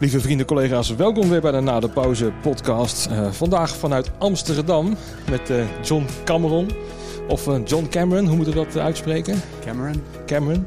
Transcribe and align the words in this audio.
Lieve 0.00 0.20
vrienden, 0.20 0.46
collega's, 0.46 0.94
welkom 0.94 1.28
weer 1.28 1.40
bij 1.40 1.52
de 1.52 1.60
Na 1.60 1.80
de 1.80 1.88
Pauze 1.88 2.32
podcast. 2.42 3.08
Uh, 3.10 3.32
vandaag 3.32 3.76
vanuit 3.76 4.10
Amsterdam 4.18 4.96
met 5.30 5.50
uh, 5.50 5.82
John 5.82 6.06
Cameron. 6.24 6.70
Of 7.28 7.46
uh, 7.46 7.60
John 7.64 7.88
Cameron, 7.88 8.26
hoe 8.26 8.36
moeten 8.36 8.54
we 8.54 8.64
dat 8.64 8.76
uitspreken? 8.76 9.40
Cameron. 9.64 10.02
Cameron. 10.26 10.66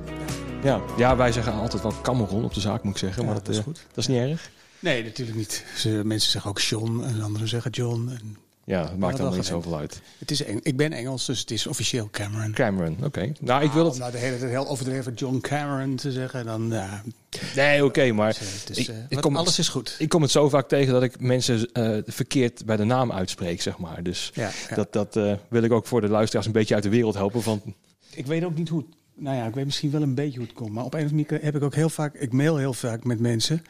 Ja. 0.63 0.81
ja, 0.97 1.15
wij 1.15 1.31
zeggen 1.31 1.53
altijd 1.53 1.83
wel 1.83 1.93
Cameron 2.01 2.43
op 2.43 2.53
de 2.53 2.59
zaak, 2.59 2.83
moet 2.83 2.93
ik 2.93 2.99
zeggen. 2.99 3.21
Ja, 3.21 3.27
maar 3.27 3.35
dat, 3.35 3.45
dat, 3.45 3.55
is 3.55 3.61
goed. 3.61 3.85
dat 3.87 3.97
is 3.97 4.07
niet 4.07 4.19
erg. 4.19 4.49
Nee, 4.79 5.03
natuurlijk 5.03 5.37
niet. 5.37 5.65
Ze, 5.75 6.01
mensen 6.03 6.31
zeggen 6.31 6.49
ook 6.49 6.59
John 6.59 7.03
en 7.03 7.21
anderen 7.21 7.47
zeggen 7.47 7.71
John. 7.71 8.09
En... 8.19 8.37
Ja, 8.65 8.81
het 8.89 8.97
maakt 8.97 9.19
allemaal 9.19 9.37
niet 9.37 9.45
zoveel 9.45 9.77
uit. 9.77 10.01
Het 10.17 10.31
is 10.31 10.43
Eng 10.43 10.59
ik 10.61 10.77
ben 10.77 10.93
Engels, 10.93 11.25
dus 11.25 11.39
het 11.39 11.51
is 11.51 11.67
officieel 11.67 12.09
Cameron. 12.11 12.51
Cameron, 12.51 12.93
oké. 12.93 13.05
Okay. 13.05 13.35
Nou, 13.39 13.63
ik 13.63 13.71
wil 13.71 13.83
het... 13.83 13.93
Om 13.93 13.99
nou 13.99 14.11
de 14.11 14.17
hele 14.17 14.37
tijd 14.37 14.51
heel 14.51 14.67
overdreven 14.67 15.13
John 15.13 15.39
Cameron 15.39 15.95
te 15.95 16.11
zeggen, 16.11 16.45
dan... 16.45 16.69
Ja. 16.69 17.03
Nee, 17.55 17.77
oké, 17.77 17.85
okay, 17.85 18.09
maar... 18.09 18.37
Dus, 18.65 18.77
ik, 18.77 18.87
uh, 18.87 18.95
ik 19.09 19.21
kom 19.21 19.35
alles 19.35 19.59
is 19.59 19.69
goed. 19.69 19.95
Ik 19.99 20.09
kom 20.09 20.21
het 20.21 20.31
zo 20.31 20.49
vaak 20.49 20.67
tegen 20.67 20.93
dat 20.93 21.03
ik 21.03 21.19
mensen 21.19 21.69
uh, 21.73 21.97
verkeerd 22.05 22.65
bij 22.65 22.77
de 22.77 22.83
naam 22.83 23.11
uitspreek, 23.11 23.61
zeg 23.61 23.77
maar. 23.77 24.03
Dus 24.03 24.31
ja, 24.33 24.49
ja. 24.69 24.75
dat, 24.75 24.93
dat 24.93 25.39
wil 25.47 25.63
ik 25.63 25.71
ook 25.71 25.87
voor 25.87 26.01
de 26.01 26.09
luisteraars 26.09 26.45
een 26.45 26.51
beetje 26.51 26.73
uit 26.73 26.83
de 26.83 26.89
wereld 26.89 27.15
helpen. 27.15 27.41
Van... 27.41 27.61
Ik 28.13 28.25
weet 28.25 28.43
ook 28.43 28.55
niet 28.55 28.69
hoe. 28.69 28.85
Nou 29.15 29.37
ja, 29.37 29.45
ik 29.47 29.53
weet 29.53 29.65
misschien 29.65 29.91
wel 29.91 30.01
een 30.01 30.15
beetje 30.15 30.37
hoe 30.37 30.47
het 30.47 30.55
komt. 30.55 30.71
Maar 30.71 30.83
op 30.83 30.93
een 30.93 31.05
of 31.05 31.11
andere 31.11 31.27
manier 31.29 31.45
heb 31.45 31.55
ik 31.55 31.63
ook 31.63 31.75
heel 31.75 31.89
vaak... 31.89 32.13
Ik 32.13 32.33
mail 32.33 32.57
heel 32.57 32.73
vaak 32.73 33.03
met 33.03 33.19
mensen. 33.19 33.63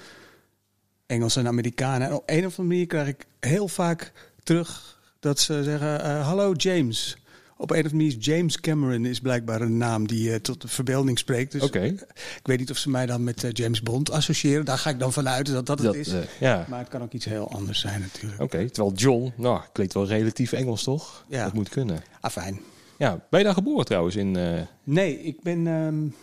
Engels 1.05 1.35
en 1.35 1.47
Amerikanen. 1.47 2.07
En 2.07 2.13
op 2.13 2.23
een 2.25 2.45
of 2.45 2.59
andere 2.59 2.63
manier 2.63 2.85
krijg 2.85 3.07
ik 3.07 3.25
heel 3.39 3.67
vaak 3.67 4.11
terug 4.43 4.99
dat 5.19 5.39
ze 5.39 5.63
zeggen: 5.63 6.05
uh, 6.05 6.27
Hallo 6.27 6.53
James. 6.53 7.17
Op 7.57 7.71
een 7.71 7.77
of 7.77 7.83
andere 7.91 7.95
manier 7.95 8.17
James 8.17 8.59
Cameron 8.59 9.05
is 9.05 9.19
blijkbaar 9.19 9.61
een 9.61 9.77
naam 9.77 10.07
die 10.07 10.29
uh, 10.29 10.35
tot 10.35 10.61
de 10.61 10.67
verbeelding 10.67 11.19
spreekt. 11.19 11.51
Dus 11.51 11.61
okay. 11.61 11.87
ik 11.87 12.41
weet 12.43 12.59
niet 12.59 12.71
of 12.71 12.77
ze 12.77 12.89
mij 12.89 13.05
dan 13.05 13.23
met 13.23 13.45
James 13.51 13.81
Bond 13.81 14.11
associëren. 14.11 14.65
Daar 14.65 14.77
ga 14.77 14.89
ik 14.89 14.99
dan 14.99 15.13
vanuit 15.13 15.45
dat 15.45 15.65
dat, 15.65 15.77
dat 15.77 15.95
het 15.95 16.07
is. 16.07 16.13
ja. 16.39 16.65
Maar 16.69 16.79
het 16.79 16.87
kan 16.87 17.01
ook 17.01 17.13
iets 17.13 17.25
heel 17.25 17.51
anders 17.51 17.79
zijn 17.79 18.01
natuurlijk. 18.01 18.41
Oké, 18.41 18.55
okay, 18.55 18.69
terwijl 18.69 18.95
John, 18.95 19.33
nou, 19.35 19.61
klinkt 19.71 19.93
wel 19.93 20.05
relatief 20.07 20.51
Engels 20.51 20.83
toch? 20.83 21.25
Ja. 21.27 21.43
Dat 21.43 21.53
moet 21.53 21.69
kunnen. 21.69 22.03
Ah, 22.19 22.31
fijn. 22.31 22.59
Ja, 22.97 23.25
ben 23.29 23.39
je 23.39 23.45
daar 23.45 23.53
geboren 23.53 23.85
trouwens 23.85 24.15
in? 24.15 24.37
Nee, 24.83 25.23
ik 25.23 25.41
ben 25.41 25.67
um, 25.67 26.15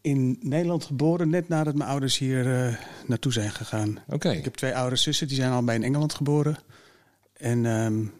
in 0.00 0.38
Nederland 0.40 0.84
geboren 0.84 1.28
net 1.28 1.48
nadat 1.48 1.74
mijn 1.74 1.90
ouders 1.90 2.18
hier 2.18 2.46
uh, 2.46 2.74
naartoe 3.06 3.32
zijn 3.32 3.50
gegaan. 3.50 3.88
Oké. 3.88 4.14
Okay. 4.14 4.36
Ik 4.36 4.44
heb 4.44 4.54
twee 4.54 4.74
oudere 4.74 4.96
zussen, 4.96 5.26
die 5.26 5.36
zijn 5.36 5.52
al 5.52 5.64
bij 5.64 5.74
in 5.74 5.82
Engeland 5.82 6.14
geboren. 6.14 6.58
En 7.40 7.66
um, 7.66 8.17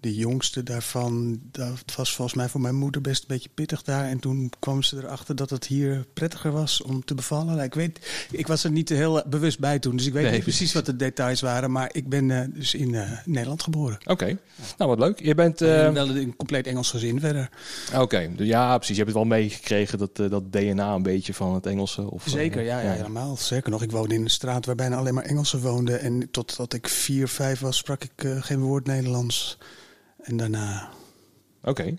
de 0.00 0.14
jongste 0.14 0.62
daarvan, 0.62 1.40
dat 1.50 1.94
was 1.96 2.14
volgens 2.14 2.36
mij 2.36 2.48
voor 2.48 2.60
mijn 2.60 2.74
moeder 2.74 3.00
best 3.00 3.20
een 3.20 3.28
beetje 3.28 3.48
pittig 3.54 3.82
daar. 3.82 4.04
En 4.04 4.18
toen 4.18 4.52
kwam 4.58 4.82
ze 4.82 4.96
erachter 4.96 5.36
dat 5.36 5.50
het 5.50 5.66
hier 5.66 6.06
prettiger 6.12 6.52
was 6.52 6.82
om 6.82 7.04
te 7.04 7.14
bevallen. 7.14 7.46
Nou, 7.46 7.62
ik 7.62 7.74
weet, 7.74 8.26
ik 8.30 8.46
was 8.46 8.64
er 8.64 8.70
niet 8.70 8.88
heel 8.88 9.22
bewust 9.26 9.58
bij 9.58 9.78
toen, 9.78 9.96
dus 9.96 10.06
ik 10.06 10.12
weet 10.12 10.22
Nee, 10.22 10.32
niet 10.32 10.42
precies 10.42 10.72
wat 10.72 10.86
de 10.86 10.96
details 10.96 11.40
waren. 11.40 11.70
Maar 11.70 11.88
ik 11.92 12.08
ben 12.08 12.28
uh, 12.28 12.40
dus 12.48 12.74
in 12.74 12.92
uh, 12.92 13.10
Nederland 13.24 13.62
geboren. 13.62 13.98
Oké, 14.00 14.10
okay. 14.10 14.38
nou 14.78 14.90
wat 14.90 14.98
leuk. 14.98 15.20
Je 15.20 15.34
bent... 15.34 15.62
Uh... 15.62 15.84
Uh... 15.84 15.92
wel 15.92 16.08
een 16.08 16.36
compleet 16.36 16.66
Engels 16.66 16.90
gezin 16.90 17.20
verder. 17.20 17.50
Oké, 17.92 18.00
okay. 18.00 18.30
ja 18.36 18.76
precies. 18.76 18.96
Je 18.96 19.02
hebt 19.02 19.14
het 19.14 19.28
wel 19.28 19.38
meegekregen, 19.38 19.98
dat, 19.98 20.16
dat 20.16 20.52
DNA 20.52 20.94
een 20.94 21.02
beetje 21.02 21.34
van 21.34 21.54
het 21.54 21.66
Engelse? 21.66 22.10
Of, 22.10 22.24
Zeker, 22.26 22.62
ja, 22.62 22.80
ja, 22.80 22.90
helemaal. 22.90 23.36
Zeker 23.36 23.70
nog. 23.70 23.82
Ik 23.82 23.90
woonde 23.90 24.14
in 24.14 24.22
een 24.22 24.30
straat 24.30 24.66
waar 24.66 24.74
bijna 24.74 24.96
alleen 24.96 25.14
maar 25.14 25.24
Engelsen 25.24 25.60
woonden. 25.60 26.00
En 26.00 26.30
totdat 26.30 26.72
ik 26.72 26.88
vier, 26.88 27.28
vijf 27.28 27.60
was, 27.60 27.76
sprak 27.76 28.04
ik 28.04 28.36
geen 28.40 28.60
woord 28.60 28.86
Nederlands. 28.86 29.58
En 30.28 30.36
daarna. 30.36 30.88
Oké. 31.60 31.70
Okay. 31.70 31.98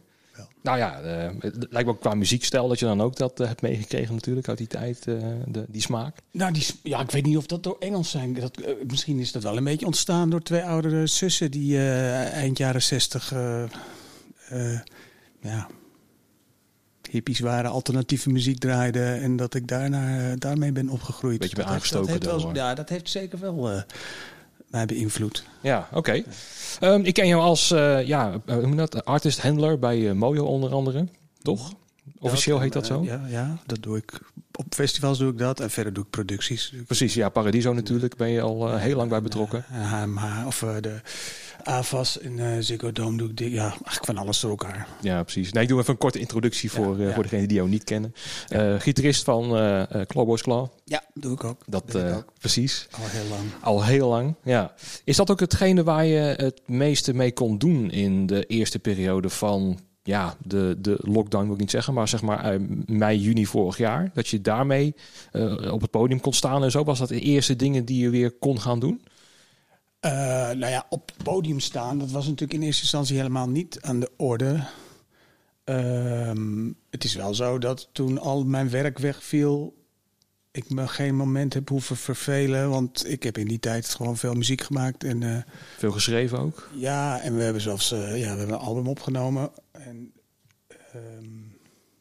Nou 0.62 0.78
ja, 0.78 1.02
uh, 1.04 1.32
het 1.40 1.68
lijkt 1.70 1.88
me 1.88 1.94
ook 1.94 2.00
qua 2.00 2.14
muziekstijl 2.14 2.68
dat 2.68 2.80
je 2.80 2.86
dan 2.86 3.02
ook 3.02 3.16
dat 3.16 3.40
uh, 3.40 3.48
hebt 3.48 3.62
meegekregen 3.62 4.14
natuurlijk 4.14 4.48
uit 4.48 4.58
die 4.58 4.68
tijd, 4.68 5.06
uh, 5.08 5.24
de, 5.46 5.66
die 5.68 5.82
smaak. 5.82 6.18
Nou, 6.32 6.54
die, 6.54 6.66
ja, 6.84 7.00
ik 7.00 7.12
weet 7.12 7.26
niet 7.26 7.38
of 7.38 7.46
dat 7.46 7.64
door 7.64 7.76
Engels 7.80 8.10
zijn. 8.10 8.34
Dat, 8.34 8.62
misschien 8.88 9.20
is 9.20 9.32
dat 9.32 9.44
wel 9.44 9.58
een 9.58 9.64
beetje 9.64 9.86
ontstaan 9.86 10.30
door 10.30 10.42
twee 10.42 10.64
oudere 10.64 11.08
zussen 11.08 11.52
die 11.52 11.80
eind 12.24 12.58
jaren 12.58 12.82
zestig, 12.82 13.34
ja, 15.42 15.68
hippies 17.10 17.40
waren, 17.40 17.72
alternatieve 17.72 18.30
muziek 18.30 18.60
draaiden 18.60 19.22
en 19.22 19.36
dat 19.36 19.54
ik 19.54 19.68
daarna, 19.68 20.36
daarmee 20.36 20.72
ben 20.72 20.90
opgegroeid. 20.90 21.40
Beetje 21.40 21.56
ben 21.56 21.66
dat 21.66 21.74
aangestoken 21.74 22.10
heeft, 22.10 22.24
dat 22.24 22.32
heeft 22.32 22.44
door. 22.44 22.54
wel, 22.54 22.64
Ja, 22.64 22.74
dat 22.74 22.90
heeft 22.90 23.10
zeker 23.10 23.40
wel 23.40 23.84
mij 24.70 24.86
beïnvloed. 24.86 25.44
Ja, 25.62 25.88
oké. 25.92 25.98
Okay. 25.98 26.94
Um, 26.94 27.04
ik 27.06 27.14
ken 27.14 27.28
jou 27.28 27.42
als 27.42 27.72
uh, 27.72 28.08
ja, 28.08 28.42
hoe 28.46 28.62
noem 28.62 28.76
dat? 28.76 29.06
artist 29.06 29.42
handler 29.42 29.80
bij 29.80 29.98
uh, 30.00 30.12
Mojo 30.12 30.46
onder 30.46 30.72
andere, 30.72 31.08
toch? 31.42 31.74
Officieel 32.20 32.60
heet 32.60 32.74
dat 32.74 32.86
zo? 32.86 33.04
Ja, 33.04 33.26
ja, 33.28 33.58
dat 33.66 33.84
doe 33.84 33.98
ik. 33.98 34.20
Op 34.52 34.66
festivals 34.70 35.18
doe 35.18 35.32
ik 35.32 35.38
dat 35.38 35.60
en 35.60 35.70
verder 35.70 35.94
doe 35.94 36.04
ik 36.04 36.10
producties. 36.10 36.74
Precies, 36.86 37.14
ja, 37.14 37.30
Paradiso 37.30 37.74
natuurlijk 37.74 38.16
ben 38.16 38.30
je 38.30 38.42
al 38.42 38.74
uh, 38.74 38.80
heel 38.80 38.96
lang 38.96 39.10
bij 39.10 39.22
betrokken. 39.22 39.66
Ja, 39.72 40.06
HMH 40.06 40.48
of 40.48 40.66
de 40.82 41.02
AVAS 41.64 42.18
in 42.18 42.64
Ziggo 42.64 42.92
Dome 42.92 43.18
doe 43.18 43.30
ik 43.30 43.38
dit. 43.38 43.52
Ja, 43.52 43.64
eigenlijk 43.64 44.06
van 44.06 44.18
alles 44.18 44.40
door 44.40 44.50
elkaar. 44.50 44.88
Ja, 45.02 45.24
precies. 45.24 45.52
Nee, 45.52 45.64
ik 45.64 45.70
doe 45.70 45.80
even 45.80 45.92
een 45.92 46.00
korte 46.00 46.20
introductie 46.20 46.72
voor, 46.72 47.00
ja, 47.00 47.08
ja. 47.08 47.14
voor 47.14 47.24
degenen 47.24 47.48
die 47.48 47.58
jou 47.58 47.70
niet 47.70 47.84
kennen. 47.84 48.14
Uh, 48.50 48.80
gitarist 48.80 49.24
van 49.24 49.58
uh, 49.58 49.84
Clawboys 50.08 50.42
Claw. 50.42 50.68
Ja, 50.86 51.04
doe 51.14 51.34
ik 51.34 51.44
ook. 51.44 51.62
Dat 51.68 51.96
uh, 51.96 52.18
ook. 52.18 52.34
precies. 52.40 52.88
Al 52.92 53.08
heel 53.08 53.30
lang. 53.30 53.42
Al 53.62 53.86
heel 53.86 54.10
lang, 54.10 54.36
ja. 54.44 54.74
Is 55.04 55.16
dat 55.16 55.32
ook 55.32 55.40
hetgene 55.40 55.84
waar 55.84 56.06
je 56.06 56.34
het 56.38 56.62
meeste 56.66 57.14
mee 57.14 57.34
kon 57.34 57.58
doen 57.58 57.92
in 57.92 58.26
de 58.26 58.46
eerste 58.46 58.80
periode 58.80 59.30
van 59.30 59.80
ja, 60.04 60.36
de, 60.46 60.76
de 60.80 60.98
lockdown 61.02 61.44
wil 61.44 61.54
ik 61.54 61.60
niet 61.60 61.72
zeggen, 61.72 61.94
maar 61.94 62.08
zeg 62.08 62.22
maar 62.22 62.54
uh, 62.54 62.68
mei, 62.86 63.20
juni 63.20 63.46
vorig 63.46 63.78
jaar. 63.78 64.12
Dat 64.14 64.28
je 64.28 64.42
daarmee 64.42 64.96
uh, 65.32 65.74
op 65.74 65.82
het 65.82 65.92
podium 65.92 66.20
kon 66.20 66.34
staan 66.34 66.64
en 66.64 66.72
zo. 66.72 66.84
Was 66.84 67.00
dat 67.00 67.10
de 67.10 67.20
eerste 67.20 67.56
dingen 67.56 67.86
die 67.86 68.02
je 68.02 68.10
weer 68.10 68.32
kon 68.32 68.60
gaan 68.60 68.80
doen? 68.80 69.02
Uh, 70.06 70.12
nou 70.52 70.68
ja, 70.68 70.86
op 70.90 71.12
het 71.16 71.24
podium 71.24 71.60
staan, 71.60 72.00
dat 72.00 72.12
was 72.12 72.26
natuurlijk 72.26 72.60
in 72.60 72.66
eerste 72.66 72.82
instantie 72.82 73.18
helemaal 73.18 73.50
niet 73.50 73.82
aan 73.82 74.00
de 74.00 74.12
orde. 74.18 74.64
Um, 75.66 76.76
het 76.90 77.04
is 77.04 77.16
wel 77.16 77.34
zo 77.34 77.58
dat 77.58 77.90
toen 77.92 78.20
al 78.20 78.46
mijn 78.46 78.70
werk 78.70 79.00
wegviel, 79.00 79.78
ik 80.52 80.70
me 80.70 80.88
geen 80.88 81.16
moment 81.16 81.54
heb 81.54 81.70
hoeven 81.70 81.98
vervelen. 81.98 82.70
Want 82.70 83.10
ik 83.10 83.24
heb 83.24 83.38
in 83.38 83.48
die 83.48 83.60
tijd 83.60 83.90
gewoon 83.90 84.18
veel 84.18 84.34
muziek 84.34 84.62
gemaakt. 84.62 85.04
En, 85.04 85.22
uh, 85.22 85.38
veel 85.78 85.92
geschreven 85.92 86.40
ook? 86.40 86.70
Ja, 86.74 87.22
en 87.22 87.36
we 87.36 87.44
hebben 87.44 87.62
zelfs 87.62 87.92
uh, 87.92 88.00
ja, 88.00 88.34
we 88.34 88.40
hebben 88.40 88.50
een 88.50 88.62
album 88.62 88.88
opgenomen. 88.88 89.52
En, 89.72 90.14
um, 90.96 91.58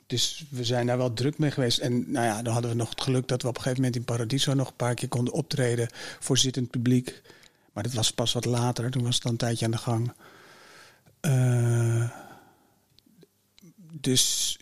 dus 0.07 0.45
we 0.51 0.65
zijn 0.65 0.87
daar 0.87 0.99
wel 0.99 1.13
druk 1.13 1.39
mee 1.39 1.51
geweest. 1.51 1.79
En 1.79 2.11
nou 2.11 2.27
ja, 2.27 2.43
dan 2.43 2.53
hadden 2.53 2.71
we 2.71 2.77
nog 2.77 2.91
het 2.91 3.01
geluk 3.01 3.29
dat 3.29 3.43
we 3.43 3.49
op 3.49 3.57
een 3.57 3.63
gegeven 3.63 3.83
moment 3.83 4.01
in 4.01 4.05
Paradiso 4.05 4.55
nog 4.55 4.69
een 4.69 4.77
paar 4.77 4.95
keer 4.95 5.09
konden 5.09 5.35
optreden 5.35 5.89
voor 6.21 6.39
zittend 6.39 6.71
publiek. 6.71 7.23
Maar 7.79 7.87
dat 7.87 7.97
was 7.97 8.13
pas 8.13 8.33
wat 8.33 8.45
later. 8.45 8.91
Toen 8.91 9.03
was 9.03 9.15
het 9.15 9.23
dan 9.23 9.33
een 9.33 9.39
tijdje 9.39 9.65
aan 9.65 9.71
de 9.71 9.77
gang. 9.77 10.13
Uh, 11.27 12.11
dus 14.01 14.57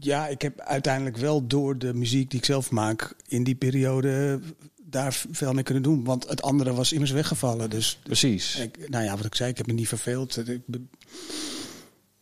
ja, 0.00 0.26
ik 0.26 0.42
heb 0.42 0.60
uiteindelijk 0.60 1.16
wel 1.16 1.46
door 1.46 1.78
de 1.78 1.94
muziek 1.94 2.30
die 2.30 2.38
ik 2.38 2.44
zelf 2.44 2.70
maak 2.70 3.16
in 3.26 3.44
die 3.44 3.54
periode 3.54 4.40
daar 4.82 5.12
veel 5.30 5.52
mee 5.52 5.62
kunnen 5.62 5.82
doen. 5.82 6.04
Want 6.04 6.28
het 6.28 6.42
andere 6.42 6.74
was 6.74 6.92
immers 6.92 7.10
weggevallen. 7.10 7.70
Dus, 7.70 7.98
Precies. 8.02 8.56
Ik, 8.56 8.88
nou 8.88 9.04
ja, 9.04 9.16
wat 9.16 9.24
ik 9.24 9.34
zei, 9.34 9.50
ik 9.50 9.56
heb 9.56 9.66
me 9.66 9.72
niet 9.72 9.88
verveeld. 9.88 10.48
Ik, 10.48 10.62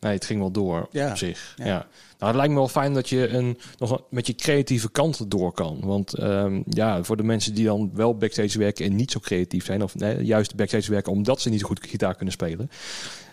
Nee, 0.03 0.13
het 0.13 0.25
ging 0.25 0.41
wel 0.41 0.51
door 0.51 0.89
ja. 0.91 1.11
op 1.11 1.17
zich. 1.17 1.55
Ja. 1.57 1.65
Ja. 1.65 1.87
Nou, 2.19 2.33
het 2.33 2.35
lijkt 2.35 2.53
me 2.53 2.59
wel 2.59 2.69
fijn 2.69 2.95
dat 2.95 3.09
je 3.09 3.29
een, 3.29 3.59
nog 3.79 3.91
een, 3.91 4.05
met 4.11 4.27
je 4.27 4.35
creatieve 4.35 4.91
kant 4.91 5.31
door 5.31 5.53
kan. 5.53 5.81
Want 5.81 6.21
um, 6.21 6.63
ja, 6.69 7.03
voor 7.03 7.17
de 7.17 7.23
mensen 7.23 7.55
die 7.55 7.65
dan 7.65 7.91
wel 7.95 8.17
backstage 8.17 8.59
werken 8.59 8.85
en 8.85 8.97
niet 8.97 9.11
zo 9.11 9.19
creatief 9.21 9.65
zijn, 9.65 9.83
of 9.83 9.95
nee, 9.95 10.25
juist 10.25 10.55
backstage 10.55 10.91
werken 10.91 11.13
omdat 11.13 11.41
ze 11.41 11.49
niet 11.49 11.61
zo 11.61 11.67
goed 11.67 11.87
gitaar 11.87 12.15
kunnen 12.15 12.35
spelen. 12.35 12.71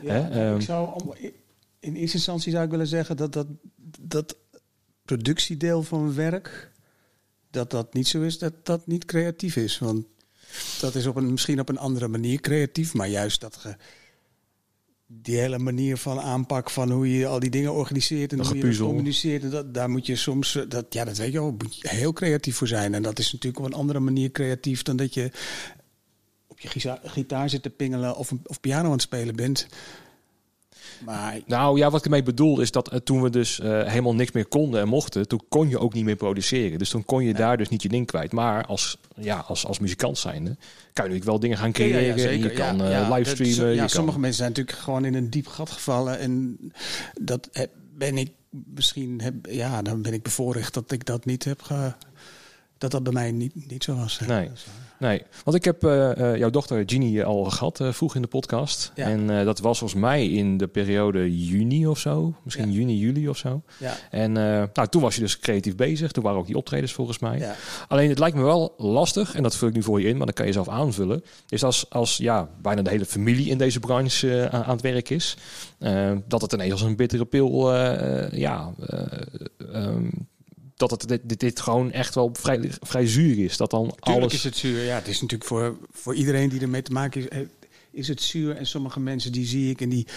Ja, 0.01 0.13
Hè? 0.13 0.49
Um, 0.49 0.55
ik 0.55 0.61
zou, 0.61 1.01
in 1.79 1.95
eerste 1.95 2.17
instantie 2.17 2.51
zou 2.51 2.63
ik 2.63 2.71
willen 2.71 2.87
zeggen 2.87 3.17
dat 3.17 3.33
dat, 3.33 3.47
dat 3.99 4.35
productiedeel 5.05 5.83
van 5.83 6.15
werk, 6.15 6.71
dat 7.51 7.71
dat 7.71 7.93
niet 7.93 8.07
zo 8.07 8.21
is, 8.21 8.39
dat 8.39 8.53
dat 8.63 8.87
niet 8.87 9.05
creatief 9.05 9.55
is. 9.55 9.79
Want 9.79 10.05
dat 10.79 10.95
is 10.95 11.05
op 11.05 11.15
een, 11.15 11.31
misschien 11.31 11.59
op 11.59 11.69
een 11.69 11.77
andere 11.77 12.07
manier 12.07 12.39
creatief, 12.39 12.93
maar 12.93 13.07
juist 13.07 13.41
dat 13.41 13.55
ge, 13.55 13.75
die 15.11 15.37
hele 15.37 15.57
manier 15.59 15.97
van 15.97 16.19
aanpak 16.19 16.69
van 16.69 16.91
hoe 16.91 17.17
je 17.17 17.27
al 17.27 17.39
die 17.39 17.49
dingen 17.49 17.73
organiseert 17.73 18.31
en 18.31 18.37
Dat 18.37 18.45
hoe 18.47 18.55
je 18.55 18.61
gepuzzel. 18.61 18.87
communiceert, 18.87 19.43
en 19.43 19.49
dat, 19.49 19.73
daar 19.73 19.89
moet 19.89 20.05
je 20.05 20.15
soms, 20.15 20.55
eh, 20.55 20.63
dat, 20.67 20.85
ja, 20.89 21.03
dat 21.05 21.17
weet 21.17 21.31
je 21.31 21.39
wel, 21.39 21.51
moet 21.57 21.75
je 21.79 21.89
heel 21.89 22.13
creatief 22.13 22.55
voor 22.55 22.67
zijn. 22.67 22.93
En 22.93 23.01
dat 23.01 23.19
is 23.19 23.31
natuurlijk 23.31 23.63
op 23.65 23.71
een 23.71 23.77
andere 23.79 23.99
manier 23.99 24.31
creatief 24.31 24.83
dan 24.83 24.95
dat 24.97 25.13
je 25.13 25.31
op 26.47 26.59
je 26.59 26.67
gita- 26.67 27.01
gitaar 27.03 27.49
zit 27.49 27.63
te 27.63 27.69
pingelen 27.69 28.15
of, 28.15 28.31
of 28.43 28.59
piano 28.59 28.85
aan 28.85 28.91
het 28.91 29.01
spelen 29.01 29.35
bent. 29.35 29.67
Maar 31.05 31.39
Nou 31.45 31.77
ja, 31.77 31.89
wat 31.89 31.99
ik 31.99 32.05
ermee 32.05 32.23
bedoel 32.23 32.59
is 32.61 32.71
dat 32.71 32.89
eh, 32.91 32.99
toen 32.99 33.21
we 33.21 33.29
dus 33.29 33.59
eh, 33.59 33.83
helemaal 33.87 34.15
niks 34.15 34.31
meer 34.31 34.45
konden 34.47 34.81
en 34.81 34.87
mochten, 34.87 35.27
toen 35.27 35.41
kon 35.49 35.69
je 35.69 35.79
ook 35.79 35.93
niet 35.93 36.03
meer 36.05 36.15
produceren. 36.15 36.79
Dus 36.79 36.89
toen 36.89 37.05
kon 37.05 37.23
je 37.23 37.33
daar 37.33 37.57
dus 37.57 37.69
niet 37.69 37.81
je 37.81 37.89
ding 37.89 38.05
kwijt. 38.07 38.31
Maar 38.31 38.65
als, 38.65 38.97
ja, 39.15 39.37
als, 39.47 39.65
als 39.65 39.79
muzikant 39.79 40.17
zijnde 40.17 40.49
kan 40.49 40.57
je 40.93 41.11
natuurlijk 41.11 41.25
wel 41.25 41.39
dingen 41.39 41.57
gaan 41.57 41.71
creëren. 41.71 42.29
en 42.29 42.39
je 42.39 42.49
kan 42.51 42.81
eh, 42.83 42.91
Ja, 42.91 43.13
livestreamen. 43.13 43.57
dat- 43.65 43.73
ja, 43.73 43.79
kan- 43.79 43.89
sommige 43.89 44.19
mensen 44.19 44.37
zijn 44.37 44.49
natuurlijk 44.49 44.77
gewoon 44.77 45.05
in 45.05 45.13
een 45.13 45.29
diep 45.29 45.47
gat 45.47 45.69
gevallen. 45.69 46.19
En 46.19 46.57
dat 47.21 47.49
heb- 47.51 47.71
ben 47.97 48.17
ik 48.17 48.31
misschien, 48.49 49.21
heb, 49.21 49.33
ja, 49.49 49.81
dan 49.81 50.01
ben 50.01 50.13
ik 50.13 50.23
bevoorrecht 50.23 50.73
dat 50.73 50.91
ik 50.91 51.05
dat 51.05 51.25
niet 51.25 51.43
heb 51.43 51.61
ge, 51.61 51.93
dat 52.77 52.91
dat 52.91 53.03
bij 53.03 53.13
mij 53.13 53.31
niet, 53.31 53.69
niet 53.69 53.83
zo 53.83 53.95
was. 53.95 54.19
Nee. 54.19 54.47
Dat 54.47 54.57
is 54.57 54.65
waar. 54.65 54.88
Nee, 54.99 55.21
want 55.43 55.57
ik 55.57 55.63
heb 55.63 55.83
eh, 55.83 56.31
eh, 56.31 56.37
jouw 56.37 56.49
dochter 56.49 56.83
Ginny 56.85 57.21
al 57.21 57.43
gehad 57.43 57.79
eh, 57.79 57.91
vroeg 57.91 58.15
in 58.15 58.21
de 58.21 58.27
podcast. 58.27 58.91
Ja. 58.95 59.05
En 59.05 59.45
dat 59.45 59.59
was 59.59 59.77
volgens 59.79 59.99
mij 60.01 60.27
in 60.27 60.57
de 60.57 60.67
periode 60.67 61.45
juni 61.47 61.87
of 61.87 61.99
zo. 61.99 62.33
Misschien 62.43 62.71
Ja. 62.71 62.77
juni, 62.77 62.97
juli 62.97 63.29
of 63.29 63.37
zo. 63.37 63.61
Ja. 63.77 63.93
En 64.11 64.31
nou, 64.31 64.87
toen 64.89 65.01
was 65.01 65.15
je 65.15 65.21
dus 65.21 65.39
creatief 65.39 65.75
bezig. 65.75 66.11
Toen 66.11 66.23
waren 66.23 66.39
ook 66.39 66.45
die 66.45 66.55
optredens 66.55 66.93
volgens 66.93 67.19
mij. 67.19 67.37
Ja. 67.37 67.55
Alleen 67.87 68.09
het 68.09 68.19
lijkt 68.19 68.35
me 68.35 68.43
wel 68.43 68.73
lastig, 68.77 69.35
en 69.35 69.43
dat 69.43 69.55
vul 69.55 69.67
ik 69.67 69.73
nu 69.73 69.83
voor 69.83 70.01
je 70.01 70.07
in, 70.07 70.17
maar 70.17 70.25
dan 70.25 70.35
kan 70.35 70.45
je 70.45 70.51
zelf 70.51 70.67
aanvullen. 70.69 71.23
Is 71.49 71.63
als, 71.63 71.85
als 71.89 72.17
ja, 72.17 72.49
bijna 72.61 72.81
de 72.81 72.89
hele 72.89 73.05
familie 73.05 73.49
in 73.49 73.57
deze 73.57 73.79
branche 73.79 74.49
aan, 74.51 74.63
aan 74.63 74.71
het 74.71 74.81
werk 74.81 75.09
is, 75.09 75.37
dat 76.27 76.41
het 76.41 76.53
ineens 76.53 76.71
als 76.71 76.81
een 76.81 76.95
bittere 76.95 77.25
pil, 77.25 77.73
ja, 78.31 78.73
eh, 78.79 79.01
ehm, 79.73 80.09
dat 80.79 80.91
het 80.91 81.07
dit, 81.07 81.39
dit, 81.39 81.59
gewoon 81.59 81.91
echt 81.91 82.15
wel 82.15 82.29
vrij, 82.33 82.71
vrij 82.81 83.07
zuur 83.07 83.43
is. 83.43 83.57
Dat 83.57 83.71
dan 83.71 83.81
Tuurlijk 83.81 84.05
alles. 84.05 84.33
is 84.33 84.43
het 84.43 84.55
zuur. 84.55 84.83
Ja, 84.83 84.95
het 84.95 85.07
is 85.07 85.21
natuurlijk 85.21 85.49
voor, 85.49 85.77
voor 85.91 86.15
iedereen 86.15 86.49
die 86.49 86.61
ermee 86.61 86.81
te 86.81 86.91
maken 86.91 87.21
is, 87.21 87.27
eh, 87.27 87.39
is 87.91 88.07
het 88.07 88.21
zuur. 88.21 88.55
En 88.55 88.65
sommige 88.65 88.99
mensen 88.99 89.31
die 89.31 89.45
zie 89.45 89.69
ik 89.69 89.81
en 89.81 89.89
die, 89.89 90.07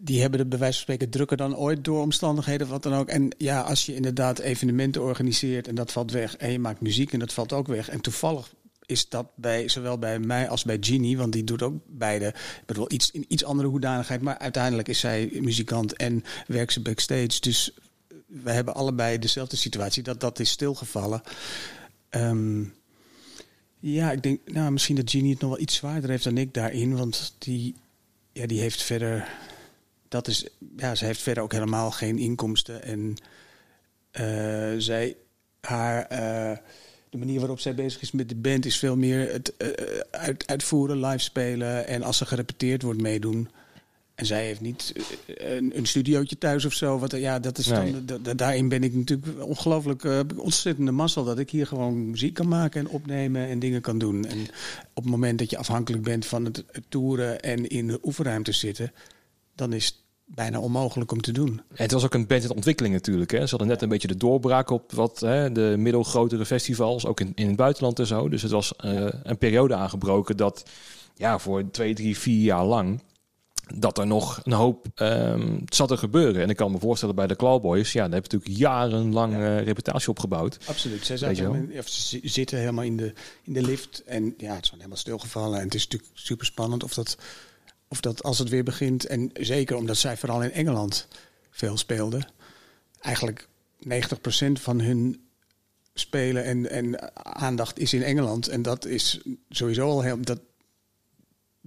die 0.00 0.20
hebben 0.20 0.40
het 0.40 0.48
bij 0.48 0.58
wijze 0.58 0.74
van 0.74 0.82
spreken 0.82 1.10
drukker 1.10 1.36
dan 1.36 1.56
ooit 1.56 1.84
door 1.84 2.00
omstandigheden, 2.00 2.68
wat 2.68 2.82
dan 2.82 2.94
ook. 2.94 3.08
En 3.08 3.30
ja, 3.38 3.60
als 3.60 3.86
je 3.86 3.94
inderdaad 3.94 4.38
evenementen 4.38 5.02
organiseert 5.02 5.68
en 5.68 5.74
dat 5.74 5.92
valt 5.92 6.12
weg. 6.12 6.36
En 6.36 6.52
je 6.52 6.58
maakt 6.58 6.80
muziek 6.80 7.12
en 7.12 7.18
dat 7.18 7.32
valt 7.32 7.52
ook 7.52 7.66
weg. 7.66 7.88
En 7.88 8.00
toevallig 8.00 8.54
is 8.86 9.08
dat 9.08 9.26
bij 9.34 9.68
zowel 9.68 9.98
bij 9.98 10.18
mij 10.18 10.48
als 10.48 10.64
bij 10.64 10.76
Ginny, 10.80 11.16
want 11.16 11.32
die 11.32 11.44
doet 11.44 11.62
ook 11.62 11.74
beide. 11.86 12.26
Ik 12.26 12.62
bedoel, 12.66 12.92
iets, 12.92 13.10
in 13.10 13.24
iets 13.28 13.44
andere 13.44 13.68
hoedanigheid. 13.68 14.22
Maar 14.22 14.38
uiteindelijk 14.38 14.88
is 14.88 15.00
zij 15.00 15.30
muzikant 15.40 15.96
en 15.96 16.24
werkt 16.46 16.72
ze 16.72 16.80
backstage. 16.80 17.40
Dus 17.40 17.72
we 18.26 18.50
hebben 18.50 18.74
allebei 18.74 19.18
dezelfde 19.18 19.56
situatie. 19.56 20.02
Dat 20.02 20.20
dat 20.20 20.38
is 20.38 20.50
stilgevallen. 20.50 21.22
Ehm, 22.08 22.64
ja, 23.78 24.12
ik 24.12 24.22
denk, 24.22 24.40
nou, 24.44 24.72
misschien 24.72 24.96
dat 24.96 25.10
Ginny 25.10 25.30
het 25.30 25.40
nog 25.40 25.50
wel 25.50 25.60
iets 25.60 25.74
zwaarder 25.74 26.10
heeft 26.10 26.24
dan 26.24 26.38
ik 26.38 26.54
daarin. 26.54 26.96
Want 26.96 27.34
die, 27.38 27.74
ja, 28.32 28.46
die 28.46 28.60
heeft 28.60 28.82
verder. 28.82 29.28
Dat 30.08 30.28
is, 30.28 30.46
ja, 30.76 30.94
ze 30.94 31.04
heeft 31.04 31.22
verder 31.22 31.42
ook 31.42 31.52
helemaal 31.52 31.90
geen 31.90 32.18
inkomsten. 32.18 32.82
En 32.82 33.16
eh, 34.10 34.74
zij, 34.78 35.16
haar, 35.60 36.02
eh, 36.06 36.58
de 37.10 37.18
manier 37.18 37.38
waarop 37.38 37.60
zij 37.60 37.74
bezig 37.74 38.02
is 38.02 38.10
met 38.10 38.28
de 38.28 38.34
band 38.34 38.66
is 38.66 38.78
veel 38.78 38.96
meer 38.96 39.32
het 39.32 39.56
eh, 39.56 39.70
uit, 40.10 40.46
uitvoeren, 40.46 41.06
live 41.06 41.18
spelen. 41.18 41.86
En 41.86 42.02
als 42.02 42.20
er 42.20 42.26
gerepeteerd 42.26 42.82
wordt, 42.82 43.00
meedoen. 43.00 43.48
En 44.16 44.26
zij 44.26 44.44
heeft 44.44 44.60
niet 44.60 44.92
eh, 45.36 45.56
een, 45.56 45.76
een 45.78 45.86
studiootje 45.86 46.38
thuis 46.38 46.64
of 46.64 46.72
zo. 46.72 46.98
Wat, 46.98 47.10
ja, 47.12 47.38
dat 47.38 47.58
is 47.58 47.66
Nee. 47.66 47.92
dan, 47.92 48.06
da- 48.06 48.18
da- 48.18 48.34
daarin 48.34 48.68
ben 48.68 48.82
ik 48.82 48.94
natuurlijk 48.94 49.44
ongelooflijk 49.44 50.04
ik 50.04 50.40
ontzettende 50.42 50.90
mazzel 50.90 51.24
dat 51.24 51.38
ik 51.38 51.50
hier 51.50 51.66
gewoon 51.66 52.10
muziek 52.10 52.34
kan 52.34 52.48
maken 52.48 52.80
en 52.80 52.88
opnemen 52.88 53.46
en 53.48 53.58
dingen 53.58 53.80
kan 53.80 53.98
doen. 53.98 54.24
En 54.24 54.38
op 54.94 55.02
het 55.02 55.10
moment 55.12 55.38
dat 55.38 55.50
je 55.50 55.56
afhankelijk 55.58 56.02
bent 56.02 56.26
van 56.26 56.44
het, 56.44 56.64
het 56.72 56.84
toeren 56.88 57.40
en 57.40 57.66
in 57.68 57.86
de 57.86 57.98
oefenruimte 58.02 58.52
zitten, 58.52 58.92
dan 59.54 59.72
is 59.72 59.86
het 59.86 59.94
bijna 60.24 60.60
onmogelijk 60.60 61.12
om 61.12 61.20
te 61.20 61.32
doen. 61.32 61.48
En 61.48 61.82
het 61.82 61.92
was 61.92 62.04
ook 62.04 62.14
een 62.14 62.26
band 62.26 62.42
in 62.44 62.50
ontwikkeling 62.52 62.94
natuurlijk. 62.94 63.30
Hè. 63.30 63.42
Ze 63.42 63.50
hadden 63.50 63.68
net 63.68 63.82
een 63.82 63.88
beetje 63.88 64.08
de 64.08 64.16
doorbraak 64.16 64.70
op 64.70 64.92
wat 64.92 65.20
hè, 65.20 65.52
de 65.52 65.74
middelgrotere 65.78 66.46
festivals, 66.46 67.06
ook 67.06 67.20
in, 67.20 67.32
in 67.34 67.46
het 67.46 67.56
buitenland 67.56 67.98
en 67.98 68.06
zo. 68.06 68.28
Dus 68.28 68.42
het 68.42 68.50
was 68.50 68.76
eh, 68.76 69.06
een 69.22 69.38
periode 69.38 69.74
aangebroken 69.74 70.36
dat 70.36 70.62
ja, 71.14 71.38
voor 71.38 71.70
twee, 71.70 71.94
drie, 71.94 72.18
vier 72.18 72.42
jaar 72.42 72.64
lang 72.64 73.00
dat 73.74 73.98
er 73.98 74.06
nog 74.06 74.40
een 74.44 74.52
hoop 74.52 74.86
ehm, 74.94 75.58
zat 75.64 75.88
te 75.88 75.96
gebeuren. 75.96 76.42
En 76.42 76.50
ik 76.50 76.56
kan 76.56 76.72
me 76.72 76.78
voorstellen 76.78 77.14
bij 77.14 77.26
de 77.26 77.36
Clawboys, 77.36 77.92
ja, 77.92 78.02
daar 78.04 78.14
heb 78.20 78.30
je 78.30 78.36
natuurlijk 78.36 78.60
jarenlang 78.60 79.34
eh, 79.34 79.62
reputatie 79.62 80.08
opgebouwd. 80.08 80.58
Absoluut. 80.66 81.06
Zij 81.06 81.16
zaten 81.16 81.70
of 81.78 81.88
ze 81.88 82.02
zi- 82.02 82.28
zitten 82.28 82.58
helemaal 82.58 82.84
in 82.84 82.96
de, 82.96 83.12
in 83.42 83.52
de 83.52 83.62
lift. 83.62 84.02
En 84.04 84.34
ja, 84.36 84.54
het 84.54 84.64
is 84.64 84.70
helemaal 84.70 84.96
stilgevallen. 84.96 85.58
En 85.58 85.64
het 85.64 85.74
is 85.74 85.84
natuurlijk 85.84 86.10
super 86.14 86.46
spannend 86.46 86.84
of 86.84 86.94
dat, 86.94 87.18
of 87.88 88.00
dat 88.00 88.22
als 88.22 88.38
het 88.38 88.48
weer 88.48 88.64
begint. 88.64 89.06
En 89.06 89.30
zeker 89.34 89.76
omdat 89.76 89.96
zij 89.96 90.16
vooral 90.16 90.42
in 90.42 90.52
Engeland 90.52 91.08
veel 91.50 91.76
speelden. 91.76 92.28
Eigenlijk 93.00 93.48
90% 93.88 93.88
van 94.52 94.80
hun 94.80 95.26
spelen 95.94 96.44
en, 96.44 96.70
en 96.70 97.14
aandacht 97.24 97.78
is 97.78 97.92
in 97.92 98.02
Engeland. 98.02 98.48
En 98.48 98.62
dat 98.62 98.84
is 98.84 99.20
sowieso 99.48 99.88
al 99.88 100.02
heel. 100.02 100.20
Dat, 100.20 100.40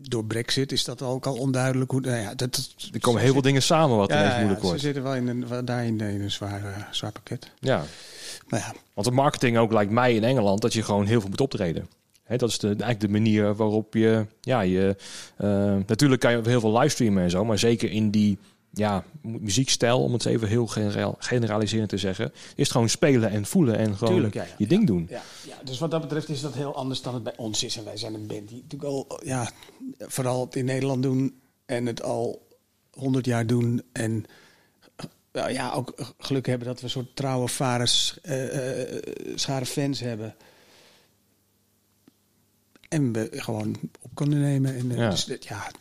door 0.02 0.26
Brexit 0.26 0.72
is 0.72 0.84
dat 0.84 1.02
ook 1.02 1.26
al 1.26 1.36
onduidelijk 1.36 1.92
hoe. 1.92 2.02
Nou 2.02 2.18
ja, 2.18 2.28
dat, 2.36 2.38
dat, 2.38 2.90
Er 2.94 3.00
komen 3.00 3.22
heel 3.22 3.34
veel 3.34 3.42
dingen 3.42 3.62
samen 3.62 3.98
wat 3.98 4.10
ineens 4.10 4.26
ja, 4.26 4.32
ja, 4.32 4.38
moeilijk 4.38 4.60
ze 4.60 4.66
wordt. 4.66 4.82
zitten 4.82 5.04
wel 5.04 5.16
in 5.16 5.28
een, 5.28 5.66
daar 5.66 5.86
in, 5.86 6.00
in 6.00 6.22
een 6.22 6.32
zwaar, 6.32 6.64
eh, 6.66 6.84
zwaar 6.92 7.12
pakket. 7.12 7.52
Ja, 7.60 7.84
Maar 8.48 8.60
ja, 8.60 8.74
want 8.94 9.08
de 9.08 9.14
marketing 9.14 9.58
ook 9.58 9.72
lijkt 9.72 9.92
mij 9.92 10.16
in 10.16 10.24
Engeland 10.24 10.62
dat 10.62 10.74
je 10.74 10.84
gewoon 10.84 11.06
heel 11.06 11.20
veel 11.22 11.30
moet 11.30 11.42
optreden. 11.42 11.88
Hè, 12.24 12.38
dat 12.38 12.50
is 12.50 12.58
de, 12.60 12.68
eigenlijk 12.68 13.00
de 13.00 13.08
manier 13.10 13.56
waarop 13.56 13.94
je, 13.94 14.26
ja, 14.42 14.62
je 14.62 14.96
eh, 15.38 15.48
natuurlijk 15.88 16.22
kan 16.22 16.32
je 16.32 16.42
heel 16.44 16.60
veel 16.60 16.78
livestreamen 16.78 17.24
en 17.24 17.30
zo, 17.30 17.46
maar 17.46 17.60
zeker 17.60 17.92
in 17.92 18.10
die 18.12 18.38
ja, 18.72 19.04
mu- 19.22 19.40
muziekstijl, 19.40 20.04
om 20.04 20.14
het 20.14 20.26
even 20.26 20.48
heel 20.48 20.68
generaliserend 21.20 21.90
te 21.90 21.98
zeggen, 21.98 22.32
is 22.34 22.54
het 22.56 22.72
gewoon 22.72 22.90
spelen 22.90 23.30
en 23.30 23.46
voelen 23.46 23.78
en 23.78 23.96
gewoon 23.98 24.14
Tuurlijk, 24.14 24.34
ja, 24.34 24.44
ja. 24.44 24.50
je 24.58 24.68
ding 24.68 24.88
doen. 24.88 25.08
Ja, 25.10 25.22
ja, 25.48 25.56
dus 25.64 25.80
wat 25.80 25.92
dat 25.92 26.02
betreft 26.02 26.30
is 26.30 26.42
dat 26.42 26.54
heel 26.54 26.76
anders 26.76 27.02
dan 27.02 27.14
het 27.14 27.24
bij 27.24 27.38
ons 27.38 27.64
is. 27.64 27.78
En 27.78 27.84
wij 27.84 27.98
zijn 27.98 28.14
een 28.14 28.28
band 28.28 28.48
die 28.50 28.62
natuurlijk 28.62 28.92
al, 28.92 29.20
ja, 29.24 29.52
vooral 29.98 30.46
het 30.46 30.56
in 30.56 30.66
Nederland 30.66 31.04
doen 31.04 31.40
en 31.66 31.86
het 31.86 32.04
al 32.04 32.48
honderd 32.92 33.26
jaar 33.26 33.48
doen. 33.48 33.82
En 33.92 34.26
nou 35.32 35.52
ja, 35.52 35.72
ook 35.72 36.14
geluk 36.18 36.46
hebben 36.46 36.68
dat 36.68 36.78
we 36.78 36.84
een 36.84 36.90
soort 36.90 37.16
trouwe 37.16 37.48
varens, 37.48 38.18
eh, 38.22 38.88
eh, 38.96 39.02
schare 39.36 39.66
fans 39.66 40.00
hebben. 40.00 40.36
En 42.90 43.14
we 43.14 43.28
gewoon 43.32 43.76
op 44.02 44.12
kunnen 44.16 44.40
nemen. 44.40 44.76
En, 44.76 44.92
eh, 44.92 44.98
Ja. 44.98 45.10
Dus 45.10 45.26
ja, 45.40 45.72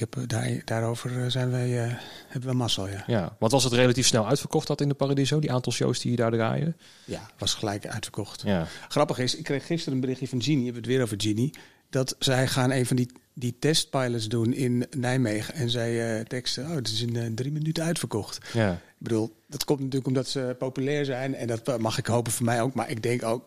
ik 0.00 0.14
heb, 0.14 0.28
daar, 0.28 0.62
daarover 0.64 1.24
eh, 1.24 1.30
zijn 1.30 1.50
wij, 1.50 1.84
eh, 1.84 1.94
hebben 2.28 2.50
we 2.50 2.56
mazzel, 2.56 2.88
ja. 2.88 3.04
Ja, 3.06 3.36
want 3.38 3.52
was 3.52 3.64
het 3.64 3.72
relatief 3.72 4.06
snel 4.06 4.26
uitverkocht 4.26 4.66
dat 4.66 4.80
in 4.80 4.88
de 4.88 4.94
Paradiso, 4.94 5.38
die 5.38 5.52
aantal 5.52 5.72
shows 5.72 6.00
die 6.00 6.10
je 6.10 6.16
daar 6.16 6.30
draaien? 6.30 6.76
Ja, 7.04 7.30
was 7.38 7.54
gelijk 7.54 7.86
uitverkocht. 7.86 8.42
Ja, 8.42 8.66
Grappig 8.88 9.18
is, 9.18 9.36
ik 9.36 9.44
kreeg 9.44 9.66
gisteren 9.66 9.94
een 9.94 10.00
berichtje 10.00 10.28
van 10.28 10.42
Genie, 10.42 10.58
we 10.58 10.64
hebben 10.64 10.82
het 10.82 10.92
weer 10.92 11.02
over 11.02 11.20
Genie, 11.20 11.54
dat 11.90 12.16
zij 12.18 12.46
gaan 12.46 12.70
een 12.70 12.86
van 12.86 12.96
die, 12.96 13.12
die 13.34 13.56
testpilots 13.58 14.28
doen 14.28 14.52
in 14.52 14.86
Nijmegen. 14.96 15.54
En 15.54 15.70
zij 15.70 16.18
eh, 16.18 16.24
teksten, 16.24 16.66
oh, 16.66 16.74
het 16.74 16.88
is 16.88 17.02
in 17.02 17.34
drie 17.34 17.52
minuten 17.52 17.84
uitverkocht. 17.84 18.38
ja. 18.52 18.72
Ik 18.72 19.06
bedoel, 19.06 19.36
dat 19.48 19.64
komt 19.64 19.78
natuurlijk 19.78 20.06
omdat 20.06 20.28
ze 20.28 20.56
populair 20.58 21.04
zijn. 21.04 21.34
En 21.34 21.46
dat 21.46 21.78
mag 21.78 21.98
ik 21.98 22.06
hopen 22.06 22.32
voor 22.32 22.44
mij 22.44 22.62
ook. 22.62 22.74
Maar 22.74 22.90
ik 22.90 23.02
denk 23.02 23.24
ook, 23.24 23.44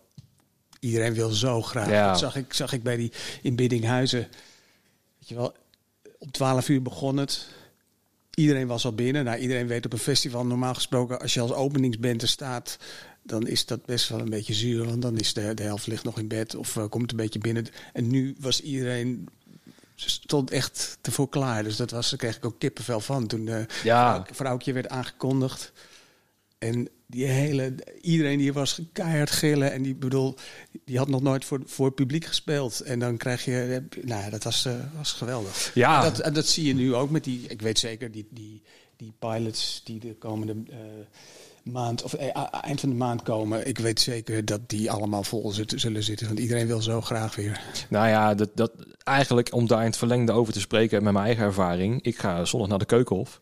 iedereen 0.79 1.13
wil 1.13 1.29
zo 1.29 1.61
graag. 1.61 1.89
Ja. 1.89 2.07
Dat 2.07 2.19
zag 2.19 2.35
ik, 2.35 2.53
zag 2.53 2.73
ik 2.73 2.83
bij 2.83 2.97
die 2.97 3.11
in 3.41 3.55
Biddinghuizen. 3.55 4.27
Weet 5.19 5.29
je 5.29 5.35
wel, 5.35 5.53
om 6.23 6.31
12 6.31 6.69
uur 6.69 6.81
begon 6.81 7.17
het. 7.17 7.47
Iedereen 8.33 8.67
was 8.67 8.85
al 8.85 8.93
binnen. 8.95 9.23
Nou, 9.25 9.37
iedereen 9.39 9.67
weet 9.67 9.85
op 9.85 9.93
een 9.93 9.99
festival 9.99 10.45
normaal 10.45 10.73
gesproken, 10.73 11.19
als 11.19 11.33
je 11.33 11.39
als 11.41 11.51
openingsband 11.51 12.21
er 12.21 12.27
staat, 12.27 12.77
dan 13.23 13.47
is 13.47 13.65
dat 13.65 13.85
best 13.85 14.09
wel 14.09 14.19
een 14.19 14.29
beetje 14.29 14.53
zuur. 14.53 14.85
Want 14.85 15.01
dan 15.01 15.17
is 15.17 15.33
de, 15.33 15.53
de 15.53 15.63
helft 15.63 15.87
ligt 15.87 16.03
nog 16.03 16.19
in 16.19 16.27
bed 16.27 16.55
of 16.55 16.77
eh, 16.77 16.89
komt 16.89 17.11
een 17.11 17.17
beetje 17.17 17.39
binnen. 17.39 17.65
En 17.93 18.07
nu 18.07 18.35
was 18.39 18.61
iedereen 18.61 19.27
stond 19.95 20.51
echt 20.51 20.97
ervoor 21.01 21.29
klaar. 21.29 21.63
Dus 21.63 21.75
dat 21.75 21.91
was, 21.91 22.09
daar 22.09 22.19
kreeg 22.19 22.35
ik 22.35 22.45
ook 22.45 22.59
kippenvel 22.59 22.99
van 22.99 23.27
toen 23.27 23.47
eh 23.47 23.63
Ja. 23.83 24.13
vrouw- 24.13 24.35
vrouwtje 24.35 24.73
werd 24.73 24.89
aangekondigd. 24.89 25.71
En 26.57 26.89
die 27.13 27.25
hele, 27.25 27.75
iedereen 28.01 28.37
die 28.37 28.53
was 28.53 28.81
keihard 28.93 29.31
gillen. 29.31 29.71
En 29.71 29.81
die 29.81 29.95
bedoel, 29.95 30.35
die 30.85 30.97
had 30.97 31.07
nog 31.07 31.21
nooit 31.21 31.45
voor, 31.45 31.61
voor 31.65 31.85
het 31.85 31.95
publiek 31.95 32.25
gespeeld. 32.25 32.79
En 32.79 32.99
dan 32.99 33.17
krijg 33.17 33.45
je, 33.45 33.83
nou 34.01 34.29
dat 34.29 34.43
was, 34.43 34.65
eh, 34.65 34.73
was 34.97 35.11
geweldig. 35.11 35.71
Ja. 35.73 35.97
En 35.97 36.09
dat, 36.09 36.19
en 36.19 36.33
dat 36.33 36.47
zie 36.47 36.65
je 36.65 36.73
nu 36.73 36.95
ook 36.95 37.09
met 37.09 37.23
die, 37.23 37.45
ik 37.47 37.61
weet 37.61 37.79
zeker, 37.79 38.11
die, 38.11 38.27
die, 38.31 38.61
die 38.97 39.13
pilots 39.19 39.81
die 39.83 39.99
de 39.99 40.15
komende 40.15 40.55
eh, 40.69 40.77
maand, 41.63 42.03
of 42.03 42.13
eh, 42.13 42.45
eind 42.61 42.79
van 42.79 42.89
de 42.89 42.95
maand 42.95 43.21
komen. 43.21 43.67
Ik 43.67 43.77
weet 43.77 43.99
zeker 43.99 44.45
dat 44.45 44.69
die 44.69 44.91
allemaal 44.91 45.23
vol 45.23 45.51
zitten, 45.51 45.79
zullen 45.79 46.03
zitten. 46.03 46.27
Want 46.27 46.39
iedereen 46.39 46.67
wil 46.67 46.81
zo 46.81 47.01
graag 47.01 47.35
weer. 47.35 47.61
Nou 47.89 48.07
ja, 48.07 48.35
dat, 48.35 48.49
dat, 48.55 48.71
eigenlijk 49.03 49.53
om 49.53 49.67
daar 49.67 49.79
in 49.79 49.85
het 49.85 49.97
verlengde 49.97 50.31
over 50.31 50.53
te 50.53 50.59
spreken 50.59 51.03
met 51.03 51.13
mijn 51.13 51.25
eigen 51.25 51.43
ervaring. 51.43 52.01
Ik 52.01 52.17
ga 52.17 52.45
zondag 52.45 52.69
naar 52.69 52.79
de 52.79 52.85
Keukenhof. 52.85 53.41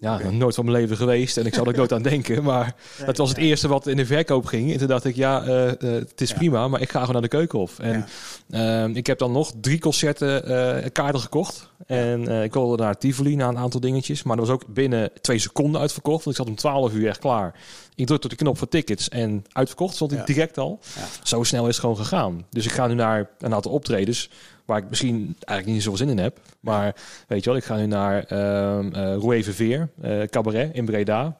Ja, 0.00 0.18
nog 0.18 0.32
nooit 0.32 0.54
van 0.54 0.64
mijn 0.64 0.76
leven 0.76 0.96
geweest 0.96 1.36
en 1.36 1.46
ik 1.46 1.54
zal 1.54 1.66
er 1.66 1.76
nooit 1.76 1.92
aan 1.92 2.02
denken. 2.02 2.42
Maar 2.50 2.74
dat 3.06 3.16
was 3.16 3.28
het 3.28 3.38
eerste 3.38 3.68
wat 3.68 3.86
in 3.86 3.96
de 3.96 4.06
verkoop 4.06 4.46
ging. 4.46 4.72
En 4.72 4.78
toen 4.78 4.88
dacht 4.88 5.04
ik, 5.04 5.16
ja, 5.16 5.42
eh, 5.42 5.68
eh, 5.68 5.76
het 5.80 6.20
is 6.20 6.30
Ja. 6.30 6.36
prima, 6.36 6.68
maar 6.68 6.80
ik 6.80 6.90
ga 6.90 6.98
gewoon 6.98 7.12
naar 7.12 7.22
de 7.22 7.28
Keukenhof. 7.36 7.78
En 7.78 8.06
ehm, 8.50 8.90
ik 8.94 9.06
heb 9.06 9.18
dan 9.18 9.32
nog 9.32 9.52
drie 9.60 9.78
concerten 9.78 10.44
eh, 10.44 10.90
kaarten 10.92 11.20
gekocht. 11.20 11.70
En 11.86 12.28
ik 12.42 12.52
wilde 12.52 12.82
naar 12.82 12.98
Tivoli, 12.98 13.36
naar 13.36 13.48
een 13.48 13.58
aantal 13.58 13.80
dingetjes. 13.80 14.22
Maar 14.22 14.36
dat 14.36 14.46
was 14.46 14.54
ook 14.54 14.66
binnen 14.66 15.10
twee 15.20 15.38
seconden 15.38 15.80
uitverkocht. 15.80 16.24
Want 16.24 16.36
ik 16.36 16.42
zat 16.42 16.50
om 16.52 16.58
12 16.58 16.92
uur 16.92 17.08
echt 17.08 17.18
klaar. 17.18 17.54
Ik 17.94 18.06
drukte 18.06 18.24
op 18.26 18.30
de 18.32 18.36
knop 18.44 18.58
voor 18.58 18.68
tickets 18.68 19.08
en 19.08 19.44
uitverkocht. 19.52 19.94
Stond 19.94 20.12
ik 20.12 20.26
direct 20.26 20.58
al. 20.58 20.78
Ja. 20.96 21.02
Zo 21.22 21.42
snel 21.42 21.62
is 21.62 21.68
het 21.68 21.80
gewoon 21.80 21.96
gegaan. 21.96 22.44
Dus 22.50 22.64
ik 22.64 22.72
ga 22.72 22.86
nu 22.86 22.94
naar 22.94 23.30
een 23.38 23.54
aantal 23.54 23.72
optredens 23.72 24.30
waar 24.70 24.78
ik 24.82 24.88
misschien 24.88 25.36
eigenlijk 25.44 25.66
niet 25.66 25.82
zoveel 25.82 26.06
zin 26.06 26.08
in 26.18 26.22
heb. 26.22 26.40
Maar 26.60 26.94
weet 27.28 27.44
je 27.44 27.50
wel, 27.50 27.58
ik 27.58 27.64
ga 27.64 27.76
nu 27.76 27.86
naar 27.86 28.24
ehm 28.24 28.92
eh 28.94 29.14
Roué 29.16 29.42
Verveer, 29.42 29.88
eh, 30.00 30.22
cabaret 30.22 30.74
in 30.74 30.84
Breda. 30.84 31.36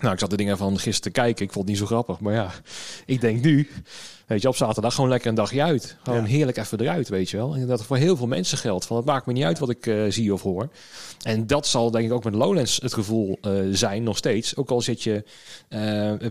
Nou, 0.00 0.12
ik 0.12 0.18
zat 0.18 0.30
de 0.30 0.36
dingen 0.36 0.56
van 0.56 0.78
gisteren 0.78 1.12
te 1.12 1.20
kijken. 1.20 1.44
Ik 1.44 1.52
vond 1.52 1.68
het 1.68 1.74
niet 1.78 1.82
zo 1.88 1.94
grappig. 1.94 2.20
Maar 2.20 2.32
ja, 2.34 2.50
ik 3.06 3.20
denk 3.20 3.42
nu, 3.42 3.68
weet 4.26 4.42
je, 4.42 4.48
op 4.48 4.56
zaterdag 4.56 4.94
gewoon 4.94 5.10
lekker 5.10 5.28
een 5.28 5.34
dagje 5.34 5.62
uit. 5.62 5.96
Gewoon 6.02 6.20
Ja. 6.22 6.26
heerlijk 6.26 6.56
even 6.56 6.80
eruit, 6.80 7.08
weet 7.08 7.30
je 7.30 7.36
wel. 7.36 7.54
En 7.54 7.66
dat 7.66 7.84
voor 7.84 7.96
heel 7.96 8.16
veel 8.16 8.26
mensen 8.26 8.58
geldt. 8.58 8.86
Van 8.86 8.96
het 8.96 9.06
maakt 9.06 9.26
me 9.26 9.32
niet 9.32 9.44
uit 9.44 9.58
wat 9.58 9.70
ik 9.70 9.86
eh, 9.86 10.02
zie 10.08 10.32
of 10.32 10.42
hoor. 10.42 10.68
En 11.22 11.46
dat 11.46 11.66
zal 11.66 11.90
denk 11.90 12.04
ik 12.06 12.12
ook 12.12 12.24
met 12.24 12.34
Lowlands 12.34 12.78
het 12.82 12.94
gevoel 12.94 13.38
zijn 13.70 14.02
nog 14.02 14.16
steeds. 14.16 14.56
Ook 14.56 14.70
al 14.70 14.80
zit 14.80 15.02
je 15.02 15.24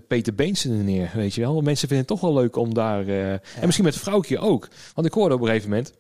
Peter 0.07 0.35
Beensen 0.35 0.71
er 0.77 0.83
neer, 0.83 1.11
weet 1.13 1.33
je 1.33 1.41
wel. 1.41 1.53
Want 1.53 1.65
Mensen 1.65 1.87
vinden 1.87 2.05
het 2.07 2.19
toch 2.21 2.31
wel 2.31 2.41
leuk 2.41 2.55
om 2.55 2.73
daar... 2.73 3.07
En 3.07 3.39
misschien 3.61 3.85
met 3.85 3.95
Vrouwtje 3.97 4.39
ook. 4.39 4.67
Want 4.93 5.07
ik 5.07 5.13
hoorde 5.13 5.35
op 5.35 5.41
een 5.41 5.47
gegeven 5.47 5.69
moment... 5.69 5.93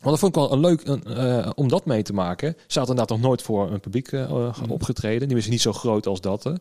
Want 0.00 0.10
dat 0.10 0.18
vond 0.18 0.36
ik 0.36 0.40
wel 0.42 0.52
een 0.52 0.60
leuk 0.60 0.80
een, 0.86 1.04
eh, 1.04 1.50
om 1.54 1.68
dat 1.68 1.84
mee 1.86 2.02
te 2.02 2.12
maken. 2.12 2.56
Ze 2.66 2.78
had 2.78 2.88
inderdaad 2.88 3.16
nog 3.16 3.26
nooit 3.26 3.42
voor 3.42 3.70
een 3.72 3.80
publiek 3.80 4.12
eh, 4.12 4.48
opgetreden. 4.68 5.28
Die 5.28 5.36
was 5.36 5.46
niet 5.46 5.60
zo 5.60 5.72
groot 5.72 6.06
als 6.06 6.20
dat. 6.20 6.52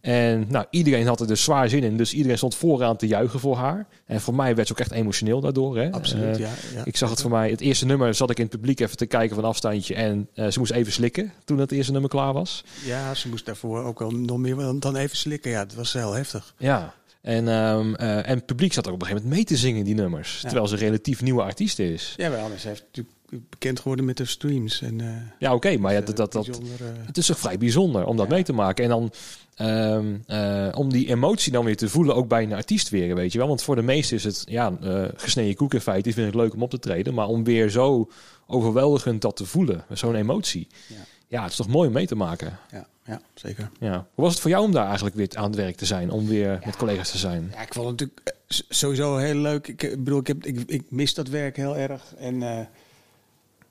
En 0.00 0.44
nou, 0.48 0.64
iedereen 0.70 1.06
had 1.06 1.20
er 1.20 1.26
dus 1.26 1.42
zwaar 1.42 1.68
zin 1.68 1.82
in. 1.82 1.96
Dus 1.96 2.12
iedereen 2.14 2.36
stond 2.36 2.54
vooraan 2.54 2.96
te 2.96 3.06
juichen 3.06 3.40
voor 3.40 3.56
haar. 3.56 3.86
En 4.06 4.20
voor 4.20 4.34
mij 4.34 4.54
werd 4.54 4.66
ze 4.66 4.72
ook 4.72 4.80
echt 4.80 4.90
emotioneel 4.90 5.40
daardoor. 5.40 5.76
Hè? 5.78 5.90
Absoluut, 5.92 6.36
ja. 6.38 6.48
ja. 6.74 6.84
Ik 6.84 6.96
zag 6.96 7.10
het 7.10 7.20
voor 7.20 7.30
mij. 7.30 7.50
Het 7.50 7.60
eerste 7.60 7.86
nummer 7.86 8.14
zat 8.14 8.30
ik 8.30 8.36
in 8.38 8.42
het 8.42 8.52
publiek 8.52 8.80
even 8.80 8.96
te 8.96 9.06
kijken 9.06 9.34
van 9.36 9.44
afstandje. 9.44 9.94
En 9.94 10.28
ze 10.34 10.58
moest 10.58 10.72
even 10.72 10.92
slikken 10.92 11.32
toen 11.44 11.58
het 11.58 11.72
eerste 11.72 11.92
nummer 11.92 12.10
klaar 12.10 12.32
was. 12.32 12.64
Ja, 12.84 13.14
ze 13.14 13.28
moest 13.28 13.46
daarvoor 13.46 13.84
ook 13.84 13.98
wel 13.98 14.10
nog 14.10 14.38
meer 14.38 14.56
dan- 14.56 14.78
dan 14.78 14.96
even 14.96 15.16
slikken. 15.16 15.50
Ja, 15.50 15.58
het 15.58 15.74
was 15.74 15.92
heel 15.92 16.12
heftig. 16.12 16.54
Ja. 16.58 16.94
En, 17.22 17.48
ehm, 17.48 17.94
eh, 17.94 18.16
en 18.28 18.36
het 18.36 18.46
publiek 18.46 18.72
zat 18.72 18.86
ook 18.88 18.94
op 18.94 19.00
een 19.00 19.06
gegeven 19.06 19.28
moment 19.28 19.46
mee 19.48 19.56
te 19.56 19.62
zingen, 19.64 19.84
die 19.84 19.94
nummers. 19.94 20.34
Ja. 20.40 20.48
Terwijl 20.48 20.66
ze 20.68 20.74
een 20.74 20.80
relatief 20.80 21.22
nieuwe 21.22 21.42
artiest 21.42 21.78
is. 21.78 22.14
Ja, 22.16 22.30
wel. 22.30 22.48
Ze 22.58 22.68
heeft 22.68 22.82
natuurlijk 22.86 23.16
bekend 23.50 23.80
geworden 23.80 24.04
met 24.04 24.16
de 24.16 24.24
streams. 24.24 24.82
En, 24.82 25.00
eh, 25.00 25.08
Ja, 25.38 25.54
oké. 25.54 25.76
maar 25.76 25.92
ja, 25.92 26.00
eh, 26.00 26.06
dat, 26.06 26.16
dat, 26.16 26.32
dat, 26.32 26.60
het 27.06 27.16
is 27.18 27.26
toch 27.26 27.38
vrij 27.38 27.58
bijzonder 27.58 28.04
om 28.06 28.16
dat 28.16 28.26
Ja. 28.28 28.34
mee 28.34 28.42
te 28.42 28.52
maken. 28.52 28.84
En 28.84 28.90
dan 28.90 29.12
ehm, 29.54 30.14
eh, 30.26 30.68
om 30.78 30.92
die 30.92 31.08
emotie 31.08 31.52
dan 31.52 31.64
weer 31.64 31.76
te 31.76 31.88
voelen, 31.88 32.14
ook 32.14 32.28
bij 32.28 32.42
een 32.42 32.52
artiest 32.52 32.88
weer, 32.88 33.14
weet 33.14 33.32
je 33.32 33.38
wel. 33.38 33.48
Want 33.48 33.62
voor 33.62 33.76
de 33.76 33.82
meesten 33.82 34.16
is 34.16 34.24
het 34.24 34.42
ja, 34.46 34.72
eh 34.82 35.04
gesneden 35.14 35.54
koek 35.54 35.74
in 35.74 35.80
feite. 35.80 36.02
Die 36.02 36.14
vind 36.14 36.28
ik 36.28 36.34
leuk 36.34 36.54
om 36.54 36.62
op 36.62 36.70
te 36.70 36.78
treden. 36.78 37.14
Maar 37.14 37.26
om 37.26 37.44
weer 37.44 37.70
zo 37.70 38.10
overweldigend 38.46 39.20
dat 39.22 39.36
te 39.36 39.44
voelen, 39.46 39.84
zo'n 39.92 40.14
emotie. 40.14 40.66
Ja. 40.88 40.96
Ja. 41.32 41.42
het 41.42 41.50
is 41.50 41.56
toch 41.56 41.68
mooi 41.68 41.88
om 41.88 41.94
mee 41.94 42.06
te 42.06 42.14
maken. 42.14 42.58
ja, 42.70 42.86
ja, 43.04 43.20
zeker. 43.34 43.70
Ja. 43.80 44.06
Hoe 44.14 44.24
was 44.24 44.32
het 44.32 44.40
voor 44.42 44.50
jou 44.50 44.64
om 44.64 44.72
daar 44.72 44.86
eigenlijk 44.86 45.16
weer 45.16 45.28
aan 45.34 45.44
het 45.44 45.54
werk 45.54 45.76
te 45.76 45.86
zijn? 45.86 46.10
Om 46.10 46.26
weer 46.26 46.60
met 46.64 46.76
collega's 46.76 47.10
te 47.10 47.18
zijn? 47.18 47.50
Ja, 47.52 47.62
ik 47.62 47.74
vond 47.74 47.86
het 47.88 48.00
natuurlijk 48.00 48.20
eh, 48.28 48.58
sowieso 48.68 49.16
heel 49.16 49.34
leuk. 49.34 49.68
Ik, 49.68 49.82
eh, 49.82 49.90
bedoel, 49.90 50.18
ik, 50.18 50.26
heb, 50.26 50.46
ik, 50.46 50.60
ik 50.66 50.82
mis 50.88 51.14
dat 51.14 51.28
werk 51.28 51.56
heel 51.56 51.76
erg. 51.76 52.14
En 52.14 52.42
eh, 52.42 52.66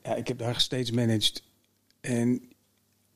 ja, 0.02 0.14
ik 0.14 0.28
heb 0.28 0.38
daar 0.38 0.60
steeds 0.60 0.90
managed. 0.90 1.42
En 2.00 2.42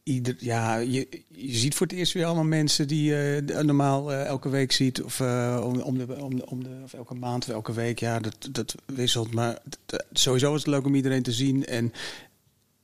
ieder, 0.02 0.36
ja, 0.38 0.76
je, 0.76 1.22
je 1.28 1.56
ziet 1.56 1.74
voor 1.74 1.86
het 1.86 1.96
eerst 1.96 2.12
weer 2.12 2.24
allemaal 2.24 2.44
mensen 2.44 2.88
die 2.88 3.04
je 3.04 3.42
normaal 3.62 4.12
elke 4.12 4.48
week 4.48 4.72
ziet. 4.72 5.02
Of, 5.02 5.20
om, 5.20 5.80
om, 5.80 5.98
de, 5.98 6.22
om, 6.22 6.36
de, 6.36 6.46
om 6.46 6.62
de, 6.62 6.80
of 6.84 6.94
elke 6.94 7.14
maand 7.14 7.44
of 7.44 7.54
elke 7.54 7.72
week. 7.72 7.98
Ja, 7.98 8.20
dat, 8.20 8.48
dat 8.50 8.74
wisselt. 8.86 9.34
Maar 9.34 9.58
sowieso 10.12 10.54
is 10.54 10.58
het 10.58 10.70
leuk 10.70 10.84
om 10.84 10.94
iedereen 10.94 11.22
te 11.22 11.32
zien. 11.32 11.66
En 11.66 11.92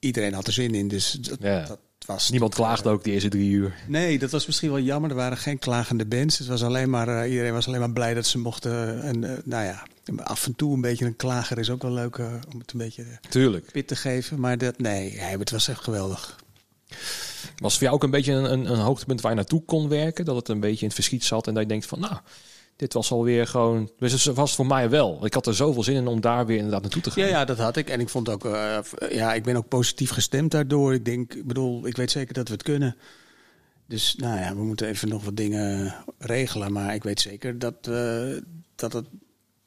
iedereen 0.02 0.34
had 0.34 0.46
er 0.46 0.52
zin 0.52 0.74
in. 0.74 0.88
Dus 0.88 1.10
dat, 1.12 1.38
Ja. 1.40 1.64
dat 1.66 1.78
was... 2.06 2.30
Niemand 2.30 2.54
klaagde 2.54 2.88
ook 2.88 3.04
die 3.04 3.12
eerste 3.12 3.28
drie 3.28 3.50
uur. 3.50 3.74
Nee, 3.88 4.18
dat 4.18 4.30
was 4.30 4.46
misschien 4.46 4.70
wel 4.70 4.80
jammer. 4.80 5.10
Er 5.10 5.16
waren 5.16 5.36
geen 5.38 5.58
klagende 5.58 6.06
bands. 6.06 6.38
Het 6.38 6.46
was 6.46 6.62
alleen 6.62 6.90
maar, 6.90 7.08
eh, 7.22 7.30
iedereen 7.30 7.52
was 7.52 7.66
alleen 7.66 7.80
maar 7.80 7.92
blij 7.92 8.14
dat 8.14 8.26
ze 8.26 8.38
mochten. 8.38 9.02
En 9.02 9.24
eh, 9.24 9.38
nou 9.44 9.64
ja, 9.64 9.82
af 10.24 10.46
en 10.46 10.54
toe 10.54 10.74
een 10.74 10.80
beetje 10.80 11.04
een 11.06 11.16
klager 11.16 11.58
is 11.58 11.70
ook 11.70 11.82
wel 11.82 11.92
leuk 11.92 12.16
eh, 12.16 12.26
om 12.52 12.58
het 12.58 12.72
een 12.72 12.78
beetje 12.78 13.02
eh, 13.02 13.30
Tuurlijk. 13.30 13.72
pit 13.72 13.88
te 13.88 13.96
geven. 13.96 14.40
Maar 14.40 14.58
dat, 14.58 14.78
nee, 14.78 15.12
ja, 15.12 15.38
het 15.38 15.50
was 15.50 15.68
echt 15.68 15.84
geweldig. 15.84 16.40
Was 17.56 17.72
voor 17.74 17.82
jou 17.82 17.94
ook 17.94 18.02
een 18.02 18.10
beetje 18.10 18.32
een, 18.32 18.52
een, 18.52 18.72
een 18.72 18.78
hoogtepunt 18.78 19.20
waar 19.20 19.30
je 19.30 19.36
naartoe 19.36 19.64
kon 19.64 19.88
werken? 19.88 20.24
Dat 20.24 20.36
het 20.36 20.48
een 20.48 20.60
beetje 20.60 20.80
in 20.80 20.84
het 20.86 20.94
verschiet 20.94 21.24
zat 21.24 21.46
en 21.46 21.54
dat 21.54 21.62
je 21.62 21.68
denkt 21.68 21.86
van, 21.86 22.00
nou, 22.00 22.16
dit 22.76 22.92
was 22.92 23.10
alweer 23.10 23.46
gewoon... 23.46 23.90
Dus 23.98 24.24
het 24.24 24.36
was 24.36 24.54
voor 24.54 24.66
mij 24.66 24.90
wel. 24.90 25.26
Ik 25.26 25.34
had 25.34 25.46
er 25.46 25.54
zoveel 25.54 25.82
zin 25.82 25.94
in 25.94 26.06
om 26.06 26.20
daar 26.20 26.46
weer 26.46 26.56
inderdaad 26.56 26.82
naartoe 26.82 27.02
te 27.02 27.10
gaan. 27.10 27.24
Ja, 27.24 27.28
ja, 27.28 27.44
dat 27.44 27.58
had 27.58 27.76
ik. 27.76 27.88
En 27.88 28.00
ik 28.00 28.08
vond 28.08 28.28
ook, 28.28 28.44
eh, 28.44 28.78
ja, 29.10 29.34
ik 29.34 29.42
ben 29.42 29.56
ook 29.56 29.68
positief 29.68 30.10
gestemd 30.10 30.50
daardoor. 30.50 30.94
Ik 30.94 31.04
denk, 31.04 31.34
ik 31.34 31.46
bedoel, 31.46 31.86
ik 31.86 31.96
weet 31.96 32.10
zeker 32.10 32.34
dat 32.34 32.48
we 32.48 32.54
het 32.54 32.62
kunnen. 32.62 32.96
Dus 33.86 34.14
nou 34.14 34.40
ja, 34.40 34.54
we 34.54 34.62
moeten 34.62 34.86
even 34.86 35.08
nog 35.08 35.24
wat 35.24 35.36
dingen 35.36 35.94
regelen. 36.18 36.72
Maar 36.72 36.94
ik 36.94 37.02
weet 37.02 37.20
zeker 37.20 37.58
dat, 37.58 37.74
eh, 37.80 38.36
dat, 38.74 38.92
het, 38.92 39.06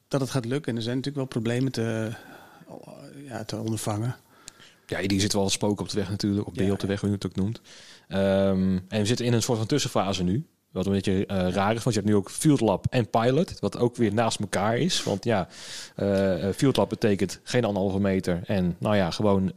dat 0.08 0.20
het 0.20 0.30
gaat 0.30 0.44
lukken. 0.44 0.70
En 0.70 0.76
er 0.76 0.84
zijn 0.84 0.96
natuurlijk 0.96 1.32
wel 1.32 1.42
problemen 1.42 1.72
te, 1.72 2.12
ja, 3.24 3.44
te 3.44 3.56
ondervangen. 3.56 4.16
Ja, 4.86 5.06
die 5.06 5.20
zit 5.20 5.32
wel 5.32 5.42
wat 5.42 5.52
spoken 5.52 5.84
op 5.84 5.90
de 5.90 5.96
weg 5.98 6.10
natuurlijk. 6.10 6.46
Of 6.46 6.54
Ja, 6.56 6.68
B 6.68 6.70
op 6.70 6.80
de 6.80 6.86
weg, 6.86 7.00
hoe 7.00 7.08
je 7.08 7.14
het 7.14 7.26
ook 7.26 7.36
noemt. 7.36 7.60
Ehm, 8.08 8.78
en 8.88 9.00
we 9.00 9.06
zitten 9.06 9.26
in 9.26 9.32
een 9.32 9.42
soort 9.42 9.58
van 9.58 9.66
tussenfase 9.66 10.22
nu. 10.22 10.46
Wat 10.70 10.86
een 10.86 10.92
beetje 10.92 11.26
eh, 11.26 11.48
raar 11.48 11.74
is, 11.74 11.82
want 11.82 11.94
je 11.94 12.00
hebt 12.00 12.12
nu 12.12 12.14
ook 12.14 12.30
Field 12.30 12.60
Lab 12.60 12.86
en 12.90 13.10
Pilot. 13.10 13.60
Wat 13.60 13.78
ook 13.78 13.96
weer 13.96 14.14
naast 14.14 14.40
elkaar 14.40 14.78
is. 14.78 15.02
Want 15.02 15.24
ja, 15.24 15.48
eh, 15.94 16.34
Field 16.54 16.76
Lab 16.76 16.88
betekent 16.88 17.40
geen 17.42 17.64
anderhalve 17.64 18.00
meter. 18.00 18.42
En 18.46 18.76
nou 18.78 18.96
ja, 18.96 19.10
gewoon 19.10 19.52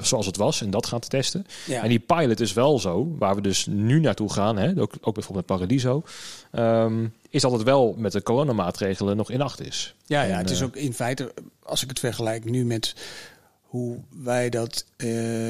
zoals 0.00 0.26
het 0.26 0.36
was. 0.36 0.60
En 0.60 0.70
dat 0.70 0.86
gaan 0.86 1.00
te 1.00 1.08
testen. 1.08 1.46
Ja. 1.66 1.82
En 1.82 1.88
die 1.88 1.98
pilot 1.98 2.40
is 2.40 2.52
wel 2.52 2.78
zo, 2.78 3.14
waar 3.18 3.34
we 3.34 3.40
dus 3.40 3.66
nu 3.66 4.00
naartoe 4.00 4.32
gaan, 4.32 4.56
hè, 4.56 4.80
ook, 4.80 4.92
ook 5.00 5.14
bijvoorbeeld 5.14 5.48
met 5.48 5.58
Paradiso, 5.58 6.02
ehm, 6.50 7.06
is 7.30 7.42
dat 7.42 7.52
het 7.52 7.62
wel 7.62 7.94
met 7.98 8.12
de 8.12 8.22
coronamaatregelen 8.22 9.16
nog 9.16 9.30
in 9.30 9.40
acht 9.40 9.60
is. 9.60 9.94
Ja, 10.06 10.22
ja, 10.22 10.32
En, 10.32 10.38
het 10.38 10.50
is 10.50 10.62
ook 10.62 10.76
in 10.76 10.94
feite, 10.94 11.34
als 11.62 11.82
ik 11.82 11.88
het 11.88 11.98
vergelijk 11.98 12.44
nu 12.44 12.64
met 12.64 12.94
hoe 13.62 13.98
wij 14.22 14.48
dat 14.48 14.84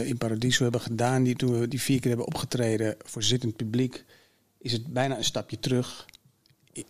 in 0.05 0.19
Paradiso 0.19 0.63
hebben 0.63 0.81
gedaan, 0.81 1.23
die 1.23 1.37
toen 1.37 1.61
we 1.61 1.69
die 1.69 1.81
vier 1.81 2.01
keer 2.01 2.09
hebben 2.09 2.27
opgetreden 2.27 2.97
voor 3.05 3.23
zittend 3.23 3.57
publiek, 3.57 4.05
is 4.59 4.73
het 4.73 4.87
bijna 4.87 5.17
een 5.17 5.25
stapje 5.25 5.59
terug. 5.61 6.07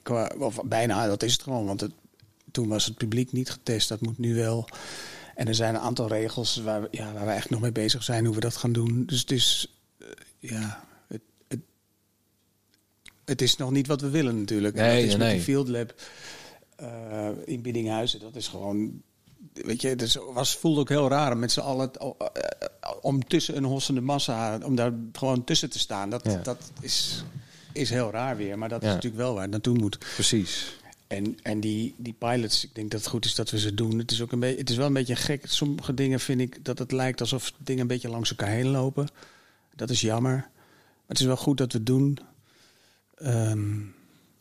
Qua, 0.02 0.32
of 0.38 0.60
bijna, 0.64 1.06
dat 1.06 1.22
is 1.22 1.32
het 1.32 1.42
gewoon, 1.42 1.66
want 1.66 1.80
het, 1.80 1.92
toen 2.50 2.68
was 2.68 2.84
het 2.84 2.96
publiek 2.96 3.32
niet 3.32 3.50
getest, 3.50 3.88
dat 3.88 4.00
moet 4.00 4.18
nu 4.18 4.34
wel. 4.34 4.68
En 5.34 5.48
er 5.48 5.54
zijn 5.54 5.74
een 5.74 5.80
aantal 5.80 6.08
regels 6.08 6.56
waar 6.56 6.80
we, 6.82 6.88
ja, 6.90 7.12
waar 7.12 7.26
we 7.26 7.32
echt 7.32 7.50
nog 7.50 7.60
mee 7.60 7.72
bezig 7.72 8.02
zijn 8.02 8.24
hoe 8.24 8.34
we 8.34 8.40
dat 8.40 8.56
gaan 8.56 8.72
doen. 8.72 9.04
Dus 9.06 9.20
het 9.20 9.30
is, 9.30 9.78
eh, 9.98 10.06
ja, 10.38 10.84
het, 11.08 11.20
het, 11.48 11.60
het 13.24 13.42
is 13.42 13.56
nog 13.56 13.70
niet 13.70 13.86
wat 13.86 14.00
we 14.00 14.10
willen 14.10 14.38
natuurlijk. 14.38 14.76
En 14.76 14.82
Nee, 14.84 14.94
dat 15.00 15.04
is 15.10 15.16
nee, 15.16 15.26
met 15.26 15.30
die 15.36 15.44
Field 15.44 15.68
Lab 15.68 15.94
eh, 16.76 17.28
in 17.44 17.62
Biddinghuizen. 17.62 18.20
Dat 18.20 18.36
is 18.36 18.48
gewoon. 18.48 19.02
Weet 19.52 19.80
je, 19.82 19.88
het 19.88 20.18
was, 20.32 20.56
voelde 20.56 20.80
ook 20.80 20.88
heel 20.88 21.08
raar 21.08 21.32
om 21.32 21.38
met 21.38 21.52
z'n 21.52 21.60
allen. 21.60 21.92
eh, 21.94 22.10
om 23.00 23.24
tussen 23.24 23.56
een 23.56 23.64
hossende 23.64 24.00
massa. 24.00 24.58
om 24.64 24.74
daar 24.74 24.92
gewoon 25.12 25.44
tussen 25.44 25.70
te 25.70 25.78
staan. 25.78 26.10
Dat, 26.10 26.24
Ja. 26.24 26.36
dat 26.36 26.70
is, 26.80 27.24
is 27.78 27.90
heel 27.90 28.10
raar 28.10 28.36
weer. 28.36 28.58
Maar 28.58 28.68
dat 28.68 28.82
is 28.82 28.88
natuurlijk 28.88 29.16
wel 29.16 29.32
waar 29.32 29.42
het 29.42 29.50
naartoe 29.50 29.78
moet. 29.78 29.98
Precies. 30.14 30.76
En, 31.06 31.38
en 31.42 31.60
die, 31.60 31.94
die 31.96 32.12
pilots, 32.18 32.64
ik 32.64 32.74
denk 32.74 32.90
dat 32.90 33.00
het 33.00 33.08
goed 33.08 33.24
is 33.24 33.34
dat 33.34 33.50
we 33.50 33.58
ze 33.58 33.74
doen. 33.74 33.98
Het 33.98 34.10
is, 34.10 34.20
ook 34.22 34.32
een 34.32 34.40
beetje, 34.40 34.58
het 34.58 34.70
is 34.70 34.76
wel 34.76 34.86
een 34.86 34.92
beetje 34.92 35.16
gek. 35.16 35.44
Sommige 35.46 35.94
dingen 35.94 36.20
vind 36.20 36.40
ik 36.40 36.64
dat 36.64 36.78
het 36.78 36.92
lijkt 36.92 37.20
alsof 37.20 37.52
dingen 37.58 37.80
een 37.80 37.86
beetje 37.86 38.08
langs 38.08 38.30
elkaar 38.30 38.48
heen 38.48 38.68
lopen. 38.68 39.08
Dat 39.76 39.90
is 39.90 40.00
jammer. 40.00 40.32
Maar 40.32 41.06
het 41.06 41.18
is 41.20 41.26
wel 41.26 41.36
goed 41.36 41.58
dat 41.58 41.72
we 41.72 41.78
het 41.78 41.86
doen. 41.86 42.18
Ehm, 43.16 43.78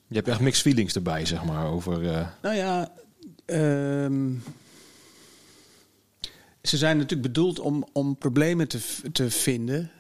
Je 0.08 0.16
hebt 0.16 0.28
echt 0.28 0.40
mixed 0.40 0.62
feelings 0.62 0.96
erbij, 0.96 1.26
zeg 1.26 1.44
maar, 1.44 1.66
over... 1.68 2.10
eh, 2.12 2.28
Nou 2.42 2.56
ja, 2.56 2.92
ehm, 3.46 4.32
ze 6.62 6.78
zijn 6.78 6.96
natuurlijk 6.98 7.22
bedoeld 7.34 7.60
om, 7.60 7.86
om 7.92 8.18
problemen 8.18 8.68
te, 8.68 8.80
te 9.12 9.32
vinden. 9.32 9.92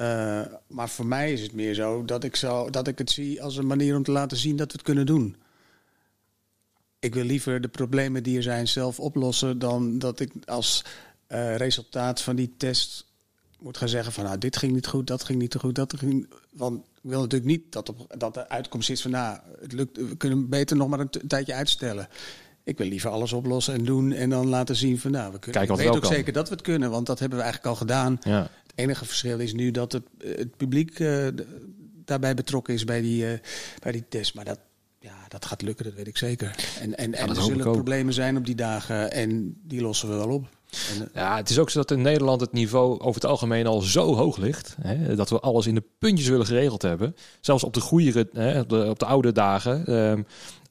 Eh, 0.00 0.40
maar 0.66 0.88
voor 0.88 1.06
mij 1.06 1.32
is 1.32 1.40
het 1.40 1.52
meer 1.52 1.74
zo 1.74 2.04
dat 2.04 2.24
ik, 2.24 2.36
zo 2.36 2.70
dat 2.70 2.88
ik 2.88 2.98
het 2.98 3.10
zie 3.10 3.42
als 3.42 3.56
een 3.56 3.66
manier 3.66 3.96
om 3.96 4.02
te 4.02 4.10
laten 4.10 4.36
zien 4.36 4.56
dat 4.56 4.66
we 4.66 4.72
het 4.72 4.82
kunnen 4.82 5.06
doen. 5.06 5.36
Ik 6.98 7.14
wil 7.14 7.24
liever 7.24 7.60
de 7.60 7.68
problemen 7.68 8.22
die 8.22 8.36
er 8.36 8.42
zijn 8.42 8.68
zelf 8.68 9.00
oplossen 9.00 9.58
dan 9.58 9.98
dat 9.98 10.20
ik 10.20 10.32
als 10.44 10.84
eh, 11.26 11.56
resultaat 11.56 12.22
van 12.22 12.36
die 12.36 12.54
test 12.56 13.06
moet 13.58 13.76
gaan 13.76 13.88
zeggen 13.88 14.12
van 14.12 14.24
nou 14.24 14.38
dit 14.38 14.56
ging 14.56 14.72
niet 14.72 14.86
goed, 14.86 15.06
dat 15.06 15.24
ging 15.24 15.38
niet 15.38 15.50
te 15.50 15.58
goed, 15.58 15.74
dat 15.74 15.94
ging. 15.96 16.28
Want 16.52 16.76
ik 16.78 17.10
wil 17.10 17.20
natuurlijk 17.20 17.50
niet 17.50 17.72
dat, 17.72 17.88
op, 17.88 18.14
dat 18.18 18.34
de 18.34 18.48
uitkomst 18.48 18.90
is 18.90 19.02
van 19.02 19.10
nou 19.10 19.38
het 19.60 19.72
lukt, 19.72 19.96
we 19.96 20.16
kunnen 20.16 20.48
beter 20.48 20.76
nog 20.76 20.88
maar 20.88 21.00
een, 21.00 21.10
tijdje 21.28 21.54
uitstellen. 21.54 22.08
Ik 22.64 22.78
wil 22.78 22.88
liever 22.88 23.10
alles 23.10 23.32
oplossen 23.32 23.74
en 23.74 23.84
doen 23.84 24.12
en 24.12 24.30
dan 24.30 24.48
laten 24.48 24.76
zien 24.76 24.98
van 24.98 25.10
nou 25.10 25.32
we 25.32 25.38
kunnen. 25.38 25.68
Wat 25.68 25.78
ik 25.78 25.84
weet 25.84 25.94
ook 25.94 26.02
kan. 26.02 26.12
zeker 26.12 26.32
dat 26.32 26.48
we 26.48 26.54
het 26.54 26.62
kunnen, 26.62 26.90
want 26.90 27.06
dat 27.06 27.18
hebben 27.18 27.38
we 27.38 27.44
eigenlijk 27.44 27.74
al 27.74 27.80
gedaan. 27.80 28.18
ja. 28.22 28.50
Het 28.70 28.78
enige 28.78 29.04
verschil 29.04 29.38
is 29.38 29.52
nu 29.52 29.70
dat 29.70 29.92
het, 29.92 30.04
eh, 30.18 30.36
het 30.36 30.56
publiek 30.56 30.98
eh, 30.98 31.26
daarbij 32.04 32.34
betrokken 32.34 32.74
is 32.74 32.84
bij 32.84 33.00
die, 33.00 33.26
eh, 33.26 33.38
bij 33.80 33.92
die 33.92 34.04
test. 34.08 34.34
Maar 34.34 34.44
dat, 34.44 34.60
ja, 34.98 35.24
dat 35.28 35.44
gaat 35.44 35.62
lukken, 35.62 35.84
dat 35.84 35.94
weet 35.94 36.06
ik 36.06 36.16
zeker. 36.16 36.54
En, 36.80 36.96
en, 36.96 37.14
en 37.14 37.28
er 37.28 37.42
zullen 37.42 37.72
problemen 37.72 38.14
zijn 38.14 38.36
op 38.36 38.46
die 38.46 38.54
dagen 38.54 39.12
en 39.12 39.60
die 39.62 39.80
lossen 39.80 40.08
we 40.08 40.14
wel 40.14 40.30
op. 40.30 40.58
En, 40.70 41.02
eh, 41.02 41.22
ja, 41.22 41.36
het 41.36 41.50
is 41.50 41.58
ook 41.58 41.70
zo 41.70 41.78
dat 41.78 41.90
in 41.90 42.02
Nederland 42.02 42.40
het 42.40 42.52
niveau 42.52 43.00
over 43.00 43.20
het 43.20 43.30
algemeen 43.30 43.66
al 43.66 43.80
zo 43.80 44.14
hoog 44.14 44.36
ligt. 44.36 44.76
Hè, 44.80 45.14
dat 45.16 45.30
we 45.30 45.40
alles 45.40 45.66
in 45.66 45.74
de 45.74 45.82
puntjes 45.98 46.28
willen 46.28 46.46
geregeld 46.46 46.82
hebben. 46.82 47.16
Zelfs 47.40 47.64
op 47.64 47.74
de 47.74 47.80
goede, 47.80 48.28
hè, 48.32 48.60
op, 48.60 48.68
de, 48.68 48.86
op 48.88 48.98
de 48.98 49.04
oude 49.06 49.32
dagen. 49.32 49.86
ehm, 49.86 50.22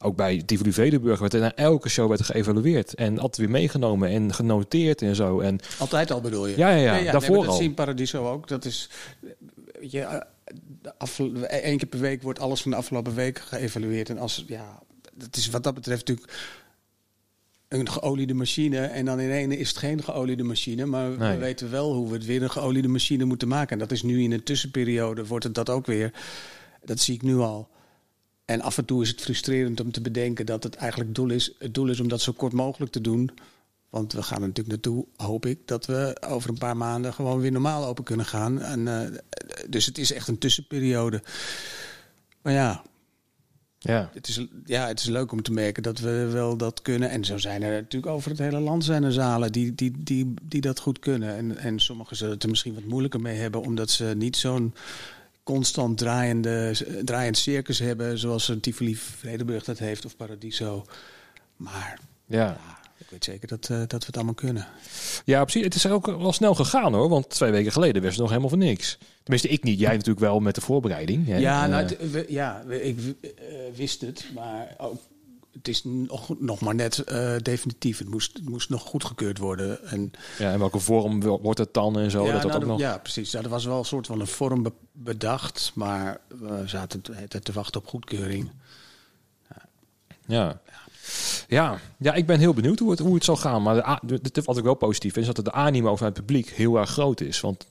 ook 0.02 0.16
bij 0.16 0.42
Tivoli 0.46 0.74
Vredenburg 0.74 1.20
werd 1.20 1.34
er 1.34 1.40
na 1.40 1.56
elke 1.56 1.90
show 1.90 2.08
werd 2.08 2.20
er 2.20 2.26
geëvalueerd. 2.26 2.94
En 2.96 3.14
altijd 3.20 3.38
weer 3.38 3.50
meegenomen 3.50 4.10
en 4.10 4.34
genoteerd 4.34 5.02
en 5.02 5.16
zo. 5.16 5.40
En 5.40 5.60
altijd 5.80 6.12
al 6.12 6.22
bedoel 6.22 6.48
je? 6.48 6.58
Ja, 6.58 6.70
ja, 6.70 6.76
ja, 6.78 6.94
Nee, 6.94 7.12
daarvoor 7.12 7.30
nee, 7.36 7.40
dat 7.40 7.48
al. 7.48 7.54
zie 7.54 7.64
je 7.64 7.70
in 7.70 7.76
Paradiso 7.76 8.32
ook. 8.32 8.48
Dat 8.48 8.66
is, 8.66 8.90
weet 9.80 9.92
je, 9.92 10.00
eh, 10.02 11.78
keer 11.78 11.88
per 11.90 12.00
week 12.00 12.24
wordt 12.24 12.40
alles 12.40 12.62
van 12.62 12.72
de 12.72 12.78
afgelopen 12.78 13.16
week 13.16 13.40
geëvalueerd. 13.40 14.10
En 14.10 14.18
als, 14.18 14.44
ja, 14.48 14.80
dat 15.14 15.36
is 15.36 15.50
wat 15.50 15.64
dat 15.64 15.74
betreft 15.74 16.08
natuurlijk 16.08 16.38
een 17.70 17.90
geoliede 17.90 18.34
machine. 18.34 18.78
En 18.80 19.06
dan 19.06 19.20
in 19.20 19.32
ene 19.32 19.58
is 19.58 19.68
het 19.70 19.78
geen 19.78 20.04
geoliede 20.04 20.44
machine. 20.44 20.86
Maar 20.86 21.10
Nee. 21.10 21.32
we 21.32 21.38
weten 21.38 21.72
wel 21.72 21.94
hoe 21.94 22.08
we 22.08 22.14
het 22.14 22.26
weer 22.26 22.44
een 22.44 22.52
geoliede 22.52 22.88
machine 22.88 23.26
moeten 23.26 23.48
maken. 23.48 23.70
En 23.74 23.80
dat 23.80 23.92
is 23.92 24.04
nu 24.04 24.24
in 24.24 24.32
een 24.32 24.44
tussenperiode, 24.44 25.26
wordt 25.26 25.44
het 25.44 25.56
dat 25.56 25.70
ook 25.70 25.86
weer. 25.86 26.14
Dat 26.84 27.00
zie 27.00 27.16
ik 27.16 27.22
nu 27.22 27.38
al. 27.38 27.70
En 28.46 28.62
af 28.62 28.78
en 28.78 28.86
toe 28.86 29.02
is 29.02 29.10
het 29.10 29.22
frustrerend 29.22 29.80
om 29.80 29.92
te 29.92 30.02
bedenken 30.02 30.46
dat 30.46 30.64
het 30.64 30.76
eigenlijk 30.76 31.16
doel 31.16 31.30
is, 31.30 31.52
het 31.60 31.74
doel 31.74 31.90
is 31.90 32.00
om 32.00 32.08
dat 32.08 32.22
zo 32.22 32.32
kort 32.32 32.54
mogelijk 32.54 32.92
te 32.92 33.02
doen. 33.02 33.32
Want 33.90 34.14
we 34.14 34.24
gaan 34.24 34.42
er 34.42 34.48
natuurlijk 34.48 34.68
naartoe, 34.84 35.06
hoop 35.16 35.46
ik, 35.46 35.60
dat 35.68 35.86
we 35.86 36.18
over 36.28 36.50
een 36.50 36.58
paar 36.58 36.78
maanden 36.78 37.14
gewoon 37.14 37.40
weer 37.40 37.52
normaal 37.52 37.86
open 37.86 38.04
kunnen 38.04 38.26
gaan. 38.26 38.62
En, 38.62 38.88
eh, 38.88 39.20
dus 39.70 39.86
het 39.86 39.98
is 39.98 40.12
echt 40.14 40.28
een 40.28 40.38
tussenperiode. 40.38 41.22
Maar 42.42 42.54
ja, 42.54 42.84
Ja. 43.80 44.10
het 44.14 44.28
is, 44.28 44.46
ja, 44.66 44.88
het 44.88 45.00
is 45.00 45.06
leuk 45.06 45.32
om 45.32 45.42
te 45.42 45.52
merken 45.52 45.84
dat 45.84 46.00
we 46.00 46.26
wel 46.32 46.58
dat 46.58 46.82
kunnen. 46.82 47.10
En 47.10 47.26
zo 47.26 47.38
zijn 47.38 47.64
er 47.64 47.82
natuurlijk 47.82 48.12
over 48.12 48.30
het 48.30 48.40
hele 48.40 48.60
land 48.60 48.84
zijn 48.84 49.04
er 49.04 49.12
zalen 49.14 49.52
die, 49.52 49.76
die, 49.76 49.92
die, 49.98 50.34
die 50.44 50.62
dat 50.62 50.80
goed 50.80 51.00
kunnen. 51.00 51.36
En, 51.36 51.58
en 51.58 51.80
sommigen 51.80 52.16
zullen 52.16 52.34
het 52.34 52.44
er 52.44 52.50
misschien 52.50 52.74
wat 52.74 52.84
moeilijker 52.84 53.22
mee 53.22 53.38
hebben, 53.38 53.62
omdat 53.62 53.90
ze 53.90 54.14
niet 54.18 54.38
zo'n 54.38 54.74
constant 55.44 55.98
draaiende, 55.98 56.76
draaiend 57.04 57.38
circus 57.38 57.80
hebben, 57.80 58.18
zoals 58.18 58.48
een 58.48 58.60
Tivoli 58.60 58.96
Vredenburg 58.96 59.64
dat 59.64 59.80
heeft 59.80 60.06
of 60.06 60.16
Paradiso. 60.16 60.86
Maar 61.56 62.00
Ja. 62.26 62.38
ja, 62.38 62.79
ik 63.00 63.06
weet 63.10 63.24
zeker 63.24 63.48
dat, 63.48 63.70
eh, 63.70 63.78
dat 63.78 64.00
we 64.00 64.06
het 64.06 64.16
allemaal 64.16 64.34
kunnen. 64.34 64.68
ja, 65.26 65.42
precies. 65.44 65.64
Het 65.64 65.76
is 65.76 65.88
ook 65.88 66.06
wel 66.06 66.34
snel 66.34 66.56
gegaan 66.56 66.94
hoor. 66.94 67.10
Want 67.10 67.30
twee 67.30 67.52
weken 67.52 67.72
geleden 67.72 68.02
was 68.02 68.12
het 68.12 68.20
nog 68.20 68.30
helemaal 68.30 68.50
voor 68.50 68.58
niks. 68.58 68.98
Tenminste, 69.24 69.50
ik 69.50 69.64
niet. 69.64 69.80
Jij 69.80 69.92
natuurlijk 69.92 70.20
wel 70.20 70.40
met 70.40 70.56
de 70.56 70.62
voorbereiding. 70.62 71.28
Hè? 71.28 71.38
Ja, 71.38 71.64
Eh, 71.64 71.70
nou, 71.70 71.84
het- 71.84 72.12
we- 72.12 72.26
ja 72.30 72.62
ik 72.70 72.98
eh, 73.22 73.30
wist 73.76 74.02
het, 74.02 74.26
maar 74.36 74.76
ook, 74.78 74.98
het 75.54 75.68
is 75.68 75.82
nog, 75.84 76.40
nog 76.40 76.60
maar 76.60 76.76
net 76.76 77.04
definitief. 77.42 77.98
Het 77.98 78.10
moest, 78.10 78.38
het 78.38 78.50
moest 78.50 78.70
nog 78.70 78.82
goedgekeurd 78.82 79.38
worden. 79.38 79.84
En, 79.88 80.12
ja, 80.38 80.52
in 80.52 80.60
welke 80.60 80.80
vorm 80.80 81.22
wordt 81.22 81.60
het 81.60 81.74
dan 81.74 82.00
en 82.00 82.12
zo? 82.12 82.26
ja, 82.26 82.32
dat 82.32 82.42
dat 82.42 82.52
nou, 82.52 82.64
ook 82.64 82.70
nog... 82.70 82.80
ja, 82.80 82.98
precies. 82.98 83.32
Ja, 83.32 83.42
er 83.42 83.50
was 83.50 83.66
wel 83.66 83.78
een 83.80 83.86
soort 83.86 84.08
van 84.08 84.20
een 84.20 84.28
vorm 84.28 84.64
be- 84.64 84.72
bedacht, 84.92 85.72
maar 85.76 86.20
we 86.28 86.64
zaten 86.66 87.02
te, 87.02 87.28
te- 87.28 87.40
te 87.40 87.52
wachten 87.52 87.82
op 87.82 87.88
goedkeuring. 87.88 88.52
Ja. 89.50 89.62
Ja. 90.28 90.62
Ja, 91.48 91.80
ik 92.14 92.26
ben 92.26 92.40
heel 92.40 92.54
benieuwd 92.54 92.80
hoe 92.80 92.92
het, 92.92 93.00
hoe 93.00 93.14
het 93.14 93.24
zal 93.24 93.36
gaan. 93.36 93.62
Maar 93.64 93.76
de, 93.76 93.86
a- 93.88 94.00
de, 94.04 94.20
de- 94.32 94.42
wat 94.46 94.58
ik 94.58 94.64
wel 94.64 94.74
positief 94.74 95.14
vind, 95.14 95.28
is 95.28 95.34
dat 95.34 95.46
de 95.46 95.52
animo 95.52 95.96
van 95.96 96.06
het 96.06 96.16
publiek 96.16 96.50
heel 96.50 96.78
erg 96.78 96.90
groot 96.90 97.22
is. 97.22 97.42
Want 97.42 97.68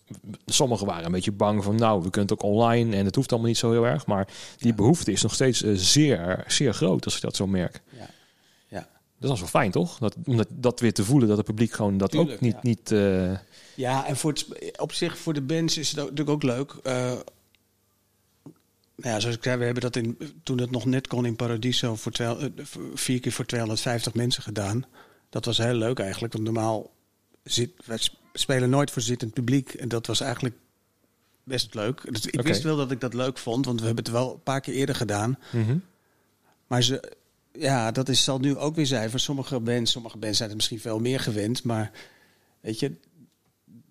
sommigen 0.46 0.86
waren 0.86 1.04
een 1.04 1.12
beetje 1.12 1.32
bang 1.32 1.64
van, 1.64 1.76
nou, 1.76 2.02
we 2.02 2.10
kunnen 2.10 2.30
het 2.30 2.42
ook 2.42 2.50
online 2.52 2.96
en 2.96 3.04
het 3.04 3.14
hoeft 3.14 3.30
allemaal 3.30 3.48
niet 3.48 3.58
zo 3.58 3.70
heel 3.70 3.86
erg. 3.86 4.06
Maar 4.06 4.28
die 4.58 4.74
behoefte 4.74 5.12
is 5.12 5.22
nog 5.22 5.34
steeds 5.34 5.62
eh, 5.62 5.72
zeer, 5.74 6.44
zeer 6.46 6.74
groot, 6.74 7.04
als 7.04 7.16
ik 7.16 7.20
dat 7.22 7.36
zo 7.36 7.46
merk. 7.46 7.80
Ja. 7.98 8.06
Ja. 8.68 8.88
Dat 9.18 9.32
is 9.32 9.38
wel 9.40 9.48
fijn, 9.48 9.70
toch? 9.70 9.98
Dat, 9.98 10.14
om 10.26 10.36
dat, 10.36 10.48
dat 10.50 10.80
weer 10.80 10.92
te 10.92 11.04
voelen, 11.04 11.28
dat 11.28 11.36
het 11.36 11.46
publiek 11.46 11.72
gewoon 11.72 11.98
dat 11.98 12.16
ook 12.16 12.40
niet... 12.40 12.52
ja. 12.52 12.58
niet 12.62 12.92
eh, 12.92 13.32
Ja, 13.74 14.06
en 14.06 14.16
voor 14.16 14.30
het, 14.32 14.46
op 14.80 14.92
zich 14.92 15.18
voor 15.18 15.32
de 15.34 15.40
bands 15.42 15.78
is 15.78 15.90
het 15.90 15.98
ook, 16.00 16.10
natuurlijk 16.10 16.30
ook 16.30 16.42
leuk. 16.56 16.74
Eh, 16.82 17.12
ja, 19.02 19.20
zoals 19.20 19.36
ik 19.36 19.42
zei, 19.42 19.56
we 19.58 19.64
hebben 19.64 19.82
dat 19.82 19.96
in, 19.96 20.18
toen 20.42 20.58
het 20.60 20.70
nog 20.70 20.84
net 20.84 21.06
kon 21.06 21.26
in 21.26 21.36
Paradiso 21.36 21.96
voor 21.96 22.12
twee- 22.12 22.26
eh, 22.36 22.64
vier 22.94 23.20
keer 23.20 23.32
voor 23.32 23.44
250 23.46 24.14
mensen 24.14 24.42
gedaan. 24.42 24.84
Dat 25.30 25.44
was 25.44 25.58
heel 25.58 25.74
leuk 25.74 25.98
eigenlijk, 25.98 26.32
want 26.32 26.44
normaal 26.44 26.90
zit, 27.44 27.70
wij 27.84 27.96
sp- 27.98 28.14
spelen 28.32 28.70
nooit 28.70 28.90
voor 28.90 29.02
zittend 29.02 29.32
publiek. 29.32 29.74
En 29.74 29.88
dat 29.88 30.06
was 30.06 30.20
eigenlijk 30.20 30.54
best 31.44 31.74
leuk. 31.74 32.00
Dus 32.12 32.26
ik 32.26 32.42
wist 32.42 32.62
wel 32.62 32.76
dat 32.76 32.90
ik 32.90 33.00
dat 33.00 33.14
leuk 33.14 33.38
vond, 33.38 33.64
want 33.66 33.80
we 33.80 33.86
hebben 33.86 34.04
het 34.04 34.12
wel 34.12 34.32
een 34.32 34.42
paar 34.42 34.60
keer 34.60 34.74
eerder 34.74 34.94
gedaan. 34.94 35.38
mhm. 35.52 35.76
Maar 36.66 36.82
ze, 36.82 37.12
ja, 37.52 37.90
dat 37.90 38.08
is, 38.08 38.24
zal 38.24 38.38
nu 38.38 38.56
ook 38.56 38.74
weer 38.74 38.86
zijn. 38.86 39.10
Voor 39.10 39.20
sommige 39.20 39.60
bands, 39.60 39.90
sommige 39.90 40.18
bands 40.18 40.36
zijn 40.36 40.48
het 40.48 40.58
misschien 40.58 40.80
veel 40.80 40.98
meer 40.98 41.20
gewend. 41.20 41.64
Maar 41.64 41.90
weet 42.60 42.78
je, 42.78 42.92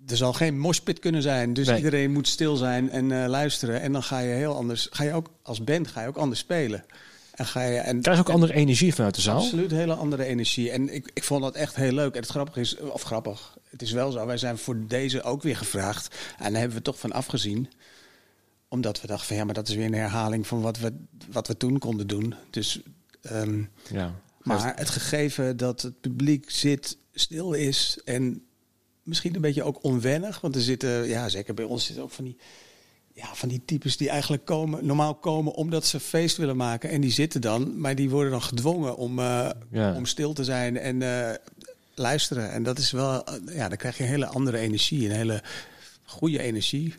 er 0.07 0.17
zal 0.17 0.33
geen 0.33 0.59
moshpit 0.59 0.99
kunnen 0.99 1.21
zijn. 1.21 1.53
Dus 1.53 1.67
Nee. 1.67 1.77
iedereen 1.77 2.11
moet 2.11 2.27
stil 2.27 2.55
zijn 2.55 2.89
en 2.89 3.11
eh, 3.23 3.27
luisteren. 3.29 3.81
En 3.81 3.91
dan 3.91 4.03
ga 4.03 4.19
je 4.19 4.33
heel 4.33 4.55
anders. 4.55 4.87
Ga 4.91 5.03
je 5.03 5.13
ook 5.13 5.29
als 5.41 5.63
band 5.63 5.87
ga 5.87 6.01
je 6.01 6.07
ook 6.07 6.17
anders 6.17 6.39
spelen. 6.39 6.85
En 7.33 7.45
ga 7.45 7.63
je 7.63 7.77
en 7.77 8.01
Krijg 8.01 8.17
je 8.17 8.23
ook 8.23 8.29
andere 8.33 8.53
energie 8.53 8.93
vanuit 8.93 9.15
de 9.15 9.21
zaal? 9.21 9.37
Absoluut, 9.37 9.71
hele 9.71 9.93
andere 9.93 10.23
energie. 10.23 10.71
En 10.71 10.93
ik, 10.93 11.11
ik 11.13 11.23
vond 11.23 11.41
dat 11.41 11.55
echt 11.55 11.75
heel 11.75 11.91
leuk. 11.91 12.13
En 12.13 12.21
het 12.21 12.29
grappige 12.29 12.59
is, 12.59 12.77
of 12.77 13.01
grappig, 13.01 13.57
het 13.69 13.81
is 13.81 13.91
wel 13.91 14.11
zo. 14.11 14.25
Wij 14.25 14.37
zijn 14.37 14.57
voor 14.57 14.87
deze 14.87 15.21
ook 15.23 15.43
weer 15.43 15.57
gevraagd. 15.57 16.15
En 16.39 16.51
daar 16.51 16.59
hebben 16.59 16.77
we 16.77 16.83
toch 16.83 16.99
van 16.99 17.11
afgezien. 17.11 17.69
Omdat 18.69 19.01
we 19.01 19.07
dachten 19.07 19.27
van 19.27 19.35
ja, 19.35 19.43
maar 19.43 19.53
dat 19.53 19.67
is 19.67 19.75
weer 19.75 19.85
een 19.85 19.93
herhaling 19.93 20.47
van 20.47 20.61
wat 20.61 20.77
we, 20.79 20.93
wat 21.31 21.47
we 21.47 21.57
toen 21.57 21.79
konden 21.79 22.07
doen. 22.07 22.35
Dus, 22.49 22.79
ehm, 23.21 23.61
Ja. 23.91 24.13
maar 24.41 24.73
het 24.77 24.89
gegeven 24.89 25.57
dat 25.57 25.81
het 25.81 26.01
publiek 26.01 26.49
zit, 26.51 26.97
stil 27.13 27.53
is 27.53 27.99
en 28.05 28.41
misschien 29.07 29.35
een 29.35 29.41
beetje 29.41 29.63
ook 29.63 29.83
onwennig. 29.83 30.41
Want 30.41 30.55
er 30.55 30.61
zitten, 30.61 31.07
ja 31.07 31.29
zeker 31.29 31.53
bij 31.53 31.65
ons 31.65 31.85
zitten 31.85 32.03
ook 32.03 32.11
van 32.11 32.23
die, 32.23 32.37
ja, 33.13 33.35
van 33.35 33.49
die 33.49 33.61
types 33.65 33.97
die 33.97 34.09
eigenlijk 34.09 34.45
komen, 34.45 34.85
normaal 34.85 35.15
komen 35.15 35.53
omdat 35.53 35.85
ze 35.85 35.99
feest 35.99 36.37
willen 36.37 36.57
maken. 36.57 36.89
En 36.89 37.01
die 37.01 37.11
zitten 37.11 37.41
dan, 37.41 37.79
maar 37.79 37.95
die 37.95 38.09
worden 38.09 38.31
dan 38.31 38.41
gedwongen 38.41 38.97
om, 38.97 39.19
eh, 39.19 39.49
Ja. 39.71 39.95
om 39.95 40.05
stil 40.05 40.33
te 40.33 40.43
zijn 40.43 40.77
en 40.77 41.01
eh, 41.01 41.35
luisteren. 41.95 42.51
En 42.51 42.63
dat 42.63 42.77
is 42.77 42.91
wel, 42.91 43.25
eh, 43.25 43.55
ja, 43.55 43.67
dan 43.67 43.77
krijg 43.77 43.97
je 43.97 44.03
een 44.03 44.09
hele 44.09 44.27
andere 44.27 44.57
energie, 44.57 45.05
een 45.09 45.15
hele 45.15 45.41
goede 46.05 46.41
energie. 46.41 46.93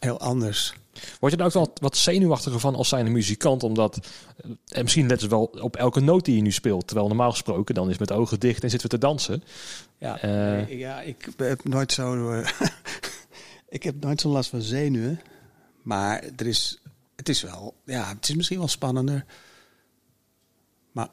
Heel 0.00 0.20
anders. 0.20 0.74
Word 1.20 1.32
je 1.32 1.38
er 1.38 1.44
ook 1.44 1.52
wel 1.52 1.72
wat 1.80 1.96
zenuwachtiger 1.96 2.60
van 2.60 2.74
als 2.74 2.88
zijnde 2.88 3.10
muzikant? 3.10 3.62
Omdat, 3.62 3.96
eh, 4.36 4.50
en 4.68 4.82
misschien 4.82 5.06
let 5.06 5.20
ze 5.20 5.28
wel 5.28 5.44
op 5.44 5.76
elke 5.76 6.00
noot 6.00 6.24
die 6.24 6.36
je 6.36 6.42
nu 6.42 6.52
speelt. 6.52 6.86
Terwijl 6.86 7.08
normaal 7.08 7.30
gesproken 7.30 7.74
dan 7.74 7.90
is 7.90 7.98
met 7.98 8.12
ogen 8.12 8.40
dicht 8.40 8.62
en 8.62 8.70
zitten 8.70 8.90
we 8.90 8.96
te 8.98 9.06
dansen. 9.06 9.42
Ja, 9.98 10.20
Eh. 10.20 10.78
ja 10.78 11.00
ik 11.00 11.28
heb 11.36 11.64
nooit 11.64 11.92
zo. 11.92 12.30
eh, 12.32 12.50
ik 13.68 13.82
heb 13.82 14.00
nooit 14.00 14.20
zo'n 14.20 14.32
last 14.32 14.50
van 14.50 14.62
zenuwen. 14.62 15.20
Maar 15.82 16.22
er 16.36 16.46
is, 16.46 16.80
het 17.16 17.28
is 17.28 17.42
wel. 17.42 17.74
Ja, 17.84 18.08
het 18.08 18.28
is 18.28 18.34
misschien 18.34 18.58
wel 18.58 18.68
spannender. 18.68 19.24
Maar 20.92 21.08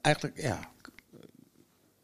eigenlijk, 0.00 0.40
ja. 0.40 0.70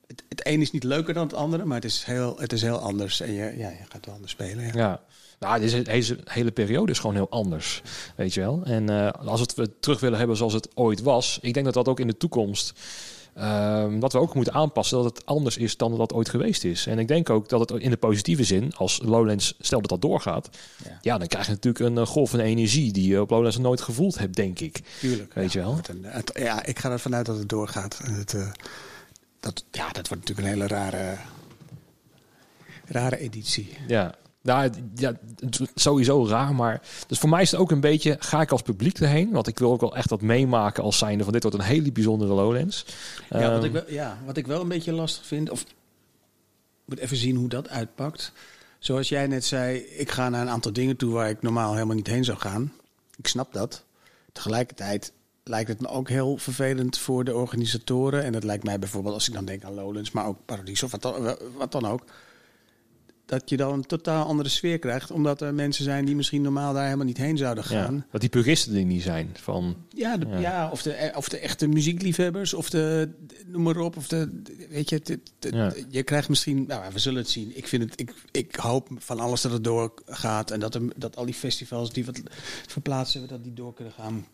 Het, 0.07 0.23
het 0.29 0.47
een 0.47 0.61
is 0.61 0.71
niet 0.71 0.85
leuker 0.85 1.15
dan 1.15 1.23
het 1.27 1.35
andere, 1.35 1.65
maar 1.65 1.77
het 1.77 1.85
is 1.85 2.05
heel, 2.05 2.39
het 2.39 2.53
is 2.53 2.63
heel 2.63 2.79
anders. 2.79 3.21
En 3.21 3.33
je, 3.33 3.55
ja, 3.57 3.69
je 3.71 3.85
gaat 3.89 4.07
wel 4.07 4.15
anders 4.15 4.33
spelen. 4.33 4.65
Ja. 4.65 4.73
Ja. 4.75 5.03
Nou, 5.41 5.61
deze, 5.61 5.83
deze 5.83 6.19
hele 6.25 6.51
periode 6.51 6.93
is 6.93 6.99
gewoon 6.99 7.15
heel 7.17 7.31
anders, 7.31 7.83
weet 8.17 8.35
je 8.35 8.41
wel. 8.41 8.61
En 8.65 8.89
eh, 8.89 9.27
als 9.27 9.41
we 9.55 9.63
het 9.63 9.83
terug 9.83 10.01
willen 10.01 10.19
hebben 10.19 10.37
zoals 10.37 10.53
het 10.53 10.69
ooit 10.75 11.03
was, 11.03 11.39
ik 11.43 11.55
denk 11.55 11.65
dat 11.67 11.75
dat 11.75 11.89
ook 11.89 12.01
in 12.01 12.07
de 12.07 12.17
toekomst, 12.17 12.73
ehm, 13.35 13.99
dat 13.99 14.13
we 14.13 14.19
ook 14.19 14.35
moeten 14.35 14.53
aanpassen 14.55 15.03
dat 15.03 15.17
het 15.17 15.27
anders 15.27 15.57
is 15.57 15.77
dan 15.77 15.97
dat 15.97 16.13
ooit 16.13 16.29
geweest 16.29 16.65
is. 16.65 16.87
En 16.87 16.99
ik 16.99 17.09
denk 17.09 17.31
ook 17.31 17.49
dat 17.49 17.61
het 17.71 17.81
in 17.83 17.91
de 17.91 17.97
positieve 17.97 18.45
zin, 18.45 18.73
als 18.77 19.01
Lowlands, 19.05 19.55
stel 19.61 19.81
dat 19.81 19.91
dat 19.91 20.01
doorgaat, 20.03 20.49
Ja. 20.85 20.99
ja, 21.01 21.19
dan 21.19 21.27
krijg 21.29 21.47
je 21.47 21.53
natuurlijk 21.53 21.85
een 21.85 21.99
eh, 21.99 22.07
golf 22.07 22.31
van 22.31 22.41
energie 22.41 22.93
die 22.93 23.09
je 23.09 23.21
op 23.21 23.31
Lowlands 23.31 23.59
nooit 23.59 23.81
gevoeld 23.81 24.19
hebt, 24.19 24.37
denk 24.37 24.61
ik. 24.61 24.81
Tuurlijk. 25.01 25.35
Weet 25.35 25.53
je 25.53 25.59
wel? 25.59 25.79
Een- 25.89 26.05
het- 26.05 26.31
ja, 26.35 26.65
ik 26.65 26.79
ga 26.79 26.91
ervan 26.91 27.15
uit 27.15 27.27
dat 27.27 27.39
het 27.39 27.49
doorgaat. 27.49 27.99
Het, 28.03 28.35
eh, 28.35 28.51
dat, 29.41 29.65
ja, 29.71 29.91
dat 29.93 30.09
wordt 30.09 30.29
natuurlijk 30.29 30.39
een 30.39 30.53
hele 30.53 30.67
rare, 30.67 31.17
rare 32.87 33.19
editie. 33.19 33.77
Ja. 33.87 34.15
Nou, 34.43 34.71
ja, 34.95 35.19
sowieso 35.75 36.27
raar, 36.27 36.55
maar 36.55 36.83
dus 37.07 37.19
voor 37.19 37.29
mij 37.29 37.43
is 37.43 37.51
het 37.51 37.61
ook 37.61 37.71
een 37.71 37.81
beetje, 37.81 38.17
ga 38.19 38.41
ik 38.41 38.51
als 38.51 38.63
publiek 38.63 38.99
erheen? 38.99 39.31
Want 39.31 39.47
ik 39.47 39.59
wil 39.59 39.73
ook 39.73 39.81
wel 39.81 39.97
echt 39.97 40.11
wat 40.11 40.21
meemaken 40.21 40.83
als 40.83 40.99
zijnde 40.99 41.25
van 41.25 41.33
dit 41.33 41.43
wordt 41.43 41.59
een 41.59 41.65
hele 41.65 41.93
bijzondere 41.93 42.33
Lowlands. 42.33 42.85
Ja, 43.31 43.51
wat 43.51 43.65
Ehm, 43.65 43.65
ik, 43.65 43.73
wel, 43.73 43.85
ja, 43.91 44.19
wat 44.27 44.37
ik 44.37 44.47
wel 44.47 44.61
een 44.61 44.69
beetje 44.69 44.93
lastig 44.93 45.27
vind, 45.27 45.51
of 45.51 45.65
moet 46.85 46.99
even 46.99 47.17
zien 47.17 47.37
hoe 47.37 47.49
dat 47.49 47.69
uitpakt. 47.69 48.33
Zoals 48.79 49.09
jij 49.09 49.27
net 49.27 49.45
zei, 49.45 49.79
ik 49.79 50.11
ga 50.11 50.29
naar 50.29 50.41
een 50.41 50.49
aantal 50.49 50.73
dingen 50.73 50.97
toe 50.97 51.13
waar 51.13 51.29
ik 51.29 51.43
normaal 51.43 51.73
helemaal 51.73 51.97
niet 51.97 52.07
heen 52.07 52.25
zou 52.25 52.39
gaan. 52.39 52.73
Ik 53.17 53.27
snap 53.27 53.53
dat. 53.53 53.85
Tegelijkertijd 54.33 55.13
lijkt 55.45 55.69
het 55.69 55.81
me 55.81 55.89
ook 55.89 56.09
heel 56.09 56.37
vervelend 56.37 56.99
voor 56.99 57.25
de 57.25 57.35
organisatoren. 57.35 58.25
En 58.25 58.33
dat 58.33 58.45
lijkt 58.45 58.65
mij 58.65 58.79
bijvoorbeeld, 58.79 59.15
als 59.15 59.29
ik 59.29 59.35
dan 59.35 59.45
denk 59.45 59.65
aan 59.65 59.75
Lowlands, 59.75 60.11
maar 60.11 60.27
ook 60.27 60.39
Paradies 60.45 60.83
of 60.83 60.91
wat 60.91 61.03
dan, 61.03 61.37
wat 61.57 61.73
dan 61.73 61.87
ook. 61.87 62.03
Dat 63.29 63.49
je 63.51 63.57
dan 63.57 63.73
een 63.73 63.87
totaal 63.87 64.27
andere 64.27 64.49
sfeer 64.49 64.79
krijgt, 64.79 65.11
omdat 65.11 65.41
er 65.41 65.55
mensen 65.55 65.85
zijn 65.85 66.05
die 66.05 66.17
misschien 66.17 66.43
normaal 66.43 66.73
daar 66.73 66.85
helemaal 66.85 67.07
niet 67.07 67.17
heen 67.17 67.37
zouden 67.37 67.65
gaan. 67.65 67.95
ja, 67.95 68.07
dat 68.11 68.21
die 68.21 68.31
puristen 68.31 68.75
er 68.77 68.85
niet 68.85 69.03
zijn. 69.03 69.31
Van, 69.41 69.77
Ja, 69.89 70.17
de, 70.17 70.27
Ja. 70.27 70.39
ja. 70.39 70.71
of, 70.71 70.83
de, 70.83 71.13
of 71.15 71.29
de 71.29 71.39
echte 71.39 71.67
muziekliefhebbers, 71.67 72.55
of 72.55 72.71
de, 72.71 73.09
noem 73.47 73.63
maar 73.63 73.77
op, 73.77 73.97
of 73.97 74.09
de, 74.09 74.43
weet 74.71 74.89
je, 74.89 75.19
Ja. 75.41 75.73
je 75.89 76.03
krijgt 76.03 76.29
misschien, 76.29 76.65
nou, 76.67 76.93
we 76.93 76.99
zullen 76.99 77.19
het 77.19 77.31
zien. 77.31 77.57
Ik 77.57 77.67
vind 77.67 77.83
het, 77.83 78.01
ik, 78.01 78.15
ik 78.31 78.55
hoop 78.55 78.89
van 78.99 79.21
alles 79.21 79.41
dat 79.41 79.53
het 79.53 79.65
doorgaat 79.65 80.51
en 80.51 80.61
dat, 80.61 80.75
er, 80.75 80.83
dat 80.97 81.17
al 81.17 81.25
die 81.25 81.35
festivals 81.35 81.93
die 81.93 82.05
wat 82.05 82.21
verplaatsen, 82.67 83.29
dat 83.29 83.45
die 83.45 83.55
door 83.55 83.75
kunnen 83.75 83.93
gaan. 83.93 84.27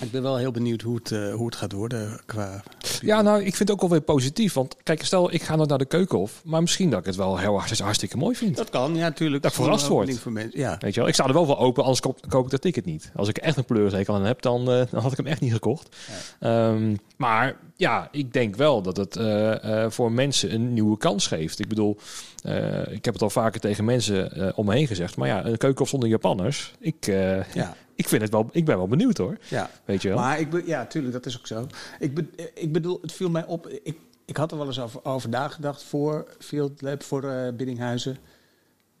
Ik 0.00 0.10
ben 0.10 0.22
wel 0.22 0.36
heel 0.36 0.50
benieuwd 0.50 0.82
hoe 0.82 0.94
het, 0.94 1.12
eh, 1.12 1.34
hoe 1.34 1.46
het 1.46 1.56
gaat 1.56 1.72
worden 1.72 2.20
qua. 2.26 2.62
Ja, 3.00 3.22
nou, 3.22 3.38
ik 3.38 3.56
vind 3.56 3.58
het 3.58 3.70
ook 3.70 3.80
wel 3.80 3.90
weer 3.90 4.00
positief. 4.00 4.52
Want 4.52 4.76
kijk, 4.82 5.04
stel, 5.04 5.32
ik 5.32 5.42
ga 5.42 5.56
nog 5.56 5.66
naar 5.66 5.78
de 5.78 5.84
keukenhof. 5.84 6.40
Maar 6.44 6.60
misschien 6.60 6.90
dat 6.90 7.00
ik 7.00 7.06
het 7.06 7.16
wel 7.16 7.38
heel 7.38 7.52
hartstikke, 7.52 7.82
hartstikke 7.82 8.16
mooi 8.16 8.36
vind. 8.36 8.56
Dat 8.56 8.70
kan, 8.70 8.94
ja, 8.96 9.10
tuurlijk. 9.10 9.42
Dat 9.42 9.50
ik 9.50 9.56
verrast 9.56 9.84
Gewoon 9.84 9.90
een 9.90 10.04
word. 10.04 10.08
ding 10.08 10.20
Voor 10.20 10.32
mensen. 10.32 10.60
Ja. 10.60 10.76
Weet 10.78 10.94
je 10.94 11.00
wel, 11.00 11.08
ik 11.08 11.14
sta 11.14 11.26
er 11.26 11.32
wel 11.32 11.46
voor 11.46 11.58
open, 11.58 11.82
anders 11.82 12.00
koop, 12.00 12.18
koop 12.28 12.44
ik 12.44 12.50
dat 12.50 12.60
ticket 12.60 12.84
niet. 12.84 13.10
Als 13.14 13.28
ik 13.28 13.38
echt 13.38 13.56
een 13.56 13.64
pleurishekel 13.64 14.14
aan 14.14 14.24
heb, 14.24 14.42
dan, 14.42 14.60
eh, 14.70 14.82
dan 14.90 15.02
had 15.02 15.10
ik 15.10 15.16
hem 15.16 15.26
echt 15.26 15.40
niet 15.40 15.52
gekocht. 15.52 15.96
Ehm, 16.40 16.96
maar 17.16 17.56
ja, 17.80 18.08
ik 18.12 18.32
denk 18.32 18.56
wel 18.56 18.82
dat 18.82 18.96
het 18.96 19.16
eh, 19.16 19.84
eh, 19.84 19.90
voor 19.90 20.12
mensen 20.12 20.54
een 20.54 20.72
nieuwe 20.72 20.96
kans 20.98 21.26
geeft. 21.26 21.58
Ik 21.58 21.68
bedoel, 21.68 21.96
eh, 22.42 22.92
ik 22.92 23.04
heb 23.04 23.14
het 23.14 23.22
al 23.22 23.30
vaker 23.30 23.60
tegen 23.60 23.84
mensen 23.84 24.56
om 24.56 24.66
me 24.66 24.74
heen 24.74 24.86
gezegd. 24.86 25.16
Maar 25.16 25.28
ja, 25.28 25.44
een 25.44 25.56
keukenhof 25.56 25.88
zonder 25.88 26.08
Japanners. 26.08 26.74
Ik, 26.78 27.06
Ja. 27.06 27.76
ik 27.94 28.08
vind 28.08 28.22
het 28.22 28.30
wel, 28.30 28.48
ik 28.52 28.64
ben 28.64 28.76
wel 28.76 28.88
benieuwd 28.88 29.16
hoor. 29.16 29.38
ja. 29.48 29.70
Weet 29.84 30.02
je 30.02 30.08
wel. 30.08 30.16
Maar 30.18 30.40
ik 30.40 30.66
ja, 30.66 30.86
tuurlijk, 30.86 31.12
dat 31.12 31.26
is 31.26 31.38
ook 31.38 31.46
zo. 31.46 31.66
Ik, 31.98 32.14
be- 32.14 32.50
ik 32.54 32.72
bedoel, 32.72 32.98
het 33.02 33.12
viel 33.12 33.30
mij 33.30 33.46
op. 33.46 33.68
Ik, 33.68 33.96
ik 34.24 34.36
had 34.36 34.50
er 34.52 34.58
wel 34.58 34.66
eens 34.66 34.80
over, 34.80 35.04
over 35.04 35.28
nagedacht 35.28 35.82
voor 35.82 36.26
Field 36.38 36.82
Lab, 36.82 37.02
voor 37.02 37.52
Biddinghuizen. 37.56 38.16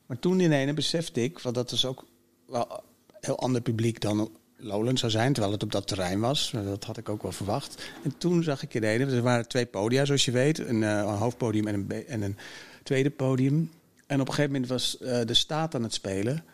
Maar 0.06 0.18
toen 0.18 0.40
in 0.40 0.52
ene 0.52 0.74
besefte 0.74 1.22
ik, 1.22 1.38
want 1.38 1.54
dat 1.54 1.70
is 1.72 1.86
ook 1.86 2.04
wel 2.46 2.66
een 2.70 3.16
heel 3.20 3.38
ander 3.38 3.60
publiek 3.60 4.00
dan 4.00 4.30
Lowland 4.60 4.98
zou 4.98 5.12
zijn, 5.12 5.32
terwijl 5.32 5.54
het 5.54 5.62
op 5.62 5.72
dat 5.72 5.86
terrein 5.86 6.20
was. 6.20 6.52
Dat 6.64 6.84
had 6.84 6.96
ik 6.96 7.08
ook 7.08 7.22
wel 7.22 7.32
verwacht. 7.32 7.90
En 8.04 8.18
toen 8.18 8.42
zag 8.42 8.62
ik 8.62 8.74
in 8.74 8.82
er 8.82 9.22
waren 9.22 9.48
twee 9.48 9.66
podia, 9.66 10.04
zoals 10.04 10.24
je 10.24 10.30
weet, 10.30 10.58
een, 10.58 10.82
eh, 10.82 11.18
hoofdpodium 11.18 11.66
en 11.66 11.74
een, 11.74 12.06
en 12.06 12.22
een 12.22 12.36
tweede 12.82 13.10
podium. 13.10 13.70
En 14.06 14.20
op 14.20 14.28
een 14.28 14.34
gegeven 14.34 14.52
moment 14.52 14.70
was 14.70 14.98
eh, 14.98 15.20
de 15.24 15.34
staat 15.34 15.74
aan 15.74 15.82
het 15.82 15.94
spelen 15.94 16.44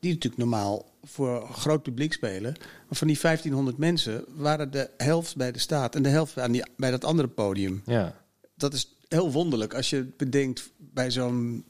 die 0.00 0.12
natuurlijk 0.12 0.42
normaal 0.42 0.84
voor 1.02 1.48
groot 1.52 1.82
publiek 1.82 2.12
spelen. 2.12 2.54
Maar 2.58 2.98
van 2.98 3.06
die 3.06 3.18
1500 3.20 3.78
mensen 3.78 4.24
waren 4.36 4.70
de 4.70 4.90
helft 4.96 5.36
bij 5.36 5.52
de 5.52 5.58
staat 5.58 5.94
en 5.94 6.02
de 6.02 6.08
helft 6.08 6.38
aan 6.38 6.52
die, 6.52 6.64
bij 6.76 6.90
dat 6.90 7.04
andere 7.04 7.28
podium. 7.28 7.82
ja. 7.86 8.18
Dat 8.54 8.72
is 8.72 8.96
heel 9.08 9.32
wonderlijk. 9.32 9.74
Als 9.74 9.90
je 9.90 10.06
bedenkt 10.16 10.70
bij 10.76 11.10
zo'n 11.10 11.64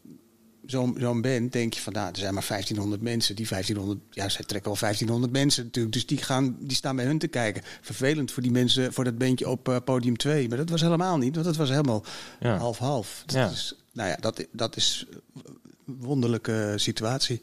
zo'n 0.70 0.96
zo'n 0.98 1.20
band, 1.20 1.52
denk 1.52 1.74
je 1.74 1.80
van 1.80 1.92
nou, 1.92 2.08
er 2.08 2.18
zijn 2.18 2.34
maar 2.34 2.46
1500 2.48 3.02
mensen. 3.02 3.36
Die 3.36 3.48
1500, 3.48 4.00
ja, 4.10 4.28
zij 4.28 4.44
trekken 4.44 4.70
wel 4.70 4.80
1500 4.80 5.32
mensen 5.32 5.64
natuurlijk. 5.64 5.94
Dus 5.94 6.06
die, 6.06 6.18
gaan, 6.18 6.56
die 6.60 6.76
staan 6.76 6.96
bij 6.96 7.04
hun 7.04 7.18
te 7.18 7.28
kijken. 7.28 7.62
Vervelend 7.80 8.32
voor 8.32 8.42
die 8.42 8.52
mensen, 8.52 8.92
voor 8.92 9.04
dat 9.04 9.18
bandje 9.18 9.48
op 9.48 9.68
eh, 9.68 9.76
podium 9.84 10.16
2. 10.16 10.48
Maar 10.48 10.58
dat 10.58 10.70
was 10.70 10.80
helemaal 10.80 11.18
niet, 11.18 11.34
want 11.34 11.46
dat 11.46 11.56
was 11.56 11.68
helemaal 11.68 12.04
half-half. 12.40 13.22
Ja. 13.26 13.50
nou 13.92 14.08
ja, 14.08 14.16
dat, 14.20 14.46
dat 14.52 14.76
is 14.76 15.06
een 15.86 15.96
wonderlijke 15.98 16.72
situatie. 16.76 17.42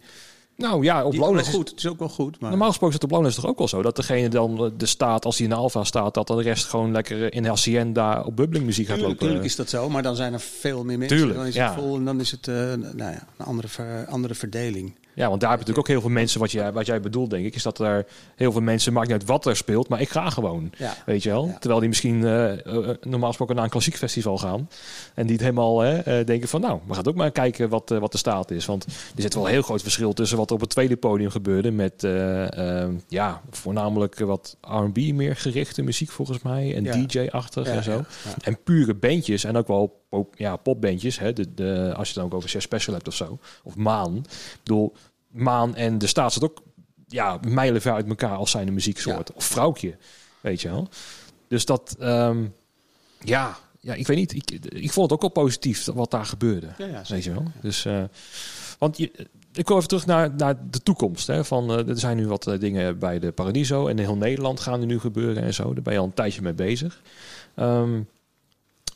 Nou 0.57 0.83
ja, 0.83 1.05
op 1.05 1.11
Die 1.11 1.21
is 1.35 1.47
is- 1.47 1.53
goed. 1.53 1.69
Het 1.69 1.77
is 1.77 1.87
ook 1.87 1.99
wel 1.99 2.09
goed. 2.09 2.39
Maar... 2.39 2.49
Normaal 2.49 2.67
gesproken 2.67 2.95
is 2.95 3.01
het 3.01 3.11
op 3.11 3.11
Lowlands 3.15 3.35
toch 3.35 3.45
ook 3.49 3.57
wel 3.57 3.67
zo. 3.67 3.81
Dat 3.81 3.95
degene 3.95 4.29
dan 4.29 4.63
eh, 4.65 4.71
de 4.77 4.85
staat, 4.85 5.25
als 5.25 5.35
hij 5.37 5.43
in 5.45 5.51
de 5.51 5.57
Alfa 5.57 5.83
staat, 5.83 6.13
dat 6.13 6.27
de 6.27 6.41
rest 6.41 6.65
gewoon 6.65 6.91
lekker 6.91 7.23
eh, 7.23 7.37
in 7.37 7.45
Hacienda 7.45 8.21
op 8.21 8.35
bubbling 8.35 8.65
muziek 8.65 8.87
gaat 8.87 8.99
lopen. 8.99 9.17
tuurlijk 9.17 9.43
is 9.45 9.55
dat 9.55 9.69
zo, 9.69 9.89
maar 9.89 10.03
dan 10.03 10.15
zijn 10.15 10.33
er 10.33 10.39
veel 10.39 10.83
meer 10.83 10.97
mensen. 10.97 11.17
Tuurlijk, 11.17 11.37
dan 11.39 11.47
is 11.47 11.55
ja. 11.55 11.65
het 11.73 11.79
vol 11.83 11.95
en 11.95 12.05
dan 12.05 12.19
is 12.19 12.31
het 12.31 12.47
eh, 12.47 12.55
nou 12.73 12.97
ja, 12.97 13.27
een 13.37 13.45
andere, 13.45 13.67
ver- 13.67 14.05
andere 14.07 14.33
verdeling. 14.35 14.95
Ja, 15.17 15.29
want 15.29 15.41
daar 15.41 15.49
heb 15.49 15.59
je 15.59 15.65
natuurlijk 15.65 15.77
ook 15.77 15.87
heel 15.87 16.01
veel 16.01 16.19
mensen, 16.19 16.39
wat 16.39 16.51
jij, 16.51 16.71
wat 16.71 16.85
jij 16.85 16.99
bedoelt, 16.99 17.29
denk 17.29 17.45
ik, 17.45 17.55
is 17.55 17.63
dat 17.63 17.79
er 17.79 18.05
heel 18.35 18.51
veel 18.51 18.61
mensen, 18.61 18.93
maakt 18.93 19.07
niet 19.07 19.17
uit 19.19 19.25
wat 19.25 19.45
er 19.45 19.55
speelt, 19.55 19.87
maar 19.87 20.01
ik 20.01 20.09
ga 20.09 20.29
gewoon. 20.29 20.71
Ja. 20.77 20.93
Weet 21.05 21.23
je 21.23 21.29
wel? 21.29 21.45
Ja. 21.47 21.57
Terwijl 21.57 21.79
die 21.79 21.89
misschien 21.89 22.25
eh, 22.25 22.89
normaal 23.01 23.27
gesproken 23.27 23.55
naar 23.55 23.63
een 23.63 23.69
klassiek 23.69 23.95
festival 23.95 24.37
gaan. 24.37 24.69
En 25.13 25.23
die 25.23 25.35
het 25.35 25.41
helemaal 25.41 25.77
denken 26.03 26.47
van, 26.47 26.61
nou, 26.61 26.79
we 26.87 26.93
gaan 26.93 27.05
ook 27.05 27.15
maar 27.15 27.31
kijken 27.31 27.69
wat, 27.69 27.89
wat 27.89 28.11
de 28.11 28.17
staat 28.17 28.51
is. 28.51 28.65
Want 28.65 28.85
er 28.85 29.21
zit 29.21 29.33
wel 29.33 29.45
een 29.45 29.51
heel 29.51 29.61
groot 29.61 29.81
verschil 29.81 30.13
tussen 30.13 30.37
wat 30.37 30.49
er 30.49 30.55
op 30.55 30.61
het 30.61 30.69
tweede 30.69 30.97
podium 30.97 31.29
gebeurde. 31.29 31.71
Met, 31.71 32.03
eh, 32.03 32.83
eh, 32.83 32.89
ja, 33.07 33.41
voornamelijk 33.49 34.19
wat 34.19 34.57
R&B 34.61 34.97
meer 34.97 35.35
gerichte 35.35 35.81
muziek 35.81 36.09
volgens 36.09 36.41
mij. 36.41 36.75
En 36.75 36.83
Ja. 36.83 36.91
DJ-achtig 36.91 37.65
Ja, 37.67 37.73
en 37.73 37.83
zo. 37.83 38.03
En 38.41 38.63
pure 38.63 38.93
bandjes 38.93 39.43
en 39.43 39.57
ook 39.57 39.67
wel 39.67 40.01
pop, 40.09 40.33
ja, 40.37 40.55
popbandjes. 40.55 41.19
Hè, 41.19 41.33
de, 41.33 41.53
de, 41.53 41.93
als 41.95 42.07
je 42.07 42.13
het 42.13 42.15
dan 42.15 42.23
ook 42.25 42.33
over 42.33 42.49
Chef 42.49 42.61
Special 42.61 42.95
hebt 42.95 43.07
of 43.07 43.13
zo. 43.13 43.39
Of 43.63 43.75
Maan. 43.75 44.15
Ik 44.17 44.59
bedoel, 44.63 44.93
Maan 45.27 45.75
en 45.75 45.97
de 45.97 46.07
staat 46.07 46.33
zit 46.33 46.43
ook 46.43 46.61
ja, 47.07 47.39
mijlenver 47.47 47.93
uit 47.93 48.07
elkaar 48.07 48.35
als 48.35 48.51
zijn 48.51 48.67
een 48.67 48.73
muzieksoort. 48.73 49.27
Ja. 49.27 49.33
Of 49.35 49.45
vrouwtje, 49.45 49.97
weet 50.41 50.61
je 50.61 50.69
wel. 50.69 50.87
Dus 51.47 51.65
dat, 51.65 51.95
ehm, 51.99 52.45
ja, 53.19 53.57
ja, 53.87 53.93
ik 53.93 54.07
weet 54.07 54.17
niet. 54.17 54.33
Ik, 54.35 54.65
ik 54.65 54.91
vond 54.91 55.09
het 55.09 55.13
ook 55.13 55.33
wel 55.33 55.43
positief 55.43 55.85
wat 55.85 56.11
daar 56.11 56.25
gebeurde. 56.25 56.67
Ja, 56.77 56.85
ja, 56.85 57.01
weet 57.07 57.23
je 57.23 57.31
wel. 57.33 57.43
Dus, 57.61 57.85
eh, 57.85 58.03
want 58.79 58.97
je, 58.97 59.11
ik 59.53 59.67
wil 59.67 59.77
even 59.77 59.87
terug 59.87 60.05
naar, 60.05 60.35
naar 60.35 60.69
de 60.69 60.83
toekomst. 60.83 61.27
Hè, 61.27 61.45
van, 61.45 61.71
eh, 61.71 61.89
er 61.89 61.99
zijn 61.99 62.17
nu 62.17 62.27
wat 62.27 62.47
eh, 62.47 62.59
dingen 62.59 62.99
bij 62.99 63.19
de 63.19 63.31
Paradiso. 63.31 63.87
En 63.87 63.97
in 63.97 64.03
heel 64.03 64.15
Nederland 64.15 64.59
gaan 64.59 64.79
er 64.79 64.85
nu 64.85 64.99
gebeuren 64.99 65.43
en 65.43 65.53
zo. 65.53 65.73
Daar 65.73 65.83
ben 65.83 65.93
je 65.93 65.99
al 65.99 66.05
een 66.05 66.13
tijdje 66.13 66.41
mee 66.41 66.53
bezig. 66.53 67.01
Ehm, 67.55 68.01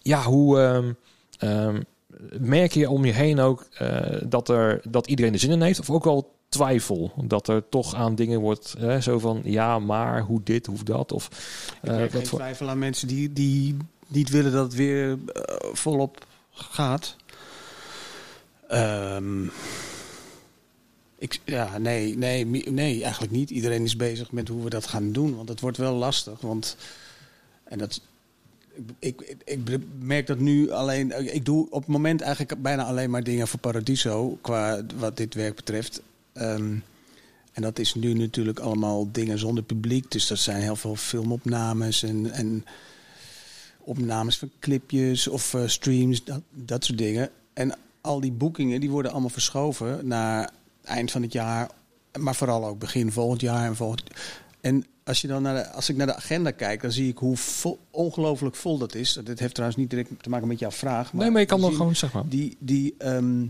ja, 0.01 0.23
hoe 0.23 0.59
ehm, 1.37 1.81
merk 2.39 2.71
je 2.73 2.89
om 2.89 3.05
je 3.05 3.11
heen 3.13 3.39
ook 3.39 3.65
eh, 3.77 4.21
dat, 4.23 4.49
er, 4.49 4.81
dat 4.89 5.07
iedereen 5.07 5.33
er 5.33 5.39
zin 5.39 5.51
in 5.51 5.61
heeft? 5.61 5.79
Of 5.79 5.89
ook 5.89 6.03
wel 6.03 6.35
twijfel? 6.49 7.11
Dat 7.23 7.47
er 7.47 7.69
toch 7.69 7.95
aan 7.95 8.15
dingen 8.15 8.39
wordt, 8.39 8.75
hè, 8.79 9.01
zo 9.01 9.19
van 9.19 9.41
ja, 9.43 9.79
maar 9.79 10.21
hoe 10.21 10.41
dit, 10.43 10.65
hoe 10.65 10.83
dat? 10.83 11.11
Of, 11.11 11.27
Ik 11.83 11.89
eh, 11.89 11.99
wat 12.13 12.27
voor- 12.27 12.39
twijfel 12.39 12.69
aan 12.69 12.79
mensen 12.79 13.07
die, 13.07 13.33
die 13.33 13.77
niet 14.07 14.29
willen 14.29 14.51
dat 14.51 14.63
het 14.63 14.73
weer 14.75 15.11
eh, 15.11 15.55
volop 15.73 16.25
gaat. 16.51 17.15
Ehm, 18.67 19.43
ik, 21.17 21.39
ja, 21.45 21.77
nee, 21.77 22.17
nee, 22.17 22.45
nee, 22.69 23.03
eigenlijk 23.03 23.31
niet. 23.33 23.49
Iedereen 23.49 23.83
is 23.83 23.95
bezig 23.95 24.31
met 24.31 24.47
hoe 24.47 24.63
we 24.63 24.69
dat 24.69 24.87
gaan 24.87 25.11
doen. 25.11 25.35
Want 25.35 25.49
het 25.49 25.59
wordt 25.59 25.77
wel 25.77 25.93
lastig. 25.93 26.41
Want, 26.41 26.75
en 27.63 27.77
dat, 27.77 28.01
ik, 28.99 29.21
ik, 29.21 29.59
ik 29.65 29.79
merk 29.99 30.27
dat 30.27 30.39
nu 30.39 30.71
alleen. 30.71 31.33
Ik 31.33 31.45
doe 31.45 31.67
op 31.69 31.81
het 31.81 31.91
moment 31.91 32.21
eigenlijk 32.21 32.61
bijna 32.61 32.83
alleen 32.83 33.09
maar 33.09 33.23
dingen 33.23 33.47
voor 33.47 33.59
Paradiso. 33.59 34.37
Qua 34.41 34.81
wat 34.95 35.17
dit 35.17 35.33
werk 35.33 35.55
betreft. 35.55 36.01
Ehm, 36.33 36.75
en 37.51 37.61
dat 37.61 37.79
is 37.79 37.95
nu 37.95 38.13
natuurlijk 38.13 38.59
allemaal 38.59 39.11
dingen 39.11 39.39
zonder 39.39 39.63
publiek. 39.63 40.11
Dus 40.11 40.27
dat 40.27 40.37
zijn 40.37 40.61
heel 40.61 40.75
veel 40.75 40.95
filmopnames 40.95 42.03
en, 42.03 42.31
en 42.31 42.65
opnames 43.79 44.37
van 44.37 44.51
clipjes 44.59 45.27
of 45.27 45.53
eh, 45.53 45.67
streams, 45.67 46.23
dat, 46.23 46.41
dat 46.49 46.85
soort 46.85 46.97
dingen. 46.97 47.29
En 47.53 47.75
al 48.01 48.19
die 48.19 48.31
boekingen 48.31 48.79
die 48.79 48.89
worden 48.89 49.11
allemaal 49.11 49.29
verschoven 49.29 50.07
naar 50.07 50.49
eind 50.83 51.11
van 51.11 51.21
het 51.21 51.33
jaar, 51.33 51.69
maar 52.19 52.35
vooral 52.35 52.65
ook 52.65 52.79
begin 52.79 53.11
volgend 53.11 53.41
jaar 53.41 53.65
en 53.65 53.75
volgend. 53.75 54.03
En 54.61 54.85
als, 55.03 55.21
je 55.21 55.27
dan 55.27 55.41
naar 55.41 55.55
de, 55.55 55.69
als 55.69 55.89
ik 55.89 55.95
naar 55.95 56.07
de 56.07 56.15
agenda 56.15 56.51
kijk, 56.51 56.81
dan 56.81 56.91
zie 56.91 57.09
ik 57.09 57.17
hoe 57.17 57.37
vol- 57.37 57.79
ongelooflijk 57.91 58.55
vol 58.55 58.77
dat 58.77 58.95
is. 58.95 59.19
Dit 59.23 59.39
heeft 59.39 59.53
trouwens 59.53 59.81
niet 59.81 59.89
direct 59.89 60.09
te 60.23 60.29
maken 60.29 60.47
met 60.47 60.59
jouw 60.59 60.71
vraag. 60.71 61.13
nee, 61.13 61.31
maar 61.31 61.41
je 61.41 61.47
kan 61.47 61.61
dan 61.61 61.73
gewoon, 61.73 61.95
zeg 61.95 62.13
maar. 62.13 62.27
die, 62.27 62.57
die, 62.59 62.95
ehm, 62.97 63.45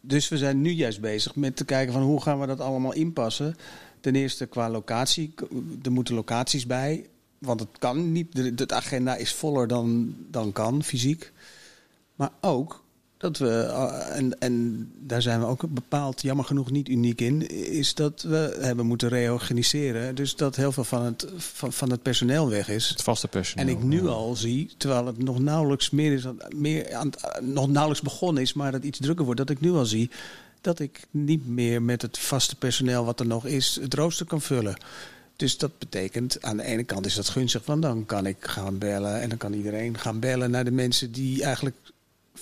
dus 0.00 0.28
we 0.28 0.38
zijn 0.38 0.60
nu 0.60 0.70
juist 0.70 1.00
bezig 1.00 1.36
met 1.36 1.56
te 1.56 1.64
kijken 1.64 1.92
van 1.92 2.02
hoe 2.02 2.22
gaan 2.22 2.40
we 2.40 2.46
dat 2.46 2.60
allemaal 2.60 2.92
inpassen. 2.92 3.56
Ten 4.00 4.14
eerste 4.14 4.46
qua 4.46 4.70
locatie. 4.70 5.34
Er 5.82 5.92
moeten 5.92 6.14
locaties 6.14 6.66
bij. 6.66 7.06
Want 7.38 7.60
het 7.60 7.78
kan 7.78 8.12
niet. 8.12 8.34
De, 8.34 8.54
de 8.54 8.68
agenda 8.68 9.16
is 9.16 9.32
voller 9.32 9.68
dan, 9.68 10.14
dan 10.30 10.52
kan, 10.52 10.82
fysiek. 10.82 11.32
Maar 12.14 12.30
ook 12.40 12.84
dat 13.22 13.38
we, 13.38 13.48
eh, 13.48 14.16
en, 14.16 14.38
en 14.38 14.86
daar 14.98 15.22
zijn 15.22 15.40
we 15.40 15.46
ook 15.46 15.68
bepaald 15.68 16.22
jammer 16.22 16.44
genoeg 16.44 16.70
niet 16.70 16.88
uniek 16.88 17.20
in, 17.20 17.48
is 17.70 17.94
dat 17.94 18.22
we 18.22 18.56
hebben 18.60 18.86
moeten 18.86 19.08
reorganiseren. 19.08 20.14
Dus 20.14 20.36
dat 20.36 20.56
heel 20.56 20.72
veel 20.72 20.84
van 20.84 21.04
het, 21.04 21.26
van, 21.36 21.72
van 21.72 21.90
het 21.90 22.02
personeel 22.02 22.48
weg 22.48 22.68
is. 22.68 22.88
Het 22.88 23.02
vaste 23.02 23.28
personeel. 23.28 23.66
En 23.66 23.72
ik 23.72 23.82
nu 23.82 24.02
ja. 24.02 24.08
al 24.08 24.36
zie, 24.36 24.70
terwijl 24.76 25.06
het 25.06 25.18
nog 25.18 25.38
nauwelijks 25.38 25.90
meer 25.90 26.12
is, 26.12 26.24
meer 26.56 26.94
aan, 26.94 27.06
het- 27.06 27.40
nog 27.40 27.68
nauwelijks 27.68 28.02
begonnen 28.04 28.42
is, 28.42 28.52
maar 28.52 28.72
dat 28.72 28.84
iets 28.84 28.98
drukker 28.98 29.24
wordt, 29.24 29.40
dat 29.40 29.50
ik 29.50 29.60
nu 29.60 29.70
al 29.72 29.86
zie 29.86 30.10
dat 30.60 30.78
ik 30.78 31.00
niet 31.10 31.48
meer 31.48 31.82
met 31.82 32.02
het 32.02 32.18
vaste 32.18 32.56
personeel 32.56 33.04
wat 33.04 33.20
er 33.20 33.26
nog 33.26 33.46
is, 33.46 33.78
het 33.80 33.94
rooster 33.94 34.26
kan 34.26 34.40
vullen. 34.40 34.76
Dus 35.36 35.58
dat 35.58 35.78
betekent, 35.78 36.42
aan 36.42 36.56
de 36.56 36.62
ene 36.62 36.84
kant 36.84 37.06
is 37.06 37.14
dat 37.14 37.28
gunstig, 37.28 37.66
want 37.66 37.82
dan 37.82 38.06
kan 38.06 38.26
ik 38.26 38.36
gaan 38.40 38.78
bellen 38.78 39.20
en 39.20 39.28
dan 39.28 39.38
kan 39.38 39.52
iedereen 39.52 39.98
gaan 39.98 40.20
bellen 40.20 40.50
naar 40.50 40.64
de 40.64 40.70
mensen 40.70 41.12
die 41.12 41.42
eigenlijk 41.42 41.76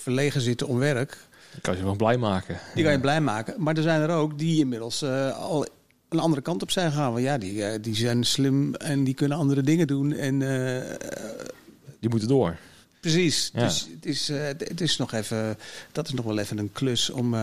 verlegen 0.01 0.41
zitten 0.41 0.67
om 0.67 0.77
werk. 0.77 1.17
Dan 1.51 1.61
kan 1.61 1.77
je 1.77 1.83
nog 1.83 1.97
blij 1.97 2.17
maken. 2.17 2.59
Die 2.75 2.83
kan 2.83 2.91
je 2.93 2.99
blij 2.99 3.21
maken. 3.21 3.53
Maar 3.57 3.75
er 3.75 3.81
zijn 3.81 4.01
er 4.01 4.09
ook 4.09 4.37
die 4.37 4.59
inmiddels 4.59 5.01
eh, 5.01 5.37
al 5.37 5.67
een 6.09 6.19
andere 6.19 6.41
kant 6.41 6.61
op 6.61 6.71
zijn 6.71 6.91
gaan. 6.91 7.11
Want 7.11 7.23
ja, 7.23 7.37
die, 7.37 7.63
eh, 7.63 7.81
die 7.81 7.95
zijn 7.95 8.23
slim 8.23 8.75
en 8.75 9.03
die 9.03 9.13
kunnen 9.13 9.37
andere 9.37 9.61
dingen 9.61 9.87
doen. 9.87 10.13
En 10.13 10.41
eh, 10.41 10.97
Die 11.99 12.09
moeten 12.09 12.27
door. 12.27 12.57
Precies. 12.99 13.51
Ja. 13.53 13.63
Dus 13.63 13.87
het 13.95 14.05
is, 14.05 14.27
het 14.57 14.81
is 14.81 14.97
nog 14.97 15.13
even, 15.13 15.57
dat 15.91 16.07
is 16.07 16.13
nog 16.13 16.25
wel 16.25 16.37
even 16.39 16.57
een 16.57 16.71
klus 16.71 17.09
om, 17.09 17.35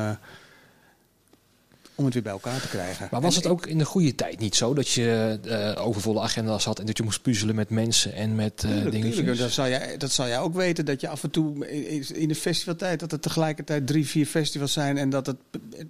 om 1.98 2.04
het 2.04 2.14
weer 2.14 2.22
bij 2.22 2.32
elkaar 2.32 2.60
te 2.60 2.68
krijgen. 2.68 3.08
Maar 3.10 3.20
was 3.20 3.36
En 3.36 3.42
het 3.42 3.50
ook 3.50 3.66
in 3.66 3.78
de 3.78 3.84
goede 3.84 4.14
tijd 4.14 4.38
niet 4.40 4.54
zo 4.56 4.74
dat 4.74 4.88
je 4.88 5.38
eh, 5.44 5.86
overvolle 5.86 6.20
agenda's 6.20 6.64
had 6.64 6.78
en 6.78 6.86
dat 6.86 6.96
je 6.96 7.02
moest 7.02 7.22
puzzelen 7.22 7.54
met 7.54 7.70
mensen 7.70 8.12
en 8.14 8.34
met 8.34 8.52
eh 8.64 8.70
Tuurlijk, 8.70 8.90
dingen? 8.90 9.10
tuurlijk. 9.12 9.38
Dat, 9.38 9.50
zou 9.50 9.68
jij, 9.68 9.96
dat 9.96 10.12
zou 10.12 10.28
jij 10.28 10.38
ook 10.38 10.54
weten, 10.54 10.84
dat 10.84 11.00
je 11.00 11.08
af 11.08 11.22
en 11.22 11.30
toe 11.30 11.68
in- 11.68 12.14
in 12.16 12.28
de 12.28 12.34
festivaltijd... 12.34 13.00
dat 13.00 13.12
er 13.12 13.20
tegelijkertijd 13.20 13.86
drie, 13.86 14.06
vier 14.06 14.26
festivals 14.26 14.72
zijn... 14.72 14.98
en 14.98 15.10
dat 15.10 15.26
het, 15.26 15.36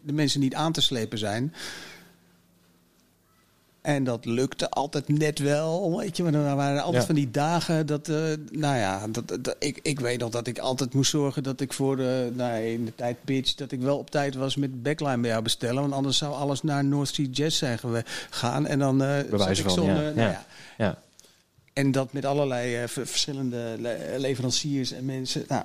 de 0.02 0.12
mensen 0.12 0.40
niet 0.40 0.54
aan 0.54 0.72
te 0.72 0.80
slepen 0.80 1.18
zijn. 1.18 1.54
En 3.80 4.04
dat 4.04 4.24
lukte 4.24 4.70
altijd 4.70 5.08
net 5.08 5.38
wel, 5.38 5.96
weet 5.98 6.16
je. 6.16 6.22
Maar 6.22 6.34
er 6.34 6.56
waren 6.56 6.82
altijd 6.82 7.00
Ja. 7.02 7.06
van 7.06 7.14
die 7.14 7.30
dagen 7.30 7.86
dat, 7.86 8.08
eh, 8.08 8.16
nou 8.50 8.76
ja, 8.76 9.06
dat, 9.08 9.38
dat- 9.44 9.56
ik, 9.58 9.78
ik 9.82 10.00
weet 10.00 10.18
nog 10.18 10.30
dat 10.30 10.46
ik 10.46 10.58
altijd 10.58 10.94
moest 10.94 11.10
zorgen 11.10 11.42
dat 11.42 11.60
ik 11.60 11.72
voor 11.72 11.96
de, 11.96 12.30
nou, 12.34 12.62
in 12.62 12.84
de 12.84 12.94
tijd 12.94 13.16
pitch, 13.24 13.54
dat 13.54 13.72
ik 13.72 13.80
wel 13.80 13.98
op 13.98 14.10
tijd 14.10 14.34
was 14.34 14.56
met 14.56 14.82
backline 14.82 15.18
bij 15.20 15.30
jou 15.30 15.42
bestellen. 15.42 15.80
Want 15.80 15.92
anders 15.92 16.18
zou 16.18 16.34
alles 16.34 16.62
naar 16.62 16.84
North 16.84 17.14
Sea 17.14 17.26
Jazz 17.30 17.58
zijn 17.58 17.78
gewe- 17.78 18.04
gaan. 18.30 18.66
En 18.66 18.78
dan 18.78 19.02
eh 19.02 19.18
zat 19.36 19.58
ik 19.58 19.68
zonder, 19.68 20.02
ja. 20.02 20.10
nou 20.10 20.30
Ja. 20.30 20.44
ja. 20.78 20.98
En 21.72 21.92
dat 21.92 22.12
met 22.12 22.24
allerlei 22.24 22.74
eh, 22.76 22.88
ver- 22.88 23.06
verschillende 23.06 23.76
le- 23.78 24.14
leveranciers 24.16 24.92
en 24.92 25.04
mensen. 25.04 25.44
Nou, 25.48 25.64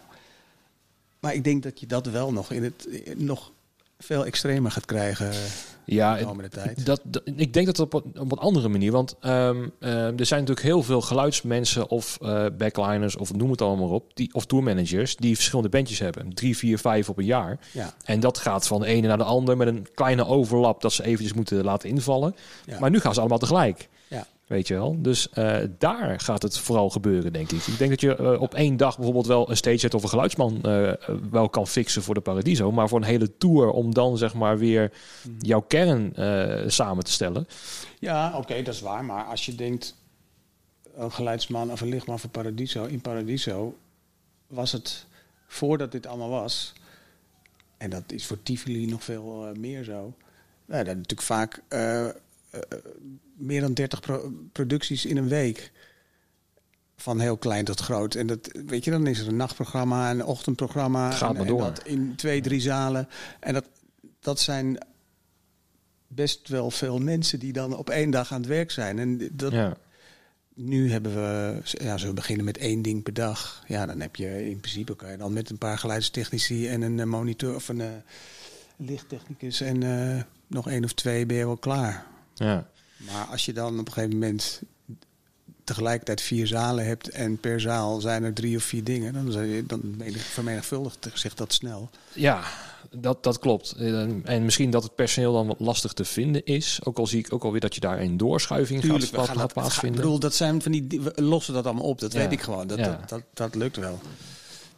maar 1.20 1.34
ik 1.34 1.44
denk 1.44 1.64
dat 1.64 1.80
je 1.80 1.86
dat 1.88 2.06
wel 2.06 2.32
nog 2.32 2.52
in 2.52 2.64
het 2.64 2.88
nog 3.18 3.52
veel 4.04 4.26
extremer 4.26 4.72
gaat 4.72 4.86
krijgen 4.86 5.32
Ja, 5.86 6.18
de 6.18 6.26
komende 6.26 6.50
tijd. 6.50 6.86
Dat, 6.86 7.02
dat- 7.04 7.22
ik 7.36 7.54
denk 7.54 7.66
dat 7.66 7.80
op, 7.80 7.94
een- 7.94 8.20
op 8.20 8.32
een 8.32 8.38
andere 8.38 8.68
manier. 8.70 8.92
Want 8.92 9.16
ehm, 9.20 9.68
ehm, 9.80 9.92
er 10.18 10.26
zijn 10.26 10.40
natuurlijk 10.40 10.62
heel 10.68 10.84
veel 10.84 11.02
geluidsmensen 11.02 11.90
of 11.90 12.18
eh, 12.22 12.46
backliners 12.58 13.16
of 13.16 13.34
noem 13.34 13.52
het 13.52 13.62
allemaal 13.62 13.90
op. 13.90 14.16
Die, 14.16 14.34
of 14.34 14.46
tourmanagers 14.46 15.16
die 15.16 15.36
verschillende 15.36 15.70
bandjes 15.70 16.00
hebben. 16.00 16.34
Drie, 16.34 16.58
vier, 16.58 16.78
vijf 16.80 17.10
op 17.10 17.18
een 17.18 17.26
jaar. 17.26 17.60
Ja. 17.72 17.94
En 18.06 18.20
dat 18.20 18.38
gaat 18.38 18.68
van 18.68 18.80
de 18.80 18.86
ene 18.88 19.08
naar 19.08 19.18
de 19.18 19.24
ander 19.24 19.58
met 19.58 19.68
een 19.68 19.88
kleine 19.94 20.26
overlap 20.26 20.82
dat 20.82 20.94
ze 20.94 21.04
eventjes 21.04 21.34
moeten 21.34 21.64
laten 21.64 21.90
invallen. 21.90 22.36
Ja. 22.66 22.80
Maar 22.80 22.90
nu 22.90 23.00
gaan 23.00 23.14
ze 23.14 23.20
allemaal 23.20 23.38
tegelijk. 23.38 23.90
Ja. 24.08 24.28
Weet 24.48 24.68
je 24.68 24.74
wel? 24.74 25.02
Dus 25.02 25.30
eh, 25.30 25.58
daar 25.78 26.20
gaat 26.20 26.42
het 26.42 26.58
vooral 26.58 26.90
gebeuren, 26.90 27.34
denk 27.34 27.52
ik. 27.52 27.62
Ik 27.68 27.78
denk 27.78 27.90
dat 27.90 28.02
je 28.02 28.16
eh, 28.16 28.42
op 28.42 28.54
één 28.54 28.78
dag 28.78 28.96
bijvoorbeeld 28.96 29.28
wel 29.28 29.50
een 29.50 29.58
stageset 29.58 29.94
of 29.94 30.04
een 30.04 30.10
geluidsman 30.10 30.62
eh, 30.62 30.92
wel 31.30 31.50
kan 31.50 31.68
fixen 31.68 32.04
voor 32.04 32.14
de 32.14 32.22
Paradiso. 32.22 32.72
Maar 32.72 32.88
voor 32.88 32.98
een 32.98 33.04
hele 33.06 33.38
tour 33.38 33.70
om 33.70 33.94
dan 33.94 34.18
zeg 34.18 34.34
maar 34.34 34.58
weer 34.58 34.92
Mhm. 35.24 35.36
jouw 35.40 35.62
kern 35.62 36.14
samen 36.72 37.04
te 37.04 37.12
stellen. 37.12 37.48
Ja, 38.00 38.38
oké, 38.38 38.62
dat 38.62 38.74
is 38.74 38.82
waar. 38.82 39.06
Maar 39.06 39.24
als 39.24 39.46
je 39.46 39.56
denkt, 39.56 39.96
een 40.96 41.12
geluidsman 41.12 41.72
of 41.72 41.82
een 41.82 41.90
lichtman 41.90 42.20
voor 42.20 42.30
Paradiso, 42.30 42.84
in 42.86 43.02
Paradiso 43.02 43.78
was 44.48 44.72
het, 44.72 45.06
voordat 45.48 45.92
dit 45.92 46.08
allemaal 46.08 46.30
was, 46.30 46.74
en 47.78 47.90
dat 47.90 48.04
is 48.12 48.26
voor 48.26 48.44
Tivoli 48.44 48.86
nog 48.86 49.04
veel 49.04 49.52
meer 49.58 49.84
zo, 49.84 50.14
nou, 50.66 50.84
dat 50.84 50.96
natuurlijk 50.96 51.22
vaak 51.22 51.62
meer 53.36 53.62
dan 53.62 53.74
30 53.74 54.00
pro- 54.00 54.32
producties 54.52 55.06
in 55.06 55.18
een 55.18 55.28
week. 55.28 55.72
Van 56.96 57.20
heel 57.20 57.38
klein 57.38 57.66
tot 57.66 57.80
groot. 57.80 58.16
En 58.16 58.28
dat, 58.28 58.50
weet 58.66 58.84
je, 58.84 58.92
dan 58.92 59.08
is 59.08 59.20
er 59.20 59.28
een 59.28 59.36
nachtprogramma, 59.36 60.12
een 60.12 60.26
ochtendprogramma. 60.26 61.12
Gaat 61.12 61.30
en, 61.30 61.36
maar 61.38 61.46
en 61.46 61.52
door. 61.52 61.60
dat 61.62 61.84
in 61.86 62.16
twee, 62.16 62.42
drie 62.42 62.60
zalen. 62.62 63.08
En 63.40 63.54
dat, 63.54 63.66
dat 64.20 64.40
zijn 64.40 64.78
best 66.08 66.48
wel 66.48 66.72
veel 66.72 66.98
mensen 67.00 67.40
die 67.40 67.54
dan 67.54 67.76
op 67.78 67.90
één 67.90 68.10
dag 68.12 68.32
aan 68.32 68.40
het 68.40 68.50
werk 68.50 68.72
zijn. 68.72 69.00
En 69.00 69.30
dat, 69.32 69.52
Ja. 69.52 69.78
nu 70.56 70.92
hebben 70.92 71.14
we, 71.16 71.60
ja, 71.64 71.98
zo 71.98 72.14
beginnen 72.14 72.46
met 72.46 72.58
één 72.58 72.82
ding 72.82 73.04
per 73.04 73.14
dag. 73.14 73.64
Ja, 73.68 73.86
dan 73.86 74.00
heb 74.00 74.16
je 74.16 74.50
in 74.50 74.60
principe 74.60 74.96
kan 74.96 75.12
je 75.12 75.18
dan 75.18 75.34
met 75.34 75.50
een 75.50 75.58
paar 75.58 75.78
geluidstechnici 75.78 76.68
en 76.68 76.82
een 76.82 77.00
eh, 77.00 77.06
monitor 77.06 77.56
of 77.56 77.68
een 77.70 77.82
eh, 77.82 77.88
lichttechnicus 78.78 79.62
en 79.62 79.84
eh, 79.84 80.22
nog 80.48 80.70
één 80.70 80.84
of 80.84 80.94
twee 80.94 81.26
ben 81.26 81.38
je 81.38 81.46
wel 81.46 81.58
klaar. 81.58 82.06
Ja. 82.34 82.68
Maar 82.98 83.26
als 83.32 83.46
je 83.46 83.54
dan 83.54 83.80
op 83.80 83.88
een 83.88 83.94
gegeven 83.94 84.18
moment 84.20 84.62
tegelijkertijd 85.64 86.22
vier 86.22 86.48
zalen 86.48 86.86
hebt 86.86 87.10
en 87.10 87.38
per 87.40 87.62
zaal 87.62 88.02
zijn 88.02 88.24
er 88.24 88.34
drie 88.34 88.58
of 88.58 88.64
vier 88.64 88.84
dingen, 88.84 89.14
dan, 89.14 89.32
dan 89.68 89.96
menig- 89.98 90.22
vermenigvuldigt 90.24 91.08
zich 91.14 91.34
dat 91.34 91.54
snel. 91.54 91.90
Ja, 92.14 92.44
dat, 92.92 93.24
dat 93.24 93.40
klopt. 93.40 93.72
En 94.24 94.44
misschien 94.46 94.70
dat 94.72 94.84
het 94.84 94.96
personeel 94.96 95.34
dan 95.34 95.48
wat 95.48 95.60
lastig 95.60 95.94
te 95.94 96.06
vinden 96.06 96.46
is. 96.46 96.80
Ook 96.84 96.98
al 96.98 97.08
zie 97.08 97.20
ik 97.20 97.34
ook 97.34 97.44
alweer 97.44 97.60
dat 97.62 97.76
je 97.76 97.80
daar 97.82 98.00
een 98.02 98.18
doorschuiving 98.18 98.82
Tuurlijk, 98.82 99.04
gaat, 99.16 99.28
gaat, 99.28 99.38
gaat 99.38 99.54
plaatsvinden. 99.54 99.98
ik 100.00 100.04
bedoel, 100.04 100.20
dat 100.20 100.34
zijn 100.36 100.62
van 100.62 100.72
die, 100.72 101.02
we 101.02 101.22
lossen 101.22 101.54
dat 101.54 101.66
allemaal 101.66 101.84
op. 101.86 102.00
Dat 102.00 102.14
Ja. 102.14 102.20
weet 102.20 102.32
ik 102.32 102.42
gewoon. 102.42 102.68
Dat, 102.68 102.78
Ja. 102.78 102.86
dat, 103.00 103.10
dat, 103.10 103.22
dat 103.34 103.56
lukt 103.56 103.78
wel. 103.78 104.00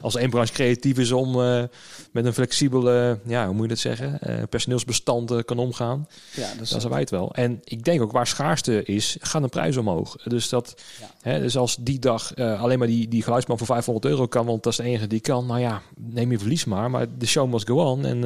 Als 0.02 0.16
één 0.16 0.30
branche 0.30 0.54
creatief 0.54 0.98
is 0.98 1.12
om 1.12 1.42
eh, 1.42 1.64
met 2.12 2.26
een 2.26 2.34
flexibele, 2.34 3.20
ja, 3.26 3.46
hoe 3.46 3.54
moet 3.54 3.64
je 3.64 3.70
dat 3.70 3.78
zeggen, 3.78 4.20
eh, 4.22 4.44
personeelsbestand 4.50 5.32
eh, 5.32 5.40
kan 5.46 5.58
omgaan, 5.58 6.08
Ja, 6.36 6.48
dat 6.58 6.70
dan 6.70 6.80
zijn 6.82 6.92
wij 6.92 7.00
het 7.02 7.10
wel. 7.10 7.34
En 7.34 7.60
ik 7.64 7.84
denk 7.84 8.02
ook 8.02 8.12
waar 8.12 8.28
schaarste 8.28 8.84
is, 8.84 9.18
gaan 9.20 9.42
de 9.42 9.48
prijs 9.48 9.78
omhoog. 9.78 10.16
Dus, 10.24 10.50
dat, 10.50 10.82
Ja. 11.00 11.10
hè, 11.22 11.40
dus 11.40 11.58
als 11.58 11.76
die 11.80 12.00
dag 12.00 12.36
alleen 12.36 12.80
maar 12.80 12.88
die, 12.88 13.08
die 13.08 13.24
geluidsman 13.24 13.58
voor 13.58 13.68
500 13.68 14.06
euro 14.06 14.28
kan, 14.28 14.46
want 14.46 14.64
dat 14.64 14.72
is 14.72 14.78
de 14.80 14.84
enige 14.86 15.08
die 15.08 15.20
kan, 15.20 15.46
nou 15.46 15.60
ja, 15.60 15.82
neem 15.96 16.32
je 16.32 16.40
verlies 16.40 16.66
maar. 16.66 16.90
Maar 16.92 17.08
de 17.18 17.26
show 17.26 17.52
must 17.52 17.68
go 17.68 17.76
on. 17.76 18.06
En, 18.06 18.18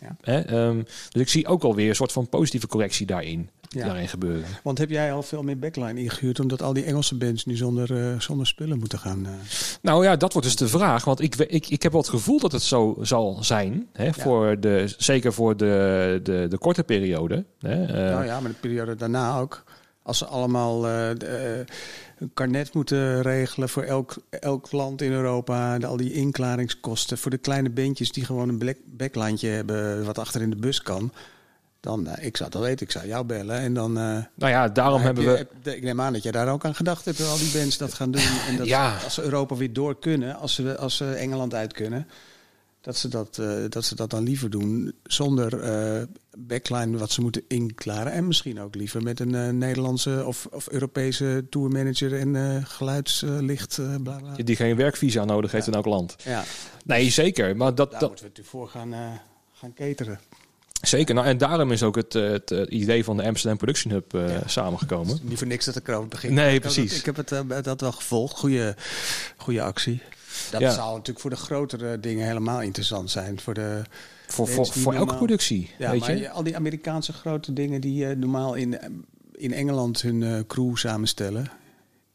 Ja. 0.00 0.16
hè, 0.20 0.40
ehm, 0.40 0.82
dus 1.08 1.22
ik 1.22 1.28
zie 1.28 1.46
ook 1.46 1.62
alweer 1.62 1.88
een 1.88 1.94
soort 1.94 2.12
van 2.12 2.28
positieve 2.28 2.66
correctie 2.66 3.06
daarin, 3.06 3.50
Ja. 3.68 3.86
daarin 3.86 4.08
gebeuren. 4.08 4.44
Want 4.62 4.78
heb 4.78 4.90
jij 4.90 5.12
al 5.12 5.22
veel 5.22 5.42
meer 5.42 5.58
backline 5.58 6.00
ingehuurd 6.00 6.40
omdat 6.40 6.62
al 6.62 6.72
die 6.72 6.84
Engelse 6.84 7.14
bands 7.14 7.44
nu 7.44 7.56
zonder, 7.56 8.10
eh, 8.12 8.20
zonder 8.20 8.46
spullen 8.46 8.78
moeten 8.78 8.98
gaan? 8.98 9.26
eh? 9.26 9.32
Nou 9.82 10.04
ja, 10.04 10.16
dat 10.16 10.32
wordt 10.32 10.46
dus 10.48 10.56
de 10.56 10.68
vraag. 10.68 11.04
Want 11.04 11.20
ik, 11.20 11.34
ik, 11.36 11.68
ik 11.68 11.82
heb 11.82 11.92
wel 11.92 12.00
het 12.00 12.10
gevoel 12.10 12.38
dat 12.40 12.52
het 12.52 12.62
zo 12.62 12.96
zal 13.00 13.38
zijn. 13.40 13.86
Hè, 13.92 14.12
voor 14.12 14.60
de, 14.60 14.94
zeker 14.96 15.32
voor 15.32 15.56
de, 15.56 16.20
de, 16.22 16.46
de 16.48 16.58
korte 16.58 16.84
periode. 16.84 17.44
Hè, 17.60 17.84
eh, 17.84 18.12
nou 18.14 18.24
ja, 18.24 18.40
maar 18.40 18.50
de 18.50 18.56
periode 18.60 18.94
daarna 18.94 19.38
ook. 19.38 19.64
Als 20.02 20.18
ze 20.18 20.26
allemaal 20.26 20.80
de, 20.80 21.64
een 22.18 22.30
karnet 22.34 22.74
moeten 22.74 23.22
regelen 23.22 23.68
voor 23.68 23.82
elk, 23.82 24.16
elk 24.30 24.72
land 24.72 25.02
in 25.02 25.12
Europa. 25.12 25.78
de- 25.78 25.86
al 25.86 25.96
die 25.96 26.12
inklaringskosten. 26.12 27.18
Voor 27.18 27.30
de 27.30 27.38
kleine 27.38 27.70
bandjes 27.70 28.12
die 28.12 28.24
gewoon 28.24 28.48
een 28.48 28.58
black, 28.58 28.76
backlijntje 28.86 29.48
hebben 29.48 30.04
wat 30.04 30.18
achter 30.18 30.42
in 30.42 30.50
de 30.50 30.56
bus 30.56 30.82
kan. 30.82 31.12
Dan, 31.80 32.06
eh, 32.06 32.26
ik 32.26 32.36
zou 32.36 32.50
al 32.52 32.60
weten, 32.60 32.86
ik 32.86 32.92
zou 32.92 33.06
jou 33.06 33.24
bellen. 33.24 33.58
En 33.58 33.74
dan, 33.74 33.98
eh, 33.98 34.02
Nou 34.34 34.52
ja, 34.52 34.68
daarom 34.68 35.00
heb 35.02 35.16
hebben 35.16 35.38
je- 35.38 35.46
we... 35.62 35.76
ik 35.76 35.82
neem 35.82 36.00
aan 36.00 36.12
dat 36.12 36.22
jij 36.22 36.32
daar 36.32 36.48
ook 36.52 36.64
aan 36.64 36.74
gedacht 36.74 37.04
hebt. 37.04 37.20
Al 37.26 37.36
die 37.38 37.52
bands 37.58 37.76
dat 37.78 37.94
gaan 37.94 38.10
doen. 38.10 38.22
En 38.48 38.56
dat 38.56 38.66
Ja. 38.66 38.96
als 39.04 39.14
ze 39.14 39.22
Europa 39.22 39.54
weer 39.56 39.72
door 39.72 39.98
kunnen. 39.98 40.36
Als 40.36 40.54
ze, 40.54 40.76
als 40.78 40.96
ze 40.96 41.12
Engeland 41.12 41.54
uit 41.54 41.72
kunnen. 41.72 42.06
Dat 42.80 42.96
ze 42.96 43.08
dat, 43.08 43.38
eh, 43.38 43.48
dat 43.68 43.84
ze 43.84 43.94
dat 43.94 44.10
dan 44.10 44.22
liever 44.22 44.50
doen 44.50 44.92
zonder 45.02 46.08
backline 46.38 46.98
wat 46.98 47.10
ze 47.10 47.20
moeten 47.20 47.42
inklaren. 47.48 48.12
En 48.12 48.26
misschien 48.26 48.60
ook 48.60 48.74
liever 48.74 49.02
met 49.02 49.20
een 49.20 49.58
Nederlandse 49.58 50.22
of, 50.26 50.46
of 50.50 50.68
Europese 50.68 51.46
tourmanager 51.50 52.18
en 52.18 52.62
geluidslicht. 52.66 53.80
bla 54.02 54.18
bla. 54.18 54.34
Die 54.36 54.56
geen 54.56 54.76
werkvisa 54.76 55.24
nodig 55.24 55.52
heeft 55.52 55.66
in 55.66 55.72
elk 55.72 55.86
land. 55.86 56.16
Ja, 56.24 56.44
Nee, 56.84 57.10
zeker. 57.10 57.56
Maar 57.56 57.74
dat, 57.74 57.90
daar 57.90 58.00
dat, 58.00 58.08
moeten 58.08 58.26
we 58.26 58.32
natuurlijk 58.36 58.56
voor 58.56 58.68
gaan, 58.80 59.20
gaan 59.52 59.74
cateren. 59.74 60.20
Zeker. 60.80 61.14
Nou, 61.14 61.26
en 61.26 61.38
daarom 61.38 61.72
is 61.72 61.82
ook 61.82 61.96
het, 61.96 62.14
eh, 62.14 62.30
het 62.30 62.50
eh, 62.50 62.62
idee 62.80 63.04
van 63.04 63.16
de 63.16 63.24
Amsterdam 63.24 63.56
Production 63.58 63.92
Hub 63.92 64.14
eh, 64.14 64.28
Ja. 64.28 64.42
samengekomen. 64.46 65.18
Niet 65.22 65.38
voor 65.38 65.46
niks 65.46 65.64
dat 65.64 65.76
ik 65.76 65.88
erover 65.88 66.08
begin. 66.08 66.34
Nee, 66.34 66.54
Ik 66.54 66.60
precies. 66.60 66.98
Ik 66.98 67.04
heb 67.04 67.16
het 67.16 67.64
dat 67.64 67.80
wel 67.80 67.92
gevolgd. 67.92 68.38
Goeie, 68.38 68.74
goede 69.36 69.62
actie. 69.62 70.02
Dat 70.50 70.60
Ja. 70.60 70.72
zou 70.72 70.90
natuurlijk 70.90 71.20
voor 71.20 71.30
de 71.30 71.36
grotere 71.36 72.00
dingen 72.00 72.26
helemaal 72.26 72.62
interessant 72.62 73.10
zijn. 73.10 73.40
Voor 73.40 73.54
de, 73.54 73.82
Voor, 74.26 74.48
voor, 74.48 74.66
voor 74.66 74.94
elke 74.94 75.16
productie, 75.16 75.70
ja, 75.78 75.90
weet 75.90 76.00
maar 76.00 76.16
je? 76.16 76.30
al 76.30 76.42
die 76.42 76.56
Amerikaanse 76.56 77.12
grote 77.12 77.52
dingen 77.52 77.80
die 77.80 78.06
eh, 78.06 78.16
normaal 78.16 78.54
in, 78.54 78.78
in 79.32 79.52
Engeland 79.52 80.02
hun 80.02 80.22
eh, 80.22 80.38
crew 80.46 80.76
samenstellen. 80.76 81.50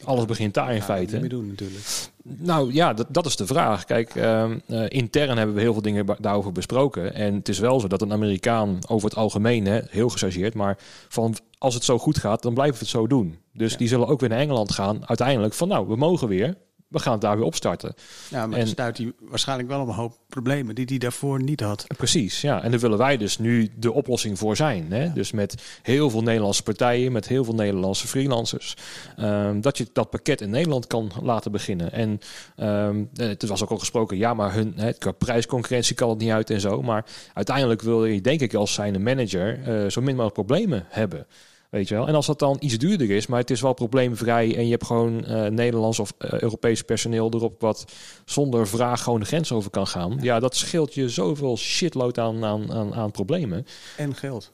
Alles 0.05 0.25
begint 0.25 0.53
daar 0.53 0.75
in 0.75 0.81
feite. 0.81 1.11
niet 1.11 1.21
meer 1.21 1.29
doen 1.29 1.47
natuurlijk. 1.47 1.85
Nou 2.23 2.73
ja, 2.73 2.93
dat, 2.93 3.07
dat 3.09 3.25
is 3.25 3.35
de 3.35 3.45
vraag. 3.45 3.85
Kijk, 3.85 4.15
ehm, 4.15 4.57
eh, 4.67 4.85
intern 4.87 5.37
hebben 5.37 5.55
we 5.55 5.61
heel 5.61 5.73
veel 5.73 5.81
dingen 5.81 6.05
daarover 6.19 6.51
besproken. 6.51 7.13
En 7.13 7.33
het 7.35 7.49
is 7.49 7.59
wel 7.59 7.79
zo 7.79 7.87
dat 7.87 8.01
een 8.01 8.11
Amerikaan 8.11 8.77
over 8.87 9.09
het 9.09 9.17
algemeen, 9.17 9.65
hè, 9.65 9.79
heel 9.89 10.09
gechargeerd, 10.09 10.53
maar 10.53 10.77
van 11.09 11.35
als 11.57 11.73
het 11.73 11.83
zo 11.83 11.97
goed 11.99 12.17
gaat, 12.17 12.41
dan 12.41 12.53
blijven 12.53 12.73
we 12.75 12.81
het 12.81 12.89
zo 12.89 13.07
doen. 13.07 13.37
Dus 13.53 13.71
Ja. 13.71 13.77
die 13.77 13.87
zullen 13.87 14.07
ook 14.07 14.19
weer 14.19 14.29
naar 14.29 14.39
Engeland 14.39 14.71
gaan, 14.71 15.07
uiteindelijk 15.07 15.53
van 15.53 15.67
nou, 15.67 15.87
we 15.87 15.95
mogen 15.95 16.27
weer. 16.27 16.57
We 16.93 16.99
gaan 16.99 17.11
het 17.11 17.21
daar 17.21 17.35
weer 17.37 17.45
opstarten. 17.45 17.93
Ja, 18.29 18.47
maar 18.47 18.57
En- 18.57 18.63
dan 18.63 18.73
stuit 18.73 18.97
hij 18.97 19.11
waarschijnlijk 19.19 19.69
wel 19.69 19.81
op 19.81 19.87
een 19.87 19.93
hoop 19.93 20.17
problemen 20.29 20.75
die 20.75 20.85
hij 20.85 20.97
daarvoor 20.97 21.41
niet 21.43 21.59
had. 21.59 21.85
Precies, 21.97 22.41
ja. 22.41 22.63
En 22.63 22.71
daar 22.71 22.79
willen 22.79 22.97
wij 22.97 23.17
dus 23.17 23.37
nu 23.37 23.69
de 23.77 23.91
oplossing 23.91 24.37
voor 24.37 24.55
zijn. 24.55 24.91
Hè? 24.91 25.13
Dus 25.13 25.31
met 25.31 25.79
heel 25.81 26.09
veel 26.09 26.21
Nederlandse 26.21 26.63
partijen, 26.63 27.11
met 27.11 27.27
heel 27.27 27.43
veel 27.43 27.53
Nederlandse 27.55 28.07
freelancers. 28.07 28.75
ehm, 29.17 29.61
dat 29.61 29.77
je 29.77 29.87
dat 29.93 30.09
pakket 30.09 30.41
in 30.41 30.49
Nederland 30.49 30.87
kan 30.87 31.11
laten 31.21 31.51
beginnen. 31.51 31.91
En 31.91 32.19
ehm 32.55 33.03
eh, 33.15 33.27
het 33.27 33.47
was 33.47 33.63
ook 33.63 33.69
al 33.69 33.77
gesproken, 33.77 34.17
ja, 34.17 34.33
maar 34.33 34.53
hun 34.53 34.73
hè, 34.75 34.93
qua 34.93 35.11
prijsconcurrentie 35.11 35.95
kan 35.95 36.09
het 36.09 36.17
niet 36.17 36.31
uit 36.31 36.49
en 36.49 36.59
zo. 36.61 36.81
Maar 36.81 37.05
uiteindelijk 37.33 37.81
wil 37.81 38.05
je, 38.05 38.21
denk 38.21 38.39
ik, 38.41 38.53
als 38.53 38.73
zijnde 38.73 38.99
manager 38.99 39.59
eh, 39.63 39.89
zo 39.89 40.01
min 40.01 40.11
mogelijk 40.15 40.33
problemen 40.33 40.85
hebben. 40.89 41.25
Weet 41.73 41.87
je 41.87 41.95
wel? 41.95 42.07
En 42.07 42.15
als 42.15 42.25
dat 42.25 42.39
dan 42.39 42.57
iets 42.59 42.77
duurder 42.77 43.09
is, 43.11 43.27
maar 43.27 43.39
het 43.39 43.49
is 43.49 43.61
wel 43.61 43.73
probleemvrij 43.73 44.55
en 44.57 44.65
je 44.65 44.71
hebt 44.71 44.85
gewoon 44.85 45.25
eh, 45.25 45.45
Nederlands 45.51 45.99
of 45.99 46.13
eh, 46.17 46.39
Europees 46.41 46.81
personeel 46.81 47.29
erop 47.33 47.61
wat 47.61 47.85
zonder 48.25 48.67
vraag 48.67 49.03
gewoon 49.03 49.19
de 49.19 49.25
grens 49.25 49.51
over 49.51 49.69
kan 49.69 49.87
gaan. 49.87 50.17
Ja, 50.21 50.39
dat 50.39 50.55
scheelt 50.55 50.93
je 50.93 51.09
zoveel 51.09 51.57
shitload 51.57 52.17
aan, 52.19 52.45
aan, 52.45 52.73
aan, 52.73 52.93
aan 52.93 53.11
problemen. 53.11 53.65
En 53.97 54.15
geld. 54.15 54.51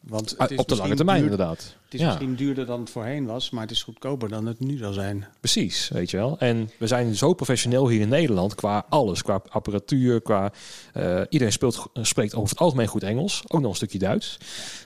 Want 0.00 0.30
het 0.30 0.38
Ah, 0.38 0.50
is 0.50 0.58
op 0.58 0.68
de 0.68 0.76
lange 0.76 0.94
termijn 0.94 1.20
duur- 1.22 1.30
inderdaad. 1.30 1.76
Het 1.90 2.00
is 2.00 2.04
Ja. 2.06 2.12
misschien 2.14 2.34
duurder 2.36 2.66
dan 2.66 2.80
het 2.80 2.90
voorheen 2.90 3.26
was, 3.26 3.50
maar 3.50 3.62
het 3.62 3.70
is 3.70 3.82
goedkoper 3.82 4.28
dan 4.28 4.46
het 4.46 4.60
nu 4.60 4.76
zal 4.76 4.92
zijn. 4.92 5.24
Precies, 5.40 5.88
weet 5.92 6.10
je 6.10 6.16
wel. 6.16 6.38
En 6.38 6.70
we 6.78 6.86
zijn 6.86 7.14
zo 7.14 7.34
professioneel 7.34 7.88
hier 7.88 8.00
in 8.00 8.08
Nederland 8.08 8.54
qua 8.54 8.84
alles, 8.88 9.22
qua 9.22 9.42
apparatuur, 9.48 10.20
qua 10.22 10.52
eh, 10.92 11.20
iedereen 11.28 11.52
speelt, 11.52 11.86
spreekt 11.94 12.34
over 12.34 12.48
het 12.50 12.58
algemeen 12.58 12.86
goed 12.86 13.02
Engels, 13.02 13.42
ook 13.48 13.60
nog 13.60 13.70
een 13.70 13.76
stukje 13.76 13.98
Duits. 13.98 14.38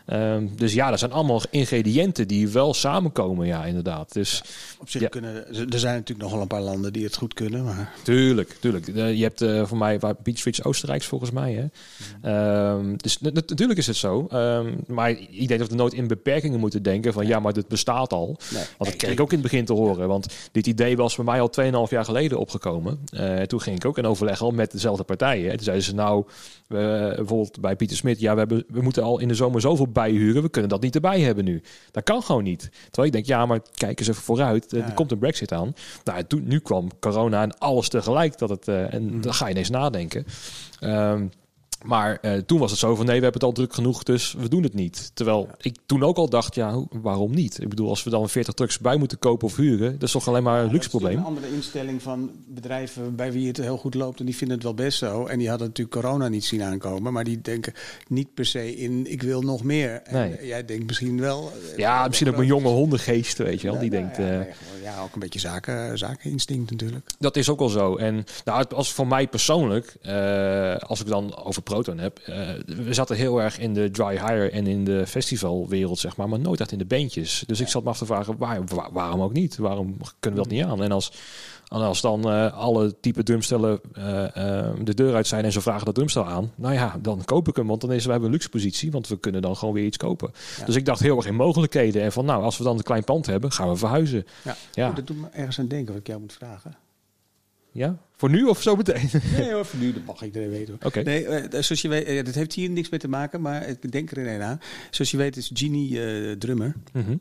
Ehm, 0.07 0.47
dus 0.57 0.73
ja, 0.73 0.91
dat 0.91 0.99
zijn 0.99 1.13
allemaal 1.13 1.43
ingrediënten 1.51 2.29
die 2.29 2.49
wel 2.49 2.75
samenkomen, 2.75 3.47
ja, 3.47 3.65
inderdaad. 3.65 4.13
Dus 4.13 4.43
Op 4.79 4.91
zich 4.91 5.01
Ja. 5.01 5.09
kunnen, 5.09 5.35
er 5.73 5.79
zijn 5.79 5.95
natuurlijk 5.95 6.21
nog 6.21 6.31
wel 6.33 6.41
een 6.41 6.47
paar 6.47 6.61
landen 6.63 6.93
die 6.93 7.05
het 7.05 7.17
goed 7.17 7.35
kunnen, 7.35 7.65
maar 7.65 7.93
Tuurlijk, 8.03 8.57
tuurlijk. 8.61 8.89
Eh, 8.89 9.15
je 9.15 9.23
hebt 9.23 9.41
eh, 9.43 9.67
voor 9.67 9.79
mij 9.79 9.99
waar 9.99 10.15
Beach 10.23 10.65
Oostenrijks 10.65 11.07
volgens 11.07 11.31
mij. 11.31 11.53
Hè? 11.53 11.67
Ehm, 12.23 12.97
dus 12.97 13.21
na- 13.21 13.31
na- 13.33 13.43
natuurlijk 13.47 13.79
is 13.79 13.87
het 13.87 13.97
zo. 13.97 14.27
Ehm, 14.31 14.75
maar 14.87 15.11
ik 15.11 15.49
denk 15.49 15.61
dat 15.61 15.69
we 15.69 15.75
nooit 15.75 15.93
in 15.93 16.07
beperkingen 16.07 16.61
moeten 16.61 16.83
denken 16.83 16.93
van 17.03 17.27
ja, 17.27 17.41
maar 17.41 17.53
dit 17.53 17.69
bestaat 17.69 18.13
al. 18.13 18.27
nee. 18.27 18.63
Want 18.79 18.91
dat 18.91 18.97
kreeg 18.97 19.13
ik 19.13 19.21
ook 19.21 19.33
in 19.33 19.39
het 19.39 19.51
begin 19.51 19.65
te 19.65 19.73
horen. 19.73 20.09
Want 20.09 20.27
dit 20.53 20.67
idee 20.67 20.97
was 20.97 21.15
voor 21.15 21.25
mij 21.25 21.41
al 21.41 21.51
2,5 21.87 21.91
jaar 21.91 22.05
geleden 22.05 22.39
opgekomen. 22.39 22.99
Eh, 23.11 23.41
toen 23.43 23.61
ging 23.61 23.77
ik 23.77 23.85
ook 23.85 23.99
in 23.99 24.07
overleg 24.07 24.41
al 24.43 24.51
met 24.51 24.71
dezelfde 24.73 25.05
partijen. 25.05 25.51
En 25.51 25.55
toen 25.57 25.65
zeiden 25.65 25.85
ze 25.85 25.95
nou, 25.95 26.25
bijvoorbeeld 26.69 27.61
bij 27.61 27.77
Pieter 27.77 27.97
Smit, 27.97 28.21
ja, 28.21 28.33
we, 28.33 28.39
hebben, 28.39 28.65
we 28.69 28.83
moeten 28.83 29.03
al 29.03 29.19
in 29.21 29.29
de 29.29 29.35
zomer 29.35 29.61
zoveel 29.61 29.89
bijhuren. 29.89 30.43
We 30.43 30.49
kunnen 30.49 30.71
dat 30.71 30.83
niet 30.83 30.95
erbij 30.95 31.21
hebben 31.21 31.45
nu. 31.45 31.63
Dat 31.91 32.03
kan 32.05 32.23
gewoon 32.23 32.43
niet. 32.45 32.71
Terwijl 32.85 33.07
ik 33.07 33.13
denk, 33.13 33.27
ja, 33.27 33.47
maar 33.47 33.61
kijk 33.75 33.99
eens 33.99 34.09
even 34.09 34.23
vooruit. 34.23 34.73
Eh, 34.73 34.81
Ja. 34.81 34.87
Er 34.87 34.93
komt 34.95 35.13
een 35.13 35.19
brexit 35.19 35.53
aan. 35.53 35.75
Nou, 36.05 36.25
toen, 36.25 36.43
nu 36.47 36.59
kwam 36.59 36.89
corona 37.01 37.43
en 37.43 37.59
alles 37.59 37.89
tegelijk. 37.89 38.39
Dat 38.39 38.49
het, 38.49 38.69
eh, 38.69 38.95
en 38.95 39.05
Mhm. 39.05 39.21
dan 39.21 39.35
ga 39.35 39.45
je 39.45 39.51
ineens 39.53 39.71
nadenken. 39.71 40.27
Ehm, 40.81 41.27
maar 41.85 42.19
eh, 42.23 42.33
toen 42.39 42.59
was 42.59 42.71
het 42.71 42.81
zo 42.81 42.95
van 42.95 43.07
nee, 43.07 43.17
we 43.19 43.23
hebben 43.23 43.41
het 43.41 43.43
al 43.51 43.53
druk 43.53 43.75
genoeg, 43.75 44.03
dus 44.03 44.35
we 44.39 44.49
doen 44.49 44.63
het 44.63 44.75
niet. 44.75 45.11
Terwijl 45.15 45.49
ik 45.61 45.77
toen 45.87 46.03
ook 46.03 46.17
al 46.17 46.29
dacht, 46.29 46.55
ja, 46.55 46.83
waarom 46.91 47.35
niet? 47.35 47.63
Ik 47.63 47.69
bedoel, 47.69 47.89
als 47.89 48.03
we 48.05 48.11
dan 48.11 48.29
40 48.29 48.55
trucks 48.55 48.79
bij 48.79 48.97
moeten 48.97 49.19
kopen 49.19 49.47
of 49.47 49.57
huren, 49.57 49.93
dat 49.93 50.03
is 50.03 50.13
toch 50.13 50.29
alleen 50.29 50.43
maar 50.43 50.63
een 50.65 50.71
luxe 50.73 50.89
probleem. 50.89 51.19
Een 51.19 51.25
andere 51.25 51.49
instelling 51.55 52.03
van 52.03 52.31
bedrijven 52.47 53.17
bij 53.17 53.33
wie 53.33 53.47
het 53.47 53.57
heel 53.57 53.77
goed 53.77 53.95
loopt 53.95 54.21
en 54.21 54.27
die 54.27 54.37
vinden 54.37 54.57
het 54.57 54.65
wel 54.67 54.75
best 54.75 54.99
zo. 54.99 55.27
En 55.27 55.39
die 55.39 55.49
hadden 55.49 55.67
natuurlijk 55.69 55.97
corona 55.97 56.29
niet 56.29 56.45
zien 56.45 56.63
aankomen, 56.63 57.13
maar 57.13 57.25
die 57.25 57.41
denken 57.41 57.73
niet 58.09 58.35
per 58.35 58.47
se 58.47 58.77
in 58.77 59.11
ik 59.13 59.23
wil 59.23 59.41
nog 59.43 59.63
meer. 59.65 60.03
En 60.03 60.15
Nee. 60.31 60.47
jij 60.47 60.65
denkt 60.65 60.87
misschien 60.87 61.21
wel. 61.21 61.53
eh, 61.73 61.79
Ja, 61.79 62.07
misschien 62.07 62.29
ook 62.29 62.37
een 62.39 62.47
jonge 62.47 62.69
hondengeest, 62.69 63.39
weet 63.39 63.61
je 63.61 63.71
wel. 63.71 63.79
Die 63.81 63.91
denkt, 63.91 64.17
ja, 64.17 64.41
eh, 64.85 65.03
ook 65.03 65.15
een 65.15 65.21
beetje 65.21 65.39
zaken, 65.39 65.99
zakeninstinct 65.99 66.71
natuurlijk. 66.71 67.11
dat 67.19 67.37
is 67.37 67.49
ook 67.49 67.59
wel 67.59 67.69
zo. 67.69 67.97
En 67.97 68.25
nou, 68.45 68.65
als 68.75 68.93
voor 68.93 69.07
mij 69.07 69.29
persoonlijk, 69.29 69.97
eh, 70.03 70.77
als 70.77 71.01
ik 71.01 71.07
dan 71.07 71.37
over 71.45 71.63
Heb, 71.83 72.19
eh, 72.19 72.37
we 72.67 72.95
zaten 72.95 73.17
heel 73.17 73.41
erg 73.43 73.59
in 73.59 73.75
de 73.75 73.91
dry 73.91 74.11
hire 74.19 74.51
en 74.51 74.67
in 74.67 74.85
de 74.85 75.07
festivalwereld, 75.07 75.99
zeg 75.99 76.17
maar, 76.17 76.29
maar 76.29 76.41
nooit 76.41 76.61
echt 76.61 76.73
in 76.73 76.79
de 76.79 76.85
bandjes. 76.85 77.45
Dus 77.47 77.61
ik 77.61 77.69
zat 77.69 77.83
me 77.83 77.89
af 77.89 77.99
te 77.99 78.07
vragen, 78.07 78.37
waar, 78.39 78.65
waar- 78.67 78.93
waarom 78.93 79.21
ook 79.23 79.33
niet? 79.33 79.57
Waarom 79.57 79.97
kunnen 80.21 80.41
we 80.43 80.49
dat 80.49 80.57
niet 80.57 80.65
aan? 80.65 80.83
En 80.83 80.93
als, 80.93 81.13
als 81.69 82.01
dan 82.01 82.31
eh, 82.31 82.53
alle 82.53 83.01
type 83.01 83.23
drumstellen 83.23 83.81
eh, 83.93 84.25
eh, 84.59 84.75
de 84.83 84.95
deur 84.95 85.15
uit 85.15 85.27
zijn 85.27 85.45
en 85.45 85.53
ze 85.53 85.61
vragen 85.61 85.85
dat 85.85 85.95
drumstel 85.95 86.25
aan, 86.27 86.53
nou 86.55 86.75
ja, 86.75 86.99
dan 87.03 87.25
koop 87.25 87.49
ik 87.49 87.57
hem, 87.57 87.67
want 87.67 87.81
dan 87.81 87.93
is 87.93 88.05
we 88.05 88.11
hebben 88.11 88.29
een 88.29 88.35
luxe 88.35 88.49
positie, 88.49 88.91
want 88.91 89.09
we 89.09 89.19
kunnen 89.19 89.43
dan 89.43 89.57
gewoon 89.57 89.75
weer 89.75 89.85
iets 89.85 89.97
kopen. 89.97 90.31
Ja. 90.59 90.65
Dus 90.65 90.77
ik 90.77 90.85
dacht 90.85 91.01
heel 91.01 91.17
erg 91.17 91.27
in 91.27 91.35
mogelijkheden 91.35 92.03
en 92.03 92.13
van, 92.13 92.25
nou, 92.25 92.43
als 92.43 92.59
we 92.59 92.65
dan 92.65 92.77
een 92.77 92.83
klein 92.83 93.05
pand 93.05 93.27
hebben, 93.27 93.53
gaan 93.53 93.69
we 93.69 93.77
verhuizen. 93.77 94.25
Ja. 94.45 94.57
Ja. 94.73 94.89
Oh, 94.89 94.97
dat 94.97 95.07
doet 95.07 95.21
me 95.21 95.27
ergens 95.33 95.59
aan 95.59 95.69
denken 95.69 95.93
wat 95.93 96.01
ik 96.01 96.07
jou 96.07 96.21
moet 96.21 96.33
vragen. 96.33 96.77
Ja, 97.75 97.99
voor 98.17 98.31
nu 98.31 98.45
of 98.45 98.63
zo 98.63 98.77
meteen? 98.77 99.09
Nee 99.37 99.53
hoor, 99.55 99.65
voor 99.67 99.79
nu, 99.81 99.93
dat 99.93 100.05
mag 100.05 100.23
iedereen 100.25 100.51
weten. 100.51 100.75
hoor. 100.75 100.87
Oké. 100.87 101.03
Nee, 101.03 101.27
eh, 101.27 101.63
zoals 101.63 101.83
je 101.83 101.89
weet, 101.89 102.05
eh, 102.05 102.25
dat 102.25 102.35
heeft 102.35 102.53
hier 102.53 102.71
niks 102.71 102.89
mee 102.89 103.01
te 103.01 103.09
maken, 103.09 103.41
maar 103.41 103.69
ik 103.69 103.93
denk 103.93 104.11
er 104.11 104.19
een 104.35 104.43
aan. 104.43 104.61
Zoals 104.91 105.11
je 105.11 105.17
weet 105.17 105.37
is 105.37 105.51
Jeannie 105.55 106.05
eh, 106.05 106.33
drummer. 106.33 106.75
Mhm. 106.93 107.17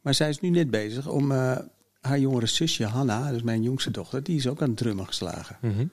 Maar 0.00 0.14
zij 0.14 0.28
is 0.28 0.40
nu 0.40 0.48
net 0.48 0.70
bezig 0.70 1.08
om 1.08 1.32
eh, 1.32 1.58
haar 2.00 2.18
jongere 2.18 2.46
zusje 2.46 2.84
Hanna, 2.84 3.32
dus 3.32 3.42
mijn 3.42 3.62
jongste 3.62 3.90
dochter, 3.90 4.22
die 4.22 4.36
is 4.36 4.46
ook 4.46 4.62
aan 4.62 4.68
het 4.68 4.76
drummen 4.78 5.06
geslagen. 5.06 5.56
Mhm. 5.60 5.86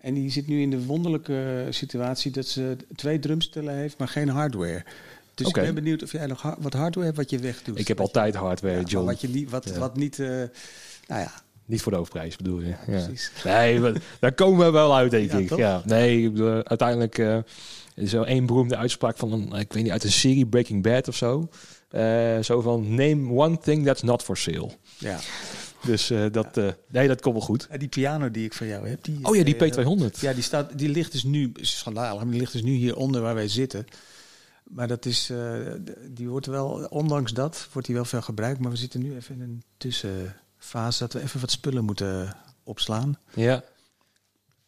En 0.00 0.14
die 0.14 0.30
zit 0.30 0.46
nu 0.46 0.60
in 0.60 0.70
de 0.70 0.84
wonderlijke 0.84 1.66
situatie 1.70 2.30
dat 2.30 2.46
ze 2.46 2.76
twee 2.94 3.18
drumstellen 3.18 3.74
heeft, 3.74 3.98
maar 3.98 4.08
geen 4.08 4.28
hardware. 4.28 4.84
Dus 5.34 5.46
ik 5.48 5.54
ben 5.54 5.74
benieuwd 5.74 6.02
of 6.02 6.12
jij 6.12 6.26
nog 6.26 6.56
wat 6.58 6.72
hardware 6.72 7.06
hebt 7.06 7.16
wat 7.18 7.30
je 7.30 7.38
wegdoet. 7.38 7.78
Ik 7.78 7.88
heb 7.88 8.00
altijd 8.00 8.32
je- 8.34 8.38
hardware, 8.40 8.76
ja, 8.76 8.82
John. 8.82 9.06
Wat, 9.06 9.20
je 9.20 9.28
niet, 9.28 9.50
wat, 9.50 9.68
Ja. 9.68 9.78
wat 9.78 9.96
niet, 9.96 10.18
eh, 10.18 10.26
nou 10.26 11.20
ja, 11.20 11.32
Niet 11.66 11.82
voor 11.82 11.92
de 11.92 11.98
hoofdprijs 11.98 12.36
bedoel 12.36 12.60
je? 12.60 12.68
Ja, 12.68 12.78
precies. 12.86 13.32
Nee, 13.44 13.92
daar 14.20 14.32
komen 14.32 14.66
we 14.66 14.72
wel 14.72 14.96
uit, 14.96 15.10
denk 15.10 15.32
ik. 15.32 15.48
toch? 15.48 15.58
Ja. 15.58 15.82
Nee, 15.84 16.42
uiteindelijk 16.62 17.18
eh, 17.18 17.38
is 17.94 18.12
er 18.12 18.22
één 18.22 18.46
beroemde 18.46 18.76
uitspraak 18.76 19.16
van 19.16 19.32
een, 19.32 19.52
ik 19.52 19.72
weet 19.72 19.82
niet, 19.82 19.92
uit 19.92 20.04
een 20.04 20.12
serie 20.12 20.46
Breaking 20.46 20.82
Bad 20.82 21.08
of 21.08 21.16
zo. 21.16 21.48
Eh, 21.88 22.42
zo 22.42 22.60
van, 22.60 22.94
name 22.94 23.32
one 23.32 23.58
thing 23.58 23.84
that's 23.84 24.02
not 24.02 24.22
for 24.22 24.36
sale. 24.36 24.70
Ja. 24.98 25.18
Dus 25.84 26.10
eh, 26.10 26.24
dat, 26.32 26.56
nee, 26.88 27.08
dat 27.08 27.20
komt 27.20 27.34
wel 27.34 27.44
goed. 27.44 27.66
En 27.70 27.78
die 27.78 27.88
piano 27.88 28.30
die 28.30 28.44
ik 28.44 28.54
van 28.54 28.66
jou 28.66 28.88
heb, 28.88 29.04
die, 29.04 29.18
Oh 29.22 29.36
ja, 29.36 29.44
die 29.44 29.56
eh, 29.56 29.72
P200. 29.72 30.20
Ja, 30.20 30.32
die, 30.32 30.42
staat, 30.42 30.78
die 30.78 30.88
ligt 30.88 31.12
dus 31.12 31.24
nu, 31.24 31.52
schandalig, 31.60 32.22
maar 32.22 32.30
die 32.30 32.40
ligt 32.40 32.52
dus 32.52 32.62
nu 32.62 32.72
hieronder 32.72 33.20
waar 33.20 33.34
wij 33.34 33.48
zitten. 33.48 33.84
Maar 34.64 34.88
dat 34.88 35.04
is, 35.04 35.32
die 36.10 36.28
wordt 36.28 36.46
wel, 36.46 36.86
ondanks 36.90 37.32
dat, 37.32 37.68
wordt 37.72 37.86
die 37.86 37.96
wel 37.96 38.04
veel 38.04 38.22
gebruikt. 38.22 38.60
Maar 38.60 38.70
we 38.70 38.76
zitten 38.76 39.02
nu 39.02 39.16
even 39.16 39.34
in 39.34 39.40
een 39.40 39.62
tussenfase 40.66 40.98
dat 40.98 41.12
we 41.12 41.22
even 41.22 41.40
wat 41.40 41.50
spullen 41.50 41.84
moeten 41.84 42.36
opslaan. 42.64 43.18
Ja. 43.34 43.64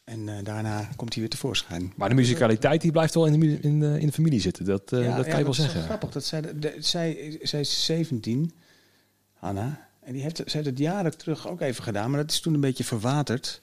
En 0.05 0.29
eh, 0.29 0.45
daarna 0.45 0.89
komt 0.97 1.13
hij 1.13 1.23
weer 1.23 1.31
tevoorschijn. 1.31 1.93
Maar 1.97 2.09
de 2.09 2.15
muzikaliteit 2.15 2.81
die 2.81 2.91
blijft 2.93 3.15
wel 3.15 3.27
in 3.27 3.41
de, 3.41 3.61
in 3.61 3.81
de, 3.81 4.01
in 4.01 4.07
de 4.07 4.13
familie 4.13 4.41
zitten. 4.41 4.65
Dat, 4.65 4.93
eh, 4.93 5.05
Ja, 5.05 5.17
dat 5.17 5.25
ja, 5.25 5.31
kan 5.31 5.39
je 5.39 5.45
wel 5.45 5.55
zeggen. 5.55 5.83
Grappig, 5.83 6.11
dat 6.11 6.25
zij, 6.25 6.41
de, 6.41 6.59
de- 6.59 6.77
zij, 6.79 7.39
zij 7.43 7.61
is 7.61 7.85
17, 7.85 8.53
Hanna. 9.33 9.89
En 10.01 10.13
die 10.13 10.23
heeft, 10.23 10.37
zij 10.37 10.47
heeft 10.47 10.67
het 10.67 10.79
jaren 10.79 11.19
terug 11.19 11.49
ook 11.49 11.61
even 11.61 11.83
gedaan, 11.83 12.11
maar 12.11 12.21
dat 12.21 12.31
is 12.31 12.41
toen 12.41 12.55
een 12.55 12.61
beetje 12.61 12.85
verwaterd. 12.85 13.61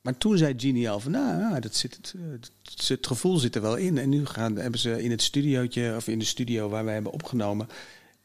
Maar 0.00 0.16
toen 0.16 0.38
zei 0.38 0.54
Genie 0.56 0.90
al 0.90 1.00
van, 1.00 1.12
nou, 1.12 1.38
ja, 1.38 1.60
dat 1.60 1.74
zit, 1.74 1.96
het, 1.96 2.14
eh, 2.16 2.22
het, 2.30 2.88
het 2.88 3.06
gevoel 3.06 3.36
zit 3.36 3.54
er 3.54 3.62
wel 3.62 3.76
in. 3.76 3.98
En 3.98 4.08
nu 4.08 4.26
gaan, 4.26 4.56
hebben 4.56 4.80
ze 4.80 5.02
in 5.02 5.10
het 5.10 5.22
studiootje, 5.22 5.94
of 5.96 6.08
in 6.08 6.18
de 6.18 6.24
studio 6.24 6.68
waar 6.68 6.84
wij 6.84 6.94
hebben 6.94 7.12
opgenomen, 7.12 7.68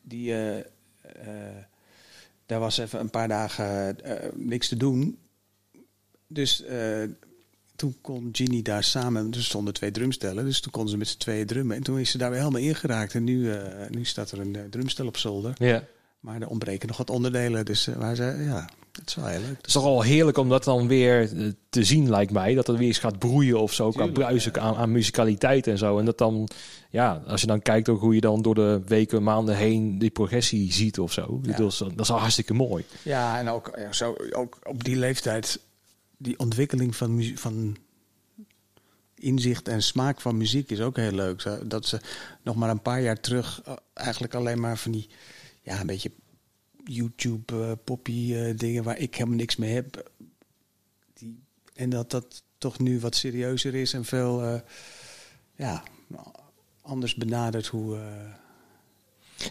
die, 0.01 0.31
eh, 0.33 0.59
eh, 0.59 0.65
daar 2.53 2.61
was 2.61 2.77
even 2.77 2.99
een 2.99 3.09
paar 3.09 3.27
dagen 3.27 3.99
eh, 4.03 4.29
niks 4.35 4.67
te 4.67 4.77
doen. 4.77 5.17
Dus 6.27 6.63
eh, 6.63 7.03
toen 7.75 7.95
kon 8.01 8.29
Ginny 8.31 8.61
daar 8.61 8.83
samen, 8.83 9.31
er 9.31 9.43
stonden 9.43 9.73
twee 9.73 9.91
drumstellen, 9.91 10.45
dus 10.45 10.59
toen 10.61 10.71
kon 10.71 10.89
ze 10.89 10.97
met 10.97 11.07
z'n 11.07 11.17
tweeën 11.17 11.45
drummen. 11.45 11.75
En 11.75 11.83
toen 11.83 11.99
is 11.99 12.11
ze 12.11 12.17
daar 12.17 12.29
weer 12.29 12.39
helemaal 12.39 12.61
ingeraakt. 12.61 13.15
En 13.15 13.23
nu, 13.23 13.51
eh, 13.51 13.89
nu 13.89 14.05
staat 14.05 14.31
er 14.31 14.39
een 14.39 14.69
drumstel 14.69 15.07
op 15.07 15.17
zolder. 15.17 15.53
Ja. 15.57 15.83
Maar 16.23 16.41
er 16.41 16.47
ontbreken 16.47 16.87
nog 16.87 16.97
wat 16.97 17.09
onderdelen. 17.09 17.65
Dus 17.65 17.87
eh, 17.87 17.95
waar 17.95 18.15
ze, 18.15 18.23
ja, 18.23 18.69
dat 18.91 19.07
is 19.07 19.15
wel 19.15 19.25
heel 19.25 19.39
leuk. 19.39 19.57
Het 19.57 19.67
is 19.67 19.73
toch 19.73 19.83
al 19.83 20.01
heerlijk 20.01 20.37
om 20.37 20.49
dat 20.49 20.63
dan 20.63 20.87
weer 20.87 21.37
eh, 21.37 21.47
te 21.69 21.83
zien, 21.83 22.09
lijkt 22.09 22.31
mij. 22.31 22.53
Dat 22.53 22.67
het 22.67 22.77
weer 22.77 22.87
eens 22.87 22.97
gaat 22.97 23.19
broeien 23.19 23.59
of 23.59 23.73
zo, 23.73 23.89
Tuurlijk, 23.89 24.13
qua 24.13 24.23
bruisen 24.23 24.51
ja. 24.55 24.61
aan, 24.61 24.75
aan 24.75 24.91
musicaliteit 24.91 25.67
en 25.67 25.77
zo. 25.77 25.99
En 25.99 26.05
dat 26.05 26.17
dan, 26.17 26.47
ja, 26.89 27.23
als 27.27 27.41
je 27.41 27.47
dan 27.47 27.61
kijkt 27.61 27.89
ook 27.89 27.99
hoe 27.99 28.15
je 28.15 28.21
dan 28.21 28.41
door 28.41 28.55
de 28.55 28.81
weken, 28.85 29.23
maanden 29.23 29.55
heen 29.55 29.99
die 29.99 30.09
progressie 30.09 30.73
ziet 30.73 30.99
of 30.99 31.11
zo. 31.11 31.39
Ja. 31.43 31.57
Dat, 31.57 31.71
is, 31.71 31.77
dat 31.77 31.99
is 31.99 32.11
al 32.11 32.19
hartstikke 32.19 32.53
mooi. 32.53 32.85
Ja, 33.01 33.39
en 33.39 33.49
ook, 33.49 33.71
ja, 33.77 33.93
zo, 33.93 34.15
ook 34.31 34.57
op 34.63 34.83
die 34.83 34.95
leeftijd, 34.95 35.59
die 36.17 36.39
ontwikkeling 36.39 36.95
van, 36.95 37.31
van 37.35 37.77
inzicht 39.15 39.67
en 39.67 39.83
smaak 39.83 40.21
van 40.21 40.37
muziek 40.37 40.69
is 40.69 40.81
ook 40.81 40.95
heel 40.97 41.11
leuk. 41.11 41.41
Zo, 41.41 41.67
Dat 41.67 41.85
ze 41.85 41.99
nog 42.41 42.55
maar 42.55 42.69
een 42.69 42.81
paar 42.81 43.01
jaar 43.01 43.19
terug 43.19 43.61
eh, 43.65 43.73
eigenlijk 43.93 44.35
alleen 44.35 44.59
maar 44.59 44.77
van 44.77 44.91
die, 44.91 45.09
ja, 45.63 45.79
een 45.79 45.87
beetje 45.87 46.11
YouTube 46.83 47.63
eh, 47.63 47.71
poppy 47.83 48.33
eh, 48.33 48.57
dingen 48.57 48.83
waar 48.83 48.97
ik 48.97 49.15
helemaal 49.15 49.37
niks 49.37 49.55
mee 49.55 49.73
heb. 49.73 50.11
Die, 51.13 51.43
en 51.73 51.89
dat 51.89 52.11
dat 52.11 52.43
toch 52.57 52.79
nu 52.79 52.99
wat 52.99 53.15
serieuzer 53.15 53.75
is 53.75 53.93
en 53.93 54.05
veel, 54.05 54.43
eh, 54.43 54.59
ja, 55.55 55.83
anders 56.81 57.15
benadert 57.15 57.67
hoe... 57.67 57.97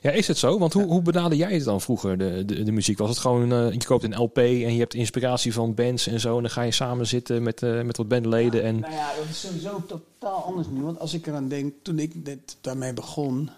Ja, 0.03 0.11
is 0.11 0.29
het 0.29 0.39
zo? 0.39 0.59
Want 0.59 0.73
hoe, 0.73 0.85
hoe 0.85 1.03
benader 1.03 1.39
jij 1.39 1.53
het 1.53 1.65
dan 1.65 1.81
vroeger, 1.81 2.19
de, 2.19 2.45
de, 2.45 2.63
de 2.63 2.73
muziek? 2.73 2.99
Was 2.99 3.09
het 3.09 3.19
gewoon, 3.19 3.73
je 3.73 3.85
koopt 3.87 4.05
een 4.05 4.17
LP 4.17 4.39
en 4.39 4.73
je 4.73 4.79
hebt 4.79 4.95
inspiratie 4.95 5.53
van 5.53 5.75
bands 5.75 6.07
en 6.07 6.21
zo. 6.21 6.37
En 6.37 6.43
dan 6.43 6.51
ga 6.51 6.63
je 6.63 6.71
samen 6.71 7.07
zitten 7.07 7.43
met, 7.43 7.61
met 7.61 7.97
wat 7.97 8.09
bandleden. 8.09 8.63
En, 8.63 8.81
Nou 8.81 8.93
ja, 8.93 9.15
dat 9.17 9.25
is 9.29 9.41
sowieso 9.41 9.85
totaal 9.87 10.45
anders 10.45 10.69
nu. 10.69 10.83
Want 10.83 10.99
als 10.99 11.15
ik 11.15 11.27
eraan 11.27 11.49
denk, 11.49 11.75
toen 11.83 11.99
ik 11.99 12.25
net 12.25 12.57
daarmee 12.61 12.93
begon... 12.93 13.51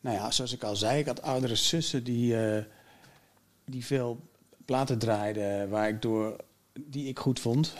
Nou 0.00 0.16
ja, 0.16 0.30
zoals 0.30 0.52
ik 0.52 0.62
al 0.62 0.76
zei, 0.76 0.98
ik 0.98 1.06
had 1.06 1.22
oudere 1.22 1.54
zussen 1.54 2.04
die, 2.04 2.46
eh, 2.46 2.64
die 3.64 3.84
veel 3.84 4.28
platen 4.64 4.98
draaiden... 4.98 5.68
Waar 5.68 5.88
ik 5.88 6.02
door, 6.02 6.36
die 6.80 7.08
ik 7.08 7.18
goed 7.18 7.40
vond. 7.40 7.74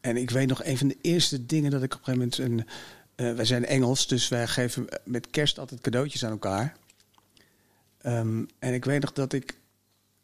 En 0.00 0.16
ik 0.16 0.30
weet 0.30 0.48
nog, 0.48 0.64
een 0.64 0.78
van 0.78 0.88
de 0.88 0.98
eerste 1.00 1.46
dingen 1.46 1.70
dat 1.70 1.82
ik 1.82 1.94
op 1.94 1.98
een 1.98 2.04
gegeven 2.04 2.46
moment... 2.46 2.68
Een, 2.68 2.74
eh, 3.26 3.34
wij 3.34 3.44
zijn 3.44 3.66
Engels, 3.66 4.06
dus 4.06 4.28
wij 4.28 4.46
geven 4.46 4.86
met 5.04 5.30
kerst 5.30 5.58
altijd 5.58 5.80
cadeautjes 5.80 6.24
aan 6.24 6.30
elkaar. 6.30 6.76
Ehm, 8.00 8.44
en 8.58 8.74
ik 8.74 8.84
weet 8.84 9.00
nog 9.00 9.12
dat 9.12 9.32
ik... 9.32 9.58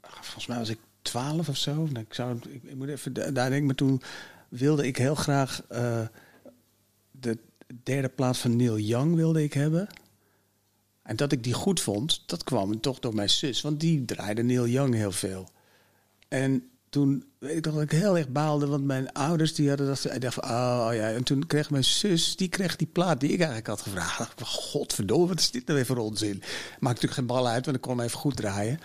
Volgens 0.03 0.47
mij 0.47 0.59
was 0.59 0.69
ik 0.69 0.79
twaalf 1.03 1.49
of 1.49 1.57
zo. 1.57 1.75
Nou, 1.75 1.99
Ik, 1.99 2.14
zou, 2.14 2.39
ik, 2.49 2.62
ik 2.62 2.75
moet 2.75 2.89
even 2.89 3.12
da- 3.12 3.31
daar 3.31 3.49
denken, 3.49 3.67
maar 3.67 3.75
toen 3.75 4.03
wilde 4.49 4.87
ik 4.87 4.97
heel 4.97 5.14
graag 5.14 5.62
eh, 5.69 6.07
de 7.11 7.39
derde 7.83 8.09
plaat 8.09 8.39
van 8.39 8.57
Neil 8.57 8.79
Young 8.79 9.14
wilde 9.14 9.43
ik 9.43 9.53
hebben. 9.53 9.89
En 11.07 11.17
dat 11.17 11.33
ik 11.33 11.45
die 11.45 11.53
goed 11.53 11.81
vond, 11.81 12.23
dat 12.27 12.45
kwam 12.45 12.81
toch 12.81 12.99
door 12.99 13.15
mijn 13.15 13.31
zus. 13.31 13.61
Want 13.61 13.81
die 13.81 14.05
draaide 14.05 14.43
Neil 14.43 14.67
Young 14.67 14.95
heel 14.95 15.13
veel. 15.13 15.49
En 16.29 16.69
toen 16.89 17.25
weet 17.39 17.57
ik 17.57 17.63
dat 17.63 17.81
ik 17.81 17.91
heel 17.91 18.17
erg 18.19 18.29
baalde, 18.29 18.67
want 18.67 18.85
mijn 18.85 19.13
ouders 19.13 19.55
die 19.55 19.69
hadden 19.69 19.87
dat. 19.87 20.05
Ik 20.15 20.21
dacht 20.21 20.35
van, 20.35 20.45
oh 20.45 20.89
ja. 20.93 21.11
En 21.11 21.23
toen 21.25 21.47
kreeg 21.47 21.71
mijn 21.71 21.85
zus, 21.85 22.37
die 22.37 22.49
kreeg 22.49 22.77
die 22.77 22.87
plaat 22.87 23.21
die 23.21 23.31
ik 23.31 23.37
eigenlijk 23.39 23.67
had 23.67 23.81
gevraagd. 23.81 24.43
Godverdomme, 24.43 25.27
wat 25.27 25.39
is 25.39 25.51
dit 25.51 25.67
nou 25.67 25.77
weer 25.79 25.87
voor 25.87 25.97
onzin? 25.97 26.39
Maakt 26.39 26.81
natuurlijk 26.81 27.13
geen 27.13 27.27
bal 27.27 27.49
uit, 27.49 27.65
want 27.65 27.77
ik 27.77 27.83
kon 27.83 27.97
hem 27.97 28.07
even 28.07 28.19
goed 28.19 28.37
draaien. 28.37 28.79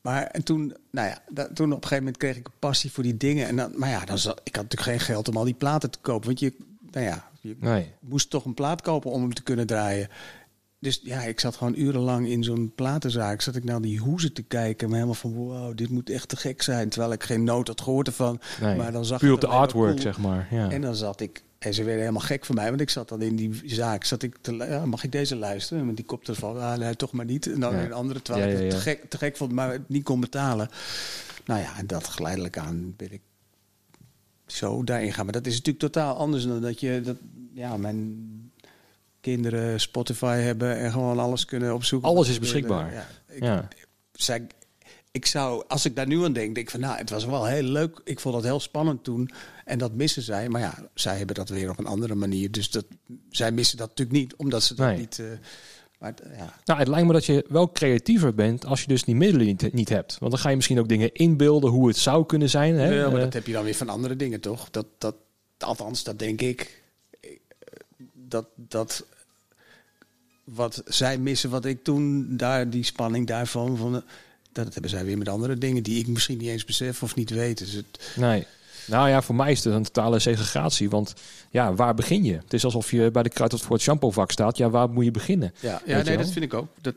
Maar 0.00 0.22
en 0.26 0.42
toen, 0.42 0.74
nou 0.90 1.08
ja, 1.08 1.18
dat, 1.28 1.56
toen 1.56 1.66
op 1.66 1.76
een 1.76 1.82
gegeven 1.82 1.96
moment 2.04 2.16
kreeg 2.16 2.36
ik 2.36 2.46
een 2.46 2.52
passie 2.58 2.92
voor 2.92 3.02
die 3.02 3.16
dingen. 3.16 3.46
En 3.46 3.56
dan, 3.56 3.72
maar 3.76 3.88
ja, 3.88 4.04
dan 4.04 4.18
zat, 4.18 4.40
ik 4.44 4.54
had 4.56 4.64
natuurlijk 4.64 4.90
geen 4.90 5.06
geld 5.06 5.28
om 5.28 5.36
al 5.36 5.44
die 5.44 5.54
platen 5.54 5.90
te 5.90 5.98
kopen. 6.00 6.26
Want 6.26 6.40
je, 6.40 6.52
nou 6.90 7.06
ja, 7.06 7.30
je 7.40 7.56
Nee. 7.60 7.92
moest 8.00 8.30
toch 8.30 8.44
een 8.44 8.54
plaat 8.54 8.82
kopen 8.82 9.10
om 9.10 9.22
hem 9.22 9.34
te 9.34 9.42
kunnen 9.42 9.66
draaien. 9.66 10.08
Dus 10.84 11.00
ja, 11.02 11.22
ik 11.22 11.40
zat 11.40 11.56
gewoon 11.56 11.74
urenlang 11.76 12.28
in 12.28 12.44
zo'n 12.44 12.72
platenzaak. 12.74 13.40
Zat 13.40 13.56
ik 13.56 13.64
naar 13.64 13.80
die 13.80 13.98
hoezen 13.98 14.32
te 14.32 14.42
kijken. 14.42 14.86
Maar 14.88 14.94
helemaal 14.96 15.20
van, 15.20 15.32
wow, 15.34 15.76
dit 15.76 15.88
moet 15.90 16.10
echt 16.10 16.28
te 16.28 16.36
gek 16.36 16.62
zijn. 16.62 16.88
Terwijl 16.88 17.12
ik 17.12 17.22
geen 17.22 17.44
noot 17.44 17.66
had 17.68 17.80
gehoord 17.80 18.06
ervan. 18.06 18.40
nee. 18.60 18.76
Maar 18.76 18.92
dan 18.92 19.04
zag 19.04 19.20
Puur 19.20 19.32
op 19.32 19.40
de 19.40 19.46
artwork, 19.46 19.90
cool. 19.90 20.02
zeg 20.02 20.18
maar. 20.18 20.48
Ja. 20.50 20.70
En 20.70 20.80
dan 20.80 20.94
zat 20.96 21.20
ik, 21.20 21.42
en 21.58 21.74
ze 21.74 21.82
werden 21.82 22.00
helemaal 22.00 22.22
gek 22.22 22.44
van 22.44 22.54
mij, 22.54 22.68
want 22.68 22.80
ik 22.80 22.90
zat 22.90 23.08
dan 23.08 23.22
in 23.22 23.36
die 23.36 23.60
zaak. 23.64 24.04
Zat 24.04 24.22
ik 24.22 24.36
te, 24.40 24.54
ja, 24.54 24.86
mag 24.86 25.04
ik 25.04 25.12
deze 25.12 25.36
luisteren? 25.36 25.86
Met 25.86 25.96
die 25.96 26.04
koptelefoon, 26.04 26.60
ah, 26.60 26.78
nee, 26.78 26.96
toch 26.96 27.12
maar 27.12 27.24
niet. 27.24 27.52
En 27.52 27.60
dan 27.60 27.74
Ja. 27.74 27.84
een 27.84 27.92
andere, 27.92 28.22
terwijl 28.22 28.50
ik 28.50 28.58
het 28.58 28.70
te 28.70 28.76
gek, 28.76 29.04
te 29.10 29.18
gek 29.18 29.36
vond, 29.36 29.52
maar 29.52 29.72
het 29.72 29.88
niet 29.88 30.04
kon 30.04 30.20
betalen. 30.20 30.68
Nou 31.44 31.60
ja, 31.60 31.78
en 31.78 31.86
dat 31.86 32.06
geleidelijk 32.08 32.58
aan 32.58 32.94
ben 32.96 33.12
ik 33.12 33.20
zo 34.46 34.84
daarin 34.84 35.12
gaan. 35.12 35.24
Maar 35.24 35.34
dat 35.34 35.46
is 35.46 35.52
natuurlijk 35.52 35.78
totaal 35.92 36.16
anders 36.16 36.46
dan 36.46 36.60
dat 36.60 36.80
je, 36.80 37.00
dat, 37.04 37.16
ja, 37.52 37.76
mijn 37.76 38.16
kinderen 39.24 39.80
Spotify 39.80 40.36
hebben 40.36 40.76
en 40.78 40.92
gewoon 40.92 41.18
alles 41.18 41.44
kunnen 41.44 41.74
opzoeken. 41.74 42.08
Alles 42.08 42.28
is 42.28 42.38
beschikbaar. 42.38 42.92
Ja, 42.92 43.06
ik, 43.28 43.42
Ja. 43.42 43.68
zij, 44.12 44.46
ik 45.10 45.26
zou, 45.26 45.64
als 45.68 45.84
ik 45.84 45.96
daar 45.96 46.06
nu 46.06 46.16
aan 46.24 46.32
denk, 46.32 46.54
denk 46.54 46.56
ik 46.56 46.70
van 46.70 46.80
nou, 46.80 46.96
het 46.98 47.10
was 47.10 47.24
wel 47.24 47.44
heel 47.44 47.62
leuk. 47.62 48.00
Ik 48.04 48.20
vond 48.20 48.34
het 48.34 48.44
heel 48.44 48.60
spannend 48.60 49.04
toen. 49.04 49.30
En 49.64 49.78
dat 49.78 49.92
missen 49.92 50.22
zij. 50.22 50.48
Maar 50.48 50.60
ja, 50.60 50.88
zij 50.94 51.16
hebben 51.16 51.34
dat 51.34 51.48
weer 51.48 51.70
op 51.70 51.78
een 51.78 51.86
andere 51.86 52.14
manier. 52.14 52.50
Dus 52.50 52.70
dat, 52.70 52.84
zij 53.30 53.52
missen 53.52 53.78
dat 53.78 53.88
natuurlijk 53.88 54.18
niet, 54.18 54.34
omdat 54.36 54.62
ze 54.62 54.74
dat 54.74 54.86
Nee. 54.86 54.98
niet. 54.98 55.18
eh, 55.18 55.26
maar 55.98 56.10
het- 56.10 56.22
ja, 56.36 56.58
Nou, 56.64 56.78
het 56.78 56.88
lijkt 56.88 57.06
me 57.06 57.12
dat 57.12 57.24
je 57.26 57.44
wel 57.48 57.72
creatiever 57.72 58.34
bent 58.34 58.64
als 58.66 58.80
je 58.80 58.86
dus 58.86 59.04
die 59.04 59.14
middelen 59.14 59.46
niet, 59.46 59.72
niet 59.72 59.88
hebt. 59.88 60.18
Want 60.18 60.32
dan 60.32 60.40
ga 60.40 60.48
je 60.48 60.56
misschien 60.56 60.78
ook 60.78 60.88
dingen 60.88 61.12
inbeelden 61.12 61.70
hoe 61.70 61.88
het 61.88 61.96
zou 61.96 62.26
kunnen 62.26 62.50
zijn. 62.50 62.74
Hè? 62.74 62.88
Ja, 62.94 63.06
maar 63.06 63.14
Eh, 63.16 63.20
dat 63.24 63.32
heb 63.32 63.46
je 63.46 63.52
dan 63.52 63.64
weer 63.64 63.74
van 63.74 63.88
andere 63.88 64.16
dingen, 64.16 64.40
toch? 64.40 64.70
Dat, 64.70 64.86
dat, 64.98 65.14
althans, 65.58 66.02
dat 66.04 66.18
denk 66.18 66.40
ik. 66.40 66.82
Eh, 67.20 67.30
Dat, 68.12 68.46
dat 68.56 69.04
wat 70.44 70.82
zij 70.86 71.18
missen, 71.18 71.50
wat 71.50 71.64
ik 71.64 71.84
toen 71.84 72.36
daar, 72.36 72.70
die 72.70 72.84
spanning 72.84 73.26
daarvan, 73.26 73.76
van, 73.76 74.02
dat 74.52 74.72
hebben 74.72 74.90
zij 74.90 75.04
weer 75.04 75.18
met 75.18 75.28
andere 75.28 75.58
dingen 75.58 75.82
die 75.82 75.98
ik 75.98 76.06
misschien 76.06 76.38
niet 76.38 76.48
eens 76.48 76.64
besef 76.64 77.02
of 77.02 77.14
niet 77.14 77.30
weet. 77.30 77.58
Dus 77.58 77.72
het, 77.72 78.12
Nee. 78.16 78.46
Nou 78.86 79.08
ja, 79.08 79.22
voor 79.22 79.34
mij 79.34 79.52
is 79.52 79.64
het 79.64 79.74
een 79.74 79.82
totale 79.82 80.18
segregatie. 80.18 80.90
Want 80.90 81.14
ja, 81.50 81.74
waar 81.74 81.94
begin 81.94 82.24
je? 82.24 82.32
Het 82.32 82.52
is 82.52 82.64
alsof 82.64 82.90
je 82.90 83.10
bij 83.10 83.22
de 83.22 83.28
kruid 83.28 83.60
voor 83.60 83.72
het 83.72 83.84
shampoovak 83.84 84.30
staat. 84.30 84.56
Ja, 84.56 84.70
waar 84.70 84.90
moet 84.90 85.04
je 85.04 85.10
beginnen? 85.10 85.54
Ja, 85.60 85.82
ja 85.84 86.02
nee, 86.02 86.16
dat 86.16 86.30
vind 86.30 86.44
ik 86.44 86.54
ook. 86.54 86.68
Dat, 86.80 86.94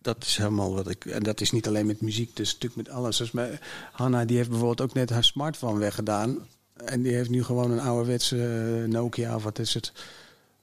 dat 0.00 0.24
is 0.24 0.36
helemaal 0.36 0.74
wat 0.74 0.90
ik. 0.90 1.04
En 1.04 1.22
dat 1.22 1.40
is 1.40 1.50
niet 1.50 1.66
alleen 1.66 1.86
met 1.86 2.00
muziek, 2.00 2.36
dus 2.36 2.52
natuurlijk 2.52 2.88
met 2.88 2.96
alles. 2.96 3.16
Dus 3.16 3.30
mijn, 3.30 3.58
Hanna 3.92 4.24
die 4.24 4.36
heeft 4.36 4.48
bijvoorbeeld 4.48 4.80
ook 4.80 4.94
net 4.94 5.10
haar 5.10 5.24
smartphone 5.24 5.78
weggedaan. 5.78 6.38
En 6.84 7.02
die 7.02 7.14
heeft 7.14 7.30
nu 7.30 7.44
gewoon 7.44 7.70
een 7.70 7.80
ouderwetse 7.80 8.36
eh, 8.36 8.88
Nokia 8.88 9.34
of 9.34 9.42
wat 9.42 9.58
is 9.58 9.74
het. 9.74 9.92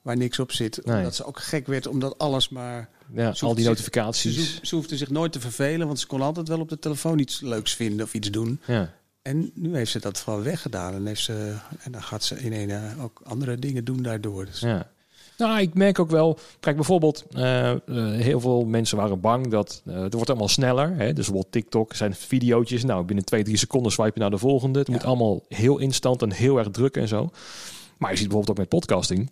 Waar 0.10 0.18
niks 0.18 0.40
op 0.40 0.52
zit. 0.52 0.86
Nee. 0.86 0.98
Omdat 0.98 1.16
ze 1.16 1.26
ook 1.26 1.40
gek 1.40 1.68
werd, 1.68 1.88
omdat 1.88 2.18
alles 2.18 2.50
maar. 2.50 2.90
Ja, 3.14 3.28
al 3.28 3.34
die 3.34 3.40
hoeft 3.40 3.56
zich- 3.56 3.64
Ze, 3.64 3.70
notificaties. 3.70 4.60
ze 4.62 4.76
hoefde 4.76 4.98
zich 4.98 5.10
nooit 5.10 5.32
te 5.32 5.40
vervelen, 5.40 5.88
want 5.88 6.00
ze 6.00 6.08
kon 6.08 6.22
altijd 6.22 6.48
wel 6.48 6.60
op 6.60 6.70
de 6.70 6.80
telefoon 6.80 7.20
iets 7.20 7.42
leuks 7.42 7.74
vinden 7.76 8.06
of 8.06 8.14
iets 8.14 8.32
doen. 8.32 8.60
Ja. 8.68 8.94
En 9.22 9.52
nu 9.54 9.76
heeft 9.76 9.92
ze 9.92 10.00
dat 10.00 10.18
gewoon 10.20 10.44
weggedaan. 10.44 10.94
En, 10.94 11.06
heeft 11.06 11.22
ze, 11.24 11.56
en 11.80 11.92
dan 11.92 12.04
gaat 12.04 12.24
ze 12.24 12.40
in 12.40 12.54
een 12.54 12.70
eh, 12.70 13.04
ook 13.04 13.22
andere 13.24 13.56
dingen 13.58 13.84
doen 13.86 14.02
daardoor. 14.02 14.46
Dus, 14.46 14.60
Ja. 14.60 14.88
Nou, 15.38 15.60
ik 15.60 15.74
merk 15.74 16.00
ook 16.00 16.10
wel. 16.10 16.40
Kijk, 16.60 16.76
bijvoorbeeld, 16.76 17.26
eh, 17.32 17.72
eh, 17.72 17.80
heel 18.22 18.40
veel 18.40 18.66
mensen 18.66 18.98
waren 18.98 19.20
bang 19.20 19.48
dat 19.48 19.82
het 19.86 20.14
wordt 20.14 20.30
allemaal 20.30 20.48
sneller. 20.48 20.90
Hè? 20.90 21.06
Dus 21.06 21.14
bijvoorbeeld 21.16 21.52
TikTok 21.52 21.94
zijn 21.94 22.14
videootjes. 22.16 22.84
Nou, 22.84 23.04
binnen 23.06 23.26
twee, 23.26 23.44
drie 23.44 23.58
seconden 23.58 23.92
swipe 23.92 24.12
je 24.14 24.20
naar 24.20 24.30
de 24.30 24.38
volgende. 24.38 24.80
Het 24.80 24.88
Ja. 24.88 24.94
moet 24.94 25.04
allemaal 25.04 25.44
heel 25.48 25.78
instant 25.78 26.22
en 26.22 26.32
heel 26.32 26.58
erg 26.58 26.70
druk 26.72 26.96
en 26.98 27.08
zo. 27.08 27.30
Maar 27.98 28.12
je 28.12 28.18
ziet 28.18 28.28
bijvoorbeeld 28.28 28.58
ook 28.58 28.70
met 28.70 28.80
podcasting. 28.80 29.32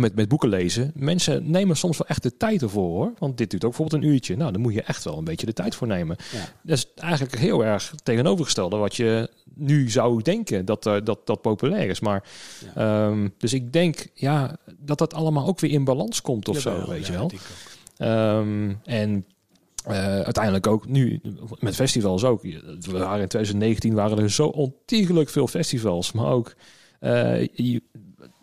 Met, 0.00 0.14
met 0.14 0.28
boeken 0.28 0.48
lezen. 0.48 0.92
Mensen 0.94 1.50
nemen 1.50 1.76
soms 1.76 1.98
wel 1.98 2.06
echt 2.06 2.22
de 2.22 2.36
tijd 2.36 2.62
ervoor 2.62 2.90
hoor. 2.90 3.12
Want 3.18 3.38
dit 3.38 3.50
duurt 3.50 3.64
ook 3.64 3.70
bijvoorbeeld 3.70 4.02
een 4.02 4.08
uurtje. 4.08 4.36
Nou, 4.36 4.52
dan 4.52 4.60
moet 4.60 4.74
je 4.74 4.82
echt 4.82 5.04
wel 5.04 5.18
een 5.18 5.24
beetje 5.24 5.46
de 5.46 5.52
tijd 5.52 5.74
voor 5.74 5.86
nemen. 5.86 6.16
Ja. 6.32 6.48
Dat 6.62 6.76
is 6.76 6.86
eigenlijk 6.94 7.38
heel 7.38 7.64
erg 7.64 7.94
tegenovergestelde 8.02 8.76
wat 8.76 8.96
je 8.96 9.30
nu 9.54 9.90
zou 9.90 10.22
denken 10.22 10.64
dat 10.64 10.86
eh, 10.86 10.96
dat, 11.04 11.26
dat 11.26 11.40
populair 11.40 11.88
is. 11.88 12.00
Maar 12.00 12.24
ehm, 12.74 13.28
dus 13.38 13.52
ik 13.52 13.72
denk 13.72 14.06
ja, 14.14 14.56
dat 14.78 14.98
dat 14.98 15.14
allemaal 15.14 15.46
ook 15.46 15.60
weer 15.60 15.70
in 15.70 15.84
balans 15.84 16.22
komt 16.22 16.48
of 16.48 16.60
zo, 16.60 16.88
weet 16.88 17.06
je 17.06 17.12
wel. 17.12 17.30
Ehm, 17.96 18.74
en 18.84 19.24
eh, 19.84 20.20
uiteindelijk 20.20 20.66
ook 20.66 20.88
nu 20.88 21.20
met 21.58 21.74
festivals 21.74 22.24
ook. 22.24 22.42
We 22.42 22.98
waren 22.98 23.20
in 23.20 23.28
2019 23.28 23.94
waren 23.94 24.18
er 24.18 24.30
zo 24.30 24.46
ontiegelijk 24.46 25.28
veel 25.28 25.46
festivals, 25.46 26.12
maar 26.12 26.26
ook 26.26 26.54
eh, 27.00 27.46
je, 27.46 27.82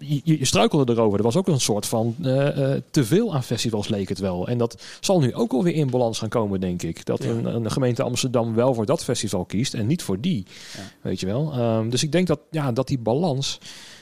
je, 0.08 0.38
je 0.39 0.45
struikelde 0.45 0.93
erover. 0.93 1.18
Er 1.18 1.24
was 1.24 1.36
ook 1.36 1.47
een 1.47 1.60
soort 1.60 1.86
van 1.86 2.16
eh, 2.22 2.74
eh, 2.76 2.82
te 2.91 3.06
veel 3.06 3.34
aan 3.34 3.43
festivals 3.43 3.88
leek 3.88 4.10
het 4.10 4.20
wel. 4.20 4.47
En 4.47 4.58
dat 4.58 4.84
zal 4.99 5.20
nu 5.20 5.34
ook 5.34 5.51
alweer 5.54 5.74
in 5.74 5.89
balans 5.89 6.20
gaan 6.20 6.30
komen, 6.30 6.60
denk 6.60 6.82
ik. 6.84 7.06
Dat 7.06 7.24
Ja. 7.24 7.30
een, 7.30 7.45
een 7.45 7.72
gemeente 7.72 8.04
Amsterdam 8.04 8.54
wel 8.56 8.74
voor 8.74 8.86
dat 8.86 9.04
festival 9.04 9.45
kiest 9.45 9.74
en 9.74 9.88
niet 9.88 10.04
voor 10.04 10.20
die. 10.20 10.45
Ja. 10.78 10.80
Weet 11.01 11.20
je 11.20 11.26
wel. 11.26 11.51
Ehm, 11.54 11.89
dus 11.89 12.04
ik 12.04 12.12
denk 12.12 12.28
dat, 12.28 12.39
ja, 12.51 12.72
dat 12.72 12.88
die 12.88 12.99
balans, 12.99 13.60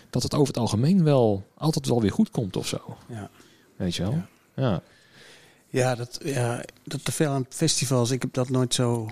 dat 0.09 0.23
het 0.23 0.33
over 0.33 0.47
het 0.47 0.57
algemeen 0.57 1.03
wel 1.03 1.43
altijd 1.57 1.87
wel 1.87 2.01
weer 2.01 2.11
goed 2.11 2.29
komt 2.31 2.57
of 2.57 2.67
zo. 2.67 2.77
Ja. 3.09 3.29
Weet 3.75 3.95
je 3.95 4.03
wel. 4.03 4.11
Ja. 4.11 4.27
ja. 4.55 4.81
Ja, 5.67 5.95
dat, 5.95 6.19
ja, 6.23 6.63
dat 6.83 7.05
te 7.05 7.11
veel 7.11 7.29
aan 7.29 7.45
festivals. 7.49 8.11
Ik 8.11 8.21
heb 8.21 8.33
dat 8.33 8.49
nooit 8.49 8.73
zo 8.73 9.09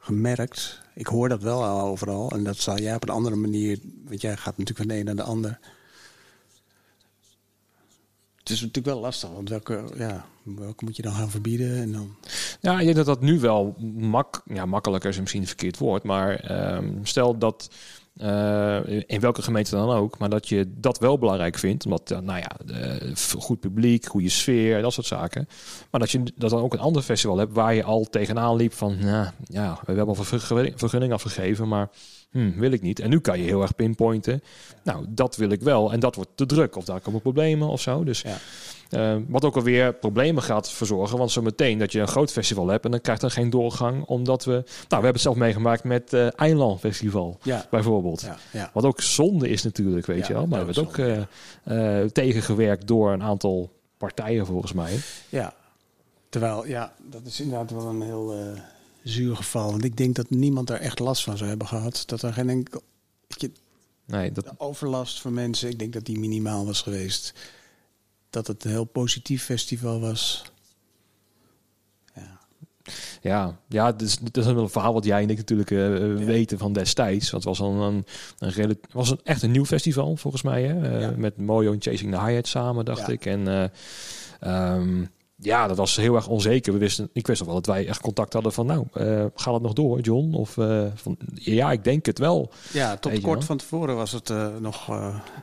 gemerkt. 0.00 0.80
Ik 0.94 1.06
hoor 1.06 1.28
dat 1.28 1.42
wel 1.42 1.64
al 1.64 1.80
overal. 1.80 2.30
En 2.30 2.44
dat 2.44 2.56
zal 2.56 2.78
jij 2.78 2.94
op 2.94 3.02
een 3.02 3.14
andere 3.14 3.36
manier... 3.36 3.78
Want 4.04 4.20
jij 4.20 4.36
gaat 4.36 4.58
natuurlijk 4.58 4.78
van 4.78 4.88
de 4.88 4.98
een 4.98 5.04
naar 5.04 5.16
de 5.16 5.22
ander. 5.22 5.58
Het 8.38 8.50
is 8.50 8.60
natuurlijk 8.60 8.94
wel 8.94 9.00
lastig. 9.00 9.30
Want 9.30 9.48
welke, 9.48 9.84
ja, 9.96 10.26
welke 10.42 10.84
moet 10.84 10.96
je 10.96 11.02
dan 11.02 11.12
gaan 11.12 11.30
verbieden? 11.30 11.76
En 11.76 11.92
dan, 11.92 12.16
Ja, 12.60 12.78
ik 12.78 12.84
denk 12.84 12.96
dat 12.96 13.06
dat 13.06 13.20
nu 13.20 13.40
wel 13.40 13.74
mak 13.94 14.42
ja, 14.44 14.66
makkelijker 14.66 15.10
is 15.10 15.20
misschien 15.20 15.40
een 15.40 15.46
verkeerd 15.46 15.78
woord. 15.78 16.02
Maar 16.02 16.34
ehm, 16.34 17.04
stel 17.04 17.38
dat 17.38 17.70
eh, 18.20 19.02
in 19.06 19.20
welke 19.20 19.42
gemeente 19.42 19.70
dan 19.70 19.90
ook, 19.90 20.18
maar 20.18 20.28
dat 20.28 20.48
je 20.48 20.72
dat 20.76 20.98
wel 20.98 21.18
belangrijk 21.18 21.58
vindt. 21.58 21.84
Omdat, 21.84 22.10
eh, 22.10 22.18
nou 22.18 22.38
ja, 22.38 22.50
eh, 22.74 23.16
goed 23.38 23.60
publiek, 23.60 24.06
goede 24.06 24.28
sfeer, 24.28 24.82
dat 24.82 24.92
soort 24.92 25.06
zaken. 25.06 25.48
Maar 25.90 26.00
dat 26.00 26.10
je 26.10 26.22
dat 26.36 26.50
dan 26.50 26.60
ook 26.60 26.72
een 26.72 26.78
ander 26.78 27.02
festival 27.02 27.38
hebt 27.38 27.52
waar 27.52 27.74
je 27.74 27.82
al 27.82 28.04
tegenaan 28.04 28.56
liep 28.56 28.72
van, 28.72 28.96
nou 28.98 29.30
ja, 29.44 29.78
we 29.86 29.92
hebben 29.92 30.16
al 30.16 30.24
vergunning 30.74 31.12
afgegeven, 31.12 31.68
maar 31.68 31.90
hm, 32.30 32.58
wil 32.58 32.72
ik 32.72 32.82
niet. 32.82 33.00
En 33.00 33.10
nu 33.10 33.20
kan 33.20 33.38
je 33.38 33.44
heel 33.44 33.62
erg 33.62 33.74
pinpointen. 33.74 34.42
Nou, 34.84 35.04
dat 35.08 35.36
wil 35.36 35.50
ik 35.50 35.60
wel 35.60 35.92
en 35.92 36.00
dat 36.00 36.14
wordt 36.14 36.30
te 36.34 36.46
druk 36.46 36.76
of 36.76 36.84
daar 36.84 37.00
komen 37.00 37.20
problemen 37.20 37.68
of 37.68 37.80
zo. 37.80 38.04
Dus 38.04 38.22
Ja. 38.22 38.36
eh, 38.90 39.16
wat 39.28 39.44
ook 39.44 39.56
alweer 39.56 39.92
problemen 39.94 40.42
gaat 40.42 40.70
verzorgen. 40.70 41.18
Want 41.18 41.30
zo 41.30 41.42
meteen 41.42 41.78
dat 41.78 41.92
je 41.92 42.00
een 42.00 42.08
groot 42.08 42.32
festival 42.32 42.68
hebt 42.68 42.84
en 42.84 42.90
dan 42.90 43.00
krijgt 43.00 43.22
er 43.22 43.30
geen 43.30 43.50
doorgang. 43.50 44.04
Omdat 44.04 44.44
we. 44.44 44.52
Nou, 44.52 44.64
we 44.88 44.94
hebben 44.94 45.12
het 45.12 45.20
zelf 45.20 45.36
meegemaakt 45.36 45.84
met 45.84 46.12
eh 46.12 46.38
Eiland 46.40 46.80
Festival 46.80 47.38
ja, 47.42 47.66
bijvoorbeeld. 47.70 48.20
ja, 48.20 48.36
ja. 48.52 48.70
Wat 48.72 48.84
ook 48.84 49.00
zonde 49.00 49.48
is 49.48 49.62
natuurlijk, 49.62 50.06
weet 50.06 50.26
je 50.26 50.32
wel. 50.32 50.46
Maar 50.46 50.66
we 50.66 50.72
hebben 50.72 50.84
het 50.84 50.98
ook 50.98 51.26
eh, 51.64 52.04
tegengewerkt 52.12 52.86
door 52.86 53.12
een 53.12 53.22
aantal 53.22 53.70
partijen 53.98 54.46
volgens 54.46 54.72
mij. 54.72 54.98
ja. 55.28 55.54
Terwijl, 56.28 56.66
ja, 56.66 56.92
dat 57.10 57.20
is 57.24 57.40
inderdaad 57.40 57.70
wel 57.70 57.86
een 57.86 58.02
heel 58.02 58.34
eh, 59.10 59.16
zuur 59.16 59.36
geval. 59.36 59.70
Want 59.70 59.84
ik 59.84 59.96
denk 59.96 60.14
dat 60.16 60.30
niemand 60.30 60.66
daar 60.66 60.80
echt 60.80 60.98
last 60.98 61.22
van 61.22 61.36
zou 61.36 61.48
hebben 61.48 61.68
gehad. 61.68 62.02
Dat 62.06 62.22
er 62.22 62.32
geen 62.32 62.48
enkel... 62.48 62.82
je, 63.28 63.50
Nee, 64.10 64.32
dat, 64.32 64.44
de 64.44 64.52
overlast 64.58 65.20
voor 65.20 65.32
mensen, 65.32 65.68
ik 65.68 65.78
denk 65.78 65.92
dat 65.92 66.04
die 66.04 66.18
minimaal 66.18 66.66
was 66.66 66.82
geweest. 66.82 67.34
Dat 68.30 68.46
het 68.46 68.64
een 68.64 68.70
heel 68.70 68.84
positief 68.84 69.44
festival 69.44 70.00
was. 70.00 70.52
Ja, 72.14 72.40
ja, 73.22 73.58
ja 73.68 73.92
dat, 73.92 74.02
is, 74.02 74.18
dat 74.18 74.36
is 74.36 74.46
een 74.46 74.68
verhaal 74.68 74.92
wat 74.92 75.04
jij 75.04 75.22
en 75.22 75.30
ik 75.30 75.36
natuurlijk 75.36 75.70
eh, 75.70 75.96
eh, 75.96 76.16
weten 76.16 76.58
van 76.58 76.72
destijds. 76.72 77.30
Want 77.30 77.44
het 77.44 77.58
was, 77.58 77.68
een, 77.68 77.76
een, 77.76 78.04
een 78.38 78.78
was 78.92 79.10
een, 79.10 79.20
echt 79.22 79.42
een 79.42 79.50
nieuw 79.50 79.66
festival 79.66 80.16
volgens 80.16 80.42
mij. 80.42 80.62
Hè? 80.62 80.90
Eh, 80.94 81.00
Ja. 81.00 81.12
Met 81.16 81.36
Mojo 81.36 81.72
en 81.72 81.82
Chasing 81.82 82.12
the 82.12 82.20
Hyatt 82.20 82.48
samen, 82.48 82.84
dacht 82.84 83.06
Ja. 83.06 83.12
ik. 83.12 83.26
En 83.26 83.72
ehm, 84.40 85.04
ja, 85.42 85.66
dat 85.66 85.76
was 85.76 85.96
heel 85.96 86.14
erg 86.14 86.28
onzeker. 86.28 86.72
We 86.72 86.78
wisten, 86.78 87.10
ik 87.12 87.26
wist 87.26 87.38
nog 87.38 87.48
wel 87.48 87.60
dat 87.60 87.74
wij 87.74 87.86
echt 87.86 88.00
contact 88.00 88.32
hadden 88.32 88.52
van, 88.52 88.66
nou, 88.66 88.86
uh, 88.94 89.24
gaat 89.34 89.54
het 89.54 89.62
nog 89.62 89.72
door, 89.72 90.00
John? 90.00 90.34
Of 90.34 90.56
uh, 90.56 90.86
van, 90.94 91.16
ja, 91.34 91.72
ik 91.72 91.84
denk 91.84 92.06
het 92.06 92.18
wel. 92.18 92.50
Ja, 92.72 92.96
tot 92.96 93.20
kort 93.20 93.44
van 93.44 93.56
tevoren 93.56 93.96
was 93.96 94.12
het 94.12 94.28
uh, 94.28 94.56
nog. 94.60 94.88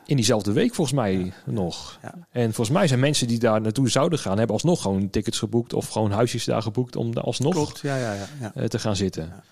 In 0.06 0.16
diezelfde 0.16 0.52
week 0.52 0.76
volgens 0.76 0.95
mij 0.95 1.14
ja. 1.14 1.32
nog. 1.45 2.00
Ja. 2.02 2.14
En 2.32 2.54
volgens 2.54 2.78
mij 2.78 2.88
zijn 2.88 3.00
mensen 3.00 3.28
die 3.28 3.39
daar 3.39 3.62
naartoe 3.62 3.89
zouden 3.89 4.20
gaan, 4.20 4.38
hebben 4.38 4.56
alsnog 4.56 4.82
gewoon 4.82 5.10
tickets 5.10 5.39
geboekt 5.39 5.74
of 5.74 5.89
gewoon 5.89 6.12
huisjes 6.12 6.45
daar 6.45 6.62
geboekt 6.62 6.95
om 6.95 7.14
daar 7.14 7.24
alsnog 7.24 7.54
Klopt. 7.54 7.80
Ja, 7.80 7.98
ja, 7.98 8.28
ja, 8.56 8.68
te 8.68 8.80
gaan 8.80 8.95
zitten. 8.95 9.24
Ja. 9.24 9.43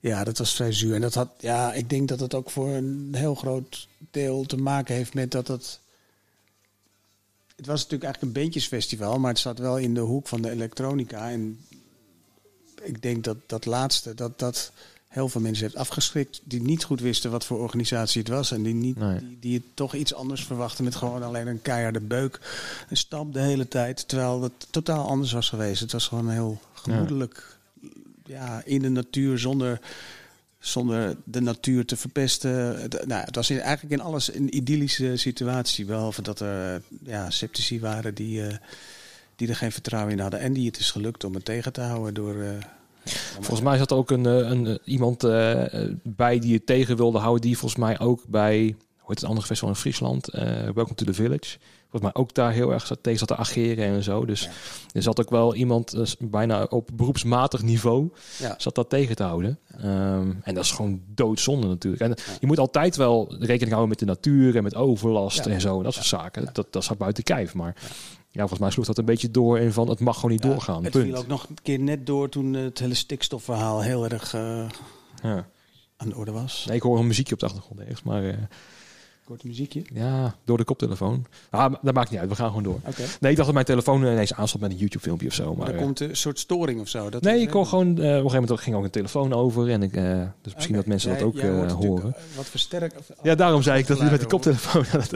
ja, 0.00 0.24
dat 0.24 0.38
was 0.38 0.54
vrij 0.54 0.72
zuur. 0.72 0.94
En 0.94 1.00
dat 1.00 1.14
had, 1.14 1.28
ja, 1.38 1.72
ik 1.72 1.90
denk 1.90 2.08
dat 2.08 2.20
het 2.20 2.34
ook 2.34 2.50
voor 2.50 2.68
een 2.68 3.08
heel 3.12 3.34
groot 3.34 3.88
deel 4.10 4.44
te 4.44 4.56
maken 4.56 4.94
heeft 4.94 5.14
met 5.14 5.30
dat 5.30 5.48
het 5.48 5.80
het 7.58 7.66
was 7.66 7.82
natuurlijk 7.82 8.04
eigenlijk 8.04 8.22
een 8.22 8.42
beentjesfestival, 8.42 9.18
maar 9.18 9.30
het 9.30 9.38
zat 9.38 9.58
wel 9.58 9.78
in 9.78 9.94
de 9.94 10.00
hoek 10.00 10.28
van 10.28 10.42
de 10.42 10.50
elektronica. 10.50 11.30
En 11.30 11.58
ik 12.82 13.02
denk 13.02 13.24
dat 13.24 13.36
dat 13.46 13.66
laatste, 13.66 14.14
dat 14.14 14.38
dat 14.38 14.72
heel 15.08 15.28
veel 15.28 15.40
mensen 15.40 15.64
heeft 15.64 15.76
afgeschrikt 15.76 16.40
die 16.44 16.62
niet 16.62 16.84
goed 16.84 17.00
wisten 17.00 17.30
wat 17.30 17.44
voor 17.44 17.58
organisatie 17.58 18.20
het 18.20 18.30
was. 18.30 18.50
En 18.50 18.62
die, 18.62 18.74
niet, 18.74 18.96
die, 18.96 19.36
die 19.40 19.54
het 19.54 19.64
toch 19.74 19.94
iets 19.94 20.14
anders 20.14 20.44
verwachten 20.44 20.84
met 20.84 20.94
gewoon 20.94 21.22
alleen 21.22 21.46
een 21.46 21.62
keiharde 21.62 22.00
beuk. 22.00 22.40
Een 22.88 22.96
stamp 22.96 23.32
de 23.32 23.40
hele 23.40 23.68
tijd, 23.68 24.08
terwijl 24.08 24.42
het 24.42 24.66
totaal 24.70 25.08
anders 25.08 25.32
was 25.32 25.48
geweest. 25.48 25.80
Het 25.80 25.92
was 25.92 26.06
gewoon 26.06 26.28
heel 26.28 26.60
gemoedelijk 26.72 27.58
ja. 28.24 28.62
in 28.64 28.82
de 28.82 28.88
natuur 28.88 29.38
zonder 29.38 29.80
zonder 30.58 31.16
de 31.24 31.40
natuur 31.40 31.84
te 31.84 31.96
verpesten. 31.96 32.88
Nou, 33.06 33.24
het 33.24 33.34
was 33.34 33.50
eigenlijk 33.50 33.94
in 33.94 34.00
alles 34.00 34.34
een 34.34 34.56
idyllische 34.56 35.16
situatie. 35.16 35.84
Behalve 35.84 36.22
dat 36.22 36.40
er 36.40 36.82
ja, 37.02 37.30
sceptici 37.30 37.80
waren 37.80 38.14
die, 38.14 38.40
uh, 38.40 38.54
die 39.36 39.48
er 39.48 39.56
geen 39.56 39.72
vertrouwen 39.72 40.12
in 40.12 40.18
hadden. 40.18 40.40
En 40.40 40.52
die 40.52 40.66
het 40.66 40.78
is 40.78 40.90
gelukt 40.90 41.24
om 41.24 41.34
het 41.34 41.44
tegen 41.44 41.72
te 41.72 41.80
houden 41.80 42.14
door... 42.14 42.34
Uh, 42.34 42.50
volgens 43.34 43.60
mij 43.60 43.78
zat 43.78 43.90
er 43.90 43.96
ook 43.96 44.10
een, 44.10 44.24
een, 44.24 44.78
iemand 44.84 45.20
bij 46.02 46.38
die 46.38 46.54
het 46.54 46.66
tegen 46.66 46.96
wilde 46.96 47.18
houden. 47.18 47.42
Die 47.42 47.58
volgens 47.58 47.80
mij 47.80 47.98
ook 47.98 48.26
bij, 48.26 48.60
hoe 48.96 49.08
heet 49.08 49.20
het 49.20 49.28
andere 49.28 49.46
festival 49.46 49.74
in 49.74 49.80
Friesland? 49.80 50.26
Welcome 50.26 50.94
to 50.94 51.04
the 51.04 51.14
Village 51.14 51.58
volgens 51.90 52.12
mij 52.12 52.22
ook 52.22 52.34
daar 52.34 52.52
heel 52.52 52.72
erg 52.72 52.92
tegen 53.00 53.18
zat 53.18 53.28
te 53.28 53.36
ageren 53.36 53.84
en 53.84 54.02
zo. 54.02 54.24
Dus 54.24 54.48
er 54.92 55.02
zat 55.02 55.20
ook 55.20 55.30
wel 55.30 55.54
iemand 55.54 55.94
uh, 55.94 56.06
bijna 56.18 56.62
op 56.62 56.90
beroepsmatig 56.94 57.62
niveau 57.62 58.10
ja. 58.38 58.54
zat 58.58 58.74
dat 58.74 58.88
tegen 58.88 59.16
te 59.16 59.22
houden. 59.22 59.58
Um, 59.84 60.40
en 60.42 60.54
dat 60.54 60.64
is 60.64 60.70
gewoon 60.70 61.02
doodzonde 61.06 61.66
natuurlijk. 61.66 62.02
En 62.02 62.14
je 62.40 62.46
moet 62.46 62.58
altijd 62.58 62.96
wel 62.96 63.34
rekening 63.38 63.68
houden 63.68 63.88
met 63.88 63.98
de 63.98 64.04
natuur 64.04 64.56
en 64.56 64.62
met 64.62 64.74
overlast 64.74 65.46
en 65.46 65.60
zo. 65.60 65.76
En 65.76 65.82
dat 65.82 65.94
soort 65.94 66.06
zaken. 66.06 66.50
Dat, 66.52 66.66
dat 66.70 66.84
staat 66.84 66.98
buiten 66.98 67.24
kijf. 67.24 67.54
Maar 67.54 67.74
ja, 68.30 68.40
volgens 68.40 68.60
mij 68.60 68.70
sloeg 68.70 68.86
dat 68.86 68.98
een 68.98 69.04
beetje 69.04 69.30
door 69.30 69.58
in 69.58 69.72
van 69.72 69.88
het 69.88 70.00
mag 70.00 70.14
gewoon 70.14 70.30
niet 70.30 70.42
doorgaan. 70.42 70.84
Het 70.84 70.96
viel 70.96 71.16
ook 71.16 71.26
nog 71.26 71.48
een 71.48 71.58
keer 71.62 71.78
net 71.78 72.06
door 72.06 72.28
toen 72.28 72.52
het 72.52 72.78
hele 72.78 72.94
stikstofverhaal 72.94 73.80
heel 73.80 74.08
erg 74.08 74.34
uh, 74.34 74.66
aan 75.96 76.08
de 76.08 76.16
orde 76.16 76.32
was. 76.32 76.64
Nee, 76.66 76.76
ik 76.76 76.82
hoor 76.82 76.98
een 76.98 77.06
muziekje 77.06 77.34
op 77.34 77.40
de 77.40 77.46
achtergrond 77.46 77.80
ergens, 77.80 78.02
maar... 78.02 78.22
Uh, 78.24 78.34
Kort 79.28 79.44
muziekje? 79.44 79.82
Ja, 79.92 80.34
door 80.44 80.56
de 80.56 80.64
koptelefoon. 80.64 81.26
Ah, 81.50 81.74
dat 81.82 81.94
maakt 81.94 82.10
niet 82.10 82.20
uit, 82.20 82.28
we 82.28 82.34
gaan 82.34 82.46
gewoon 82.46 82.62
door. 82.62 82.80
Okay. 82.84 83.06
Nee, 83.20 83.30
ik 83.30 83.36
dacht 83.36 83.36
dat 83.36 83.52
mijn 83.52 83.64
telefoon 83.64 84.00
ineens 84.00 84.34
aanstond 84.34 84.62
met 84.62 84.72
een 84.72 84.78
YouTube-filmpje 84.78 85.26
of 85.26 85.32
zo. 85.32 85.54
Maar, 85.54 85.66
maar 85.66 85.74
er 85.74 85.82
komt 85.82 86.00
een 86.00 86.16
soort 86.16 86.38
storing 86.38 86.80
of 86.80 86.88
zo? 86.88 87.10
Dat 87.10 87.22
nee, 87.22 87.40
ik 87.40 87.50
hoor 87.50 87.66
gewoon... 87.66 87.86
Uh, 87.86 87.94
op 87.94 88.00
een 88.00 88.12
gegeven 88.12 88.40
moment 88.40 88.60
ging 88.60 88.76
ook 88.76 88.84
een 88.84 88.90
telefoon 88.90 89.32
over. 89.32 89.70
En 89.70 89.82
ik, 89.82 89.96
uh, 89.96 90.02
dus 90.42 90.54
misschien 90.54 90.64
okay. 90.64 90.76
dat 90.76 90.86
mensen 90.86 91.10
jij, 91.10 91.18
dat 91.18 91.28
ook 91.28 91.36
uh, 91.36 91.72
horen. 91.72 92.14
Wat 92.36 92.46
versterkt. 92.46 93.10
Ja, 93.22 93.34
daarom 93.34 93.62
zei 93.62 93.78
ik 93.78 93.86
dat 93.86 93.98
met 94.10 94.20
de 94.20 94.26
koptelefoon... 94.26 94.84
dat, 94.92 95.10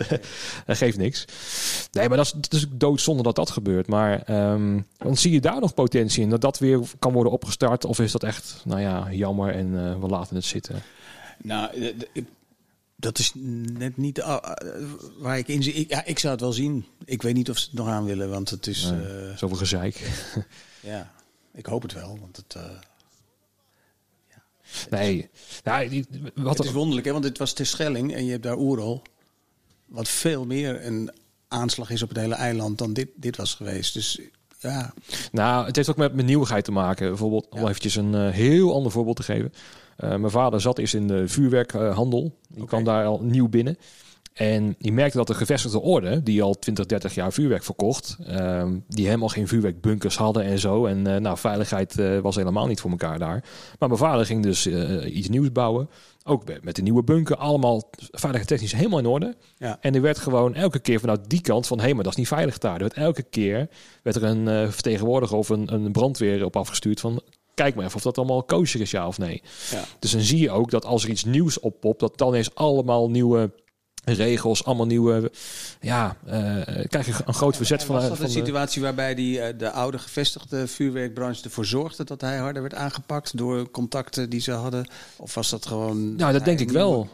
dat 0.67 0.77
geeft 0.77 0.99
niks. 0.99 1.25
Nee, 1.93 2.09
maar 2.09 2.17
dat 2.17 2.27
is, 2.27 2.33
dat 2.33 2.53
is 2.53 2.67
doodzonde 2.71 3.23
dat 3.23 3.37
dat 3.37 3.51
gebeurt. 3.51 3.87
Maar 3.87 4.51
um, 4.53 4.87
dan 4.97 5.17
zie 5.17 5.33
je 5.33 5.41
daar 5.41 5.61
nog 5.61 5.75
potentie 5.75 6.23
in. 6.23 6.31
Dat 6.31 6.41
dat 6.41 6.59
weer 6.59 6.81
kan 6.99 7.13
worden 7.13 7.33
opgestart. 7.33 7.85
Of 7.85 7.99
is 7.99 8.13
dat 8.13 8.23
echt, 8.23 8.63
nou 8.65 8.81
ja, 8.81 9.09
jammer 9.11 9.55
en 9.55 10.01
we 10.01 10.07
laten 10.07 10.37
het 10.37 10.45
zitten? 10.45 10.83
Nou, 11.43 11.71
dat 13.03 13.18
is 13.18 13.32
net 13.34 13.96
niet 13.96 14.18
uh, 14.18 14.38
waar 15.18 15.38
ik 15.38 15.48
in 15.48 15.62
zie. 15.62 15.72
Ik, 15.72 15.90
ja, 15.90 16.05
ik 16.05 16.18
zou 16.18 16.32
het 16.32 16.42
wel 16.42 16.53
zien. 16.53 16.86
Ik 17.05 17.22
weet 17.22 17.34
niet 17.34 17.50
of 17.50 17.59
ze 17.59 17.64
het 17.64 17.78
nog 17.78 17.88
aan 17.88 18.05
willen, 18.05 18.30
want 18.30 18.50
het 18.50 18.66
is. 18.66 18.90
Nee, 18.90 19.28
uh, 19.28 19.36
zoveel 19.36 19.57
gezeik. 19.57 20.11
ja, 20.80 21.12
ik 21.53 21.66
hoop 21.66 21.82
het 21.82 21.92
wel, 21.92 22.18
want 22.20 22.36
het. 22.36 22.55
Uh, 22.57 22.62
ja. 24.28 24.42
Nee, 24.90 25.28
wat 26.34 26.59
het 26.59 26.66
is 26.66 26.72
wonderlijk, 26.72 27.07
hè? 27.07 27.12
Want 27.12 27.24
het 27.24 27.38
was 27.38 27.53
Terschelling 27.53 28.14
en 28.14 28.24
je 28.24 28.30
hebt 28.30 28.42
daar 28.42 28.59
Oerol, 28.59 29.03
wat 29.86 30.09
veel 30.09 30.46
meer 30.46 30.86
een 30.86 31.11
aanslag 31.48 31.90
is 31.90 32.03
op 32.03 32.09
het 32.09 32.18
hele 32.18 32.34
eiland 32.34 32.78
dan 32.78 32.92
dit, 32.92 33.09
dit 33.14 33.36
was 33.36 33.55
geweest. 33.55 33.94
Dus 33.94 34.20
ja. 34.59 34.94
Nou, 35.32 35.66
het 35.66 35.76
heeft 35.76 35.90
ook 35.90 35.96
met, 35.96 36.14
met 36.14 36.26
nieuwigheid 36.26 36.64
te 36.64 36.72
maken. 36.72 37.09
Bijvoorbeeld, 37.09 37.48
om 37.48 37.66
eventjes 37.66 37.94
een 37.94 38.30
heel 38.30 38.74
ander 38.74 38.92
voorbeeld 38.92 39.16
te 39.16 39.22
geven. 39.22 39.53
Uh, 40.05 40.09
mijn 40.09 40.30
vader 40.30 40.61
zat 40.61 40.78
eerst 40.78 40.94
in 40.94 41.07
de 41.07 41.28
vuurwerkhandel. 41.28 42.38
Die 42.48 42.57
okay. 42.57 42.66
kwam 42.66 42.84
daar 42.84 43.05
al 43.05 43.20
nieuw 43.22 43.48
binnen. 43.48 43.76
En 44.32 44.74
die 44.78 44.92
merkte 44.92 45.16
dat 45.16 45.26
de 45.26 45.34
gevestigde 45.34 45.80
orde, 45.80 46.22
die 46.22 46.42
al 46.42 46.55
20, 46.55 46.86
30 46.86 47.14
jaar 47.14 47.32
vuurwerk 47.32 47.64
verkocht, 47.64 48.16
uh, 48.28 48.64
die 48.88 49.07
helemaal 49.07 49.28
geen 49.28 49.48
vuurwerkbunkers 49.48 50.16
hadden 50.16 50.44
en 50.44 50.59
zo. 50.59 50.86
En 50.86 51.09
uh, 51.09 51.16
nou, 51.16 51.38
veiligheid 51.38 51.98
uh, 51.98 52.18
was 52.18 52.36
helemaal 52.36 52.66
niet 52.66 52.80
voor 52.80 52.90
elkaar 52.90 53.18
daar. 53.18 53.44
Maar 53.78 53.88
mijn 53.88 54.00
vader 54.00 54.26
ging 54.26 54.42
dus 54.42 54.66
iets 55.05 55.28
nieuws 55.28 55.53
bouwen. 55.53 55.88
Ook 56.24 56.44
met 56.62 56.76
de 56.76 56.82
nieuwe 56.82 57.03
bunker, 57.03 57.36
allemaal 57.36 57.90
veiligheidstechnisch 57.98 58.72
helemaal 58.72 58.98
in 58.98 59.07
orde. 59.07 59.36
Ja. 59.57 59.78
En 59.80 59.94
er 59.94 60.00
werd 60.00 60.18
gewoon 60.18 60.55
elke 60.55 60.78
keer 60.78 61.00
vanuit 61.00 61.30
die 61.30 61.40
kant 61.40 61.66
van, 61.66 61.78
hé, 61.78 61.84
hey, 61.84 61.94
maar 61.94 62.05
dat 62.05 62.12
is 62.12 62.18
niet 62.18 62.28
veilig 62.28 62.59
daar. 62.59 62.74
Er 62.74 62.80
werd 62.80 62.94
elke 62.94 63.22
keer 63.22 63.68
werd 64.03 64.16
er 64.16 64.24
een 64.24 64.72
vertegenwoordiger 64.72 65.36
of 65.36 65.48
een, 65.48 65.72
een 65.74 65.92
brandweer 65.92 66.44
op 66.44 66.57
afgestuurd 66.57 67.00
van, 67.00 67.22
kijk 67.55 67.74
maar 67.74 67.84
even 67.84 67.96
of 67.96 68.03
dat 68.03 68.18
allemaal 68.18 68.42
kosher 68.42 68.80
is, 68.80 68.90
ja 68.90 69.07
of 69.07 69.18
nee. 69.18 69.42
Ja. 69.70 69.84
Dus 69.98 70.11
dan 70.11 70.20
zie 70.20 70.38
je 70.38 70.50
ook 70.50 70.70
dat 70.70 70.84
als 70.84 71.05
er 71.05 71.11
iets 71.11 71.24
nieuws 71.24 71.61
oppopt, 71.61 72.00
dat 72.00 72.18
dan 72.18 72.34
eens 72.34 72.55
allemaal 72.55 73.11
nieuwe 73.11 73.50
regels, 74.05 74.64
allemaal 74.64 74.86
nieuwe. 74.86 75.30
Ja, 75.80 76.16
uh, 76.26 76.32
krijg 76.88 77.07
je 77.07 77.14
een 77.26 77.34
groot 77.34 77.57
verzet 77.57 77.84
van. 77.84 77.94
Was 77.94 78.09
dat 78.09 78.16
van 78.16 78.26
een 78.26 78.32
situatie 78.32 78.82
waarbij 78.82 79.14
die, 79.14 79.38
uh, 79.38 79.44
de 79.59 79.70
oude 79.70 79.98
gevestigde 79.98 80.66
vuurwerkbranche 80.66 81.44
ervoor 81.44 81.64
zorgde 81.64 82.05
dat 82.05 82.20
hij 82.20 82.36
harder 82.36 82.62
werd 82.62 82.74
aangepakt 82.74 83.36
door 83.36 83.70
contacten 83.70 84.30
die 84.30 84.40
ze 84.40 84.53
hadden? 84.53 84.88
Of 85.16 85.34
was 85.34 85.50
dat 85.50 85.66
gewoon. 85.66 86.16
Nou, 86.16 86.32
dat 86.32 86.44
denk 86.44 86.61
ik 86.61 86.70
wel. 86.70 87.09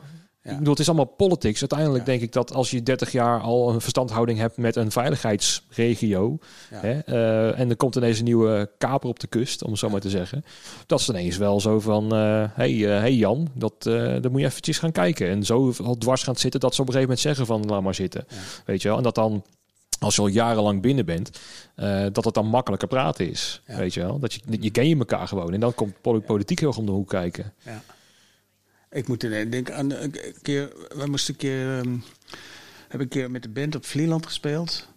Ik 0.51 0.59
bedoel, 0.59 0.73
het 0.73 0.83
is 0.83 0.89
allemaal 0.89 1.15
politics. 1.17 1.61
Uiteindelijk 1.61 2.05
denk 2.05 2.21
ik 2.21 2.33
dat 2.33 2.55
als 2.55 2.71
je 2.71 2.83
30 2.83 3.13
jaar 3.13 3.41
al 3.41 3.71
een 3.71 3.81
verstandhouding 3.81 4.39
hebt 4.39 4.57
met 4.57 4.77
een 4.77 4.91
veiligheidsregio. 4.91 6.39
Hè, 6.75 7.01
uh, 7.07 7.59
en 7.59 7.71
er 7.71 7.77
komt 7.77 7.97
ineens 7.97 8.19
een 8.19 8.25
nieuwe 8.25 8.71
kaper 8.79 9.09
op 9.09 9.21
de 9.21 9.27
kust, 9.27 9.63
om 9.63 9.71
het 9.71 9.79
zo 9.79 9.89
maar 9.89 10.01
te 10.01 10.11
zeggen. 10.11 10.45
Dat 10.87 11.01
is 11.01 11.09
ineens 11.09 11.37
wel 11.37 11.61
zo 11.61 11.81
van: 11.81 12.15
hé 12.15 12.43
uh, 12.43 12.49
hey, 12.55 12.73
uh, 12.73 12.99
hey 12.99 13.15
Jan, 13.15 13.49
dat, 13.55 13.83
dan 13.83 14.31
moet 14.31 14.41
je 14.41 14.47
eventjes 14.47 14.79
gaan 14.79 14.93
kijken. 14.93 15.29
En 15.29 15.45
zo 15.45 15.73
al 15.85 15.97
dwars 15.97 16.23
gaan 16.23 16.37
zitten 16.37 16.61
dat 16.61 16.75
ze 16.75 16.81
op 16.81 16.87
een 16.87 16.93
gegeven 16.95 17.15
moment 17.17 17.37
zeggen: 17.37 17.47
van 17.47 17.75
laat 17.75 17.83
maar 17.83 17.95
zitten. 17.95 18.27
Weet 18.65 18.83
je 18.83 18.89
wel? 18.89 18.97
En 18.97 19.03
dat 19.03 19.15
dan 19.15 19.45
als 19.99 20.15
je 20.15 20.21
al 20.21 20.27
jarenlang 20.27 20.83
binnen 20.83 21.05
bent, 21.05 21.41
uh, 21.77 22.07
dat 22.13 22.25
het 22.25 22.35
dan 22.35 22.47
makkelijker 22.47 22.89
praten 22.89 23.31
is. 23.31 23.63
Ja. 23.67 23.77
Weet 23.77 23.95
je 23.95 24.01
wel? 24.01 24.19
Dat 24.19 24.33
je, 24.33 24.41
je 24.61 24.71
ken 24.71 24.89
je 24.89 24.97
elkaar 24.97 25.29
gewoon. 25.29 25.53
En 25.53 25.61
dan 25.61 25.75
komt 25.75 26.01
politiek 26.27 26.59
heel 26.59 26.69
erg 26.69 26.79
om 26.79 26.87
de 26.87 26.93
hoek 26.93 27.09
kijken. 27.09 27.53
Ja. 27.65 27.83
Ik 28.91 29.09
moet 29.09 29.23
er 29.23 29.51
denken 29.51 29.77
aan 29.77 29.91
een 29.91 30.15
keer. 30.43 30.73
We 30.97 31.07
moesten 31.07 31.35
een 31.35 31.41
keer. 31.41 31.79
Um, 31.79 32.05
heb 32.89 33.01
een 33.01 33.09
keer 33.09 33.31
met 33.31 33.43
de 33.43 33.49
band 33.49 33.75
op 33.75 33.85
Vlieland 33.85 34.27
gespeeld. 34.27 34.89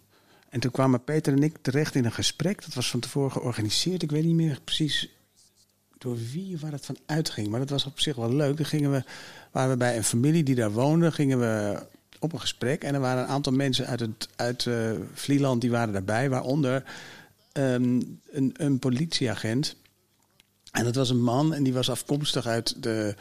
En 0.48 0.60
toen 0.60 0.70
kwamen 0.70 1.04
Peter 1.04 1.32
en 1.32 1.42
ik 1.42 1.56
terecht 1.60 1.94
in 1.94 2.04
een 2.04 2.12
gesprek. 2.12 2.62
Dat 2.64 2.74
was 2.74 2.90
van 2.90 3.00
tevoren 3.00 3.32
georganiseerd. 3.32 4.02
Ik 4.02 4.10
weet 4.10 4.24
niet 4.24 4.34
meer 4.34 4.60
precies 4.64 5.08
door 5.98 6.16
wie 6.32 6.58
waar 6.58 6.72
het 6.72 6.86
van 6.86 6.98
uitging. 7.06 7.48
Maar 7.48 7.60
dat 7.60 7.70
was 7.70 7.86
op 7.86 8.00
zich 8.00 8.16
wel 8.16 8.32
leuk. 8.32 8.56
Dan 8.56 8.66
gingen 8.66 8.90
we, 8.90 9.04
waren 9.50 9.70
we 9.70 9.76
bij 9.76 9.96
een 9.96 10.04
familie 10.04 10.42
die 10.42 10.54
daar 10.54 10.72
woonde. 10.72 11.12
Gingen 11.12 11.38
we 11.38 11.82
op 12.18 12.32
een 12.32 12.40
gesprek. 12.40 12.82
En 12.82 12.94
er 12.94 13.00
waren 13.00 13.22
een 13.22 13.28
aantal 13.28 13.52
mensen 13.52 13.86
uit, 13.86 14.00
het, 14.00 14.28
uit 14.36 14.64
uh, 14.64 14.92
Vlieland 15.14 15.60
die 15.60 15.70
waren 15.70 15.92
daarbij. 15.92 16.30
Waaronder 16.30 16.84
um, 17.52 18.20
een, 18.30 18.54
een 18.56 18.78
politieagent. 18.78 19.76
En 20.70 20.84
dat 20.84 20.94
was 20.94 21.10
een 21.10 21.22
man 21.22 21.54
en 21.54 21.62
die 21.62 21.72
was 21.72 21.90
afkomstig 21.90 22.46
uit 22.46 22.82
de 22.82 23.14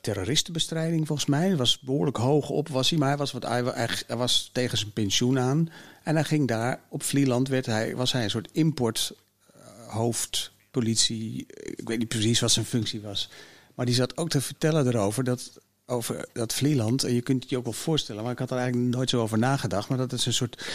terroristenbestrijding 0.00 1.06
volgens 1.06 1.28
mij. 1.28 1.56
Was 1.56 1.80
behoorlijk 1.80 2.16
hoog 2.16 2.50
op, 2.50 2.68
was 2.68 2.90
hij, 2.90 2.98
maar 2.98 3.08
hij 3.08 3.16
was, 3.16 3.32
wat, 3.32 3.42
hij, 3.42 3.88
hij 4.06 4.16
was 4.16 4.50
tegen 4.52 4.78
zijn 4.78 4.92
pensioen 4.92 5.38
aan. 5.38 5.68
En 6.04 6.14
hij 6.14 6.24
ging 6.24 6.48
daar, 6.48 6.80
op 6.88 7.02
Vlieland 7.02 7.48
werd 7.48 7.66
hij, 7.66 7.96
was 7.96 8.12
hij 8.12 8.24
een 8.24 8.30
soort 8.30 8.48
importhoofd, 8.52 10.52
politie. 10.70 11.46
Ik 11.64 11.88
weet 11.88 11.98
niet 11.98 12.08
precies 12.08 12.40
wat 12.40 12.50
zijn 12.50 12.66
functie 12.66 13.00
was. 13.00 13.30
Maar 13.74 13.86
die 13.86 13.94
zat 13.94 14.16
ook 14.16 14.28
te 14.28 14.40
vertellen 14.40 14.86
erover 14.86 15.24
dat, 15.24 15.60
over 15.86 16.28
dat 16.32 16.52
Vlieland. 16.52 17.04
En 17.04 17.14
je 17.14 17.22
kunt 17.22 17.42
het 17.42 17.50
je 17.50 17.56
ook 17.56 17.64
wel 17.64 17.72
voorstellen, 17.72 18.22
maar 18.22 18.32
ik 18.32 18.38
had 18.38 18.50
er 18.50 18.58
eigenlijk 18.58 18.96
nooit 18.96 19.10
zo 19.10 19.20
over 19.20 19.38
nagedacht. 19.38 19.88
Maar 19.88 19.98
dat 19.98 20.12
is 20.12 20.26
een 20.26 20.32
soort, 20.32 20.66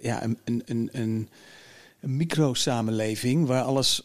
ja, 0.00 0.22
een, 0.22 0.38
een, 0.44 0.62
een, 0.66 1.28
een 2.00 2.16
micro-samenleving 2.16 3.46
waar 3.46 3.62
alles 3.62 4.02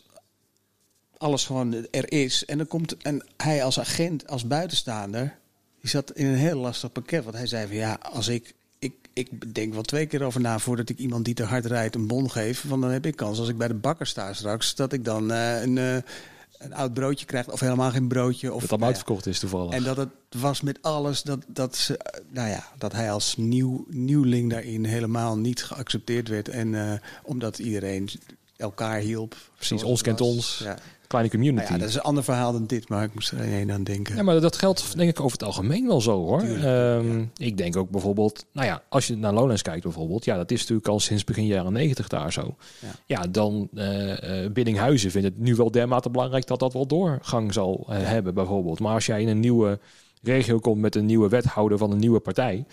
alles 1.24 1.46
gewoon 1.46 1.88
er 1.92 2.12
is. 2.12 2.46
En 2.46 2.58
dan 2.58 2.68
komt 2.68 2.98
en 2.98 3.26
hij 3.38 3.64
als 3.64 3.80
agent, 3.80 4.28
als 4.28 4.48
buitenstaander, 4.48 5.38
die 5.82 5.90
zat 5.90 6.12
in 6.12 6.26
een 6.26 6.36
heel 6.36 6.58
lastig 6.58 6.92
pakket. 6.92 7.24
Want 7.24 7.36
hij 7.36 7.48
zei 7.48 7.68
van 7.68 7.76
ja, 7.76 7.98
als 8.02 8.28
ik, 8.28 8.54
ik, 8.80 8.94
ik 9.14 9.54
denk 9.54 9.74
wel 9.74 9.82
twee 9.82 10.06
keer 10.06 10.24
over 10.24 10.42
na 10.42 10.60
voordat 10.60 10.90
ik 10.90 10.98
iemand 10.98 11.26
die 11.26 11.34
te 11.34 11.44
hard 11.44 11.66
rijdt 11.66 11.96
een 11.96 12.08
bon 12.08 12.32
geef. 12.32 12.64
Want 12.64 12.82
dan 12.82 12.92
heb 12.92 13.06
ik 13.06 13.16
kans 13.16 13.40
als 13.40 13.50
ik 13.50 13.58
bij 13.58 13.68
de 13.68 13.74
bakker 13.74 14.08
sta 14.08 14.34
straks 14.34 14.76
dat 14.76 14.94
ik 14.94 15.06
dan 15.06 15.32
eh, 15.32 15.62
een, 15.62 15.78
eh, 15.78 15.96
een 16.64 16.74
oud 16.74 16.94
broodje 16.94 17.26
krijg 17.26 17.52
of 17.52 17.60
helemaal 17.60 17.92
geen 17.92 18.08
broodje. 18.08 18.54
Of, 18.54 18.62
Dat 18.62 18.70
allemaal 18.70 18.88
uitverkocht 18.88 19.26
is 19.26 19.40
toevallig. 19.40 19.74
En 19.74 19.84
dat 19.84 19.98
het 19.98 20.10
was 20.30 20.62
met 20.62 20.82
alles 20.82 21.22
dat, 21.22 21.40
dat, 21.48 21.76
ze, 21.76 21.98
eh, 21.98 22.22
nou 22.30 22.50
ja, 22.50 22.68
dat 22.78 22.92
hij 22.92 23.12
als 23.12 23.36
nieuw, 23.38 23.86
nieuwling 23.90 24.50
daarin 24.50 24.86
helemaal 24.86 25.38
niet 25.38 25.64
geaccepteerd 25.64 26.28
werd. 26.28 26.50
En 26.50 26.92
eh, 26.92 27.00
omdat 27.24 27.60
iedereen 27.60 28.10
elkaar 28.58 29.00
hielp. 29.00 29.36
zoals 29.60 29.84
ons 29.84 30.02
kent 30.02 30.22
ons. 30.22 30.62
Ja. 30.64 30.78
Kleine 31.14 31.32
community. 31.32 31.62
Nou 31.62 31.74
ja, 31.74 31.80
dat 31.80 31.90
is 31.90 31.96
een 31.96 32.02
ander 32.02 32.24
verhaal 32.24 32.52
dan 32.52 32.66
dit, 32.66 32.90
maar 32.90 33.04
ik 33.04 33.14
moest 33.14 33.32
er 33.32 33.40
één 33.40 33.72
aan 33.72 33.84
denken. 33.84 34.16
Ja, 34.16 34.24
maar 34.24 34.42
dat 34.42 34.58
geldt 34.58 34.98
denk 34.98 35.10
ik 35.10 35.20
over 35.20 35.32
het 35.32 35.44
algemeen 35.44 35.88
wel 35.88 36.02
zo 36.02 36.12
hoor. 36.26 36.40
Tuurlijk, 36.40 36.64
Ehm, 36.64 37.24
Ik 37.38 37.58
denk 37.58 37.76
ook 37.78 37.90
bijvoorbeeld, 37.90 38.46
nou 38.52 38.68
ja, 38.68 38.84
als 38.90 39.08
je 39.08 39.18
naar 39.18 39.34
Lowlands 39.34 39.62
kijkt 39.62 39.84
bijvoorbeeld, 39.84 40.26
ja, 40.26 40.36
dat 40.38 40.52
is 40.52 40.60
natuurlijk 40.60 40.88
al 40.88 41.00
sinds 41.00 41.24
begin 41.24 41.46
jaren 41.46 41.74
negentig 41.74 42.08
daar 42.08 42.34
zo. 42.34 42.56
Ja. 42.80 42.88
Ja, 43.06 43.28
dan 43.32 43.70
eh 43.76 44.44
eh 44.44 44.52
Biddinghuizen 44.52 45.12
vindt 45.12 45.28
het 45.28 45.40
nu 45.40 45.56
wel 45.56 45.72
dermate 45.72 46.10
belangrijk 46.10 46.48
dat 46.48 46.60
dat 46.60 46.74
wel 46.74 46.88
doorgang 46.88 47.54
zal 47.54 47.86
eh, 47.90 47.98
hebben 48.02 48.34
bijvoorbeeld. 48.34 48.80
Maar 48.80 48.94
als 48.94 49.06
jij 49.06 49.22
in 49.22 49.28
een 49.28 49.40
nieuwe 49.40 49.80
regio 50.22 50.60
komt 50.60 50.82
met 50.82 50.96
een 50.96 51.06
nieuwe 51.06 51.30
wethouder 51.30 51.78
van 51.78 51.92
een 51.92 52.00
nieuwe 52.00 52.20
partij. 52.20 52.66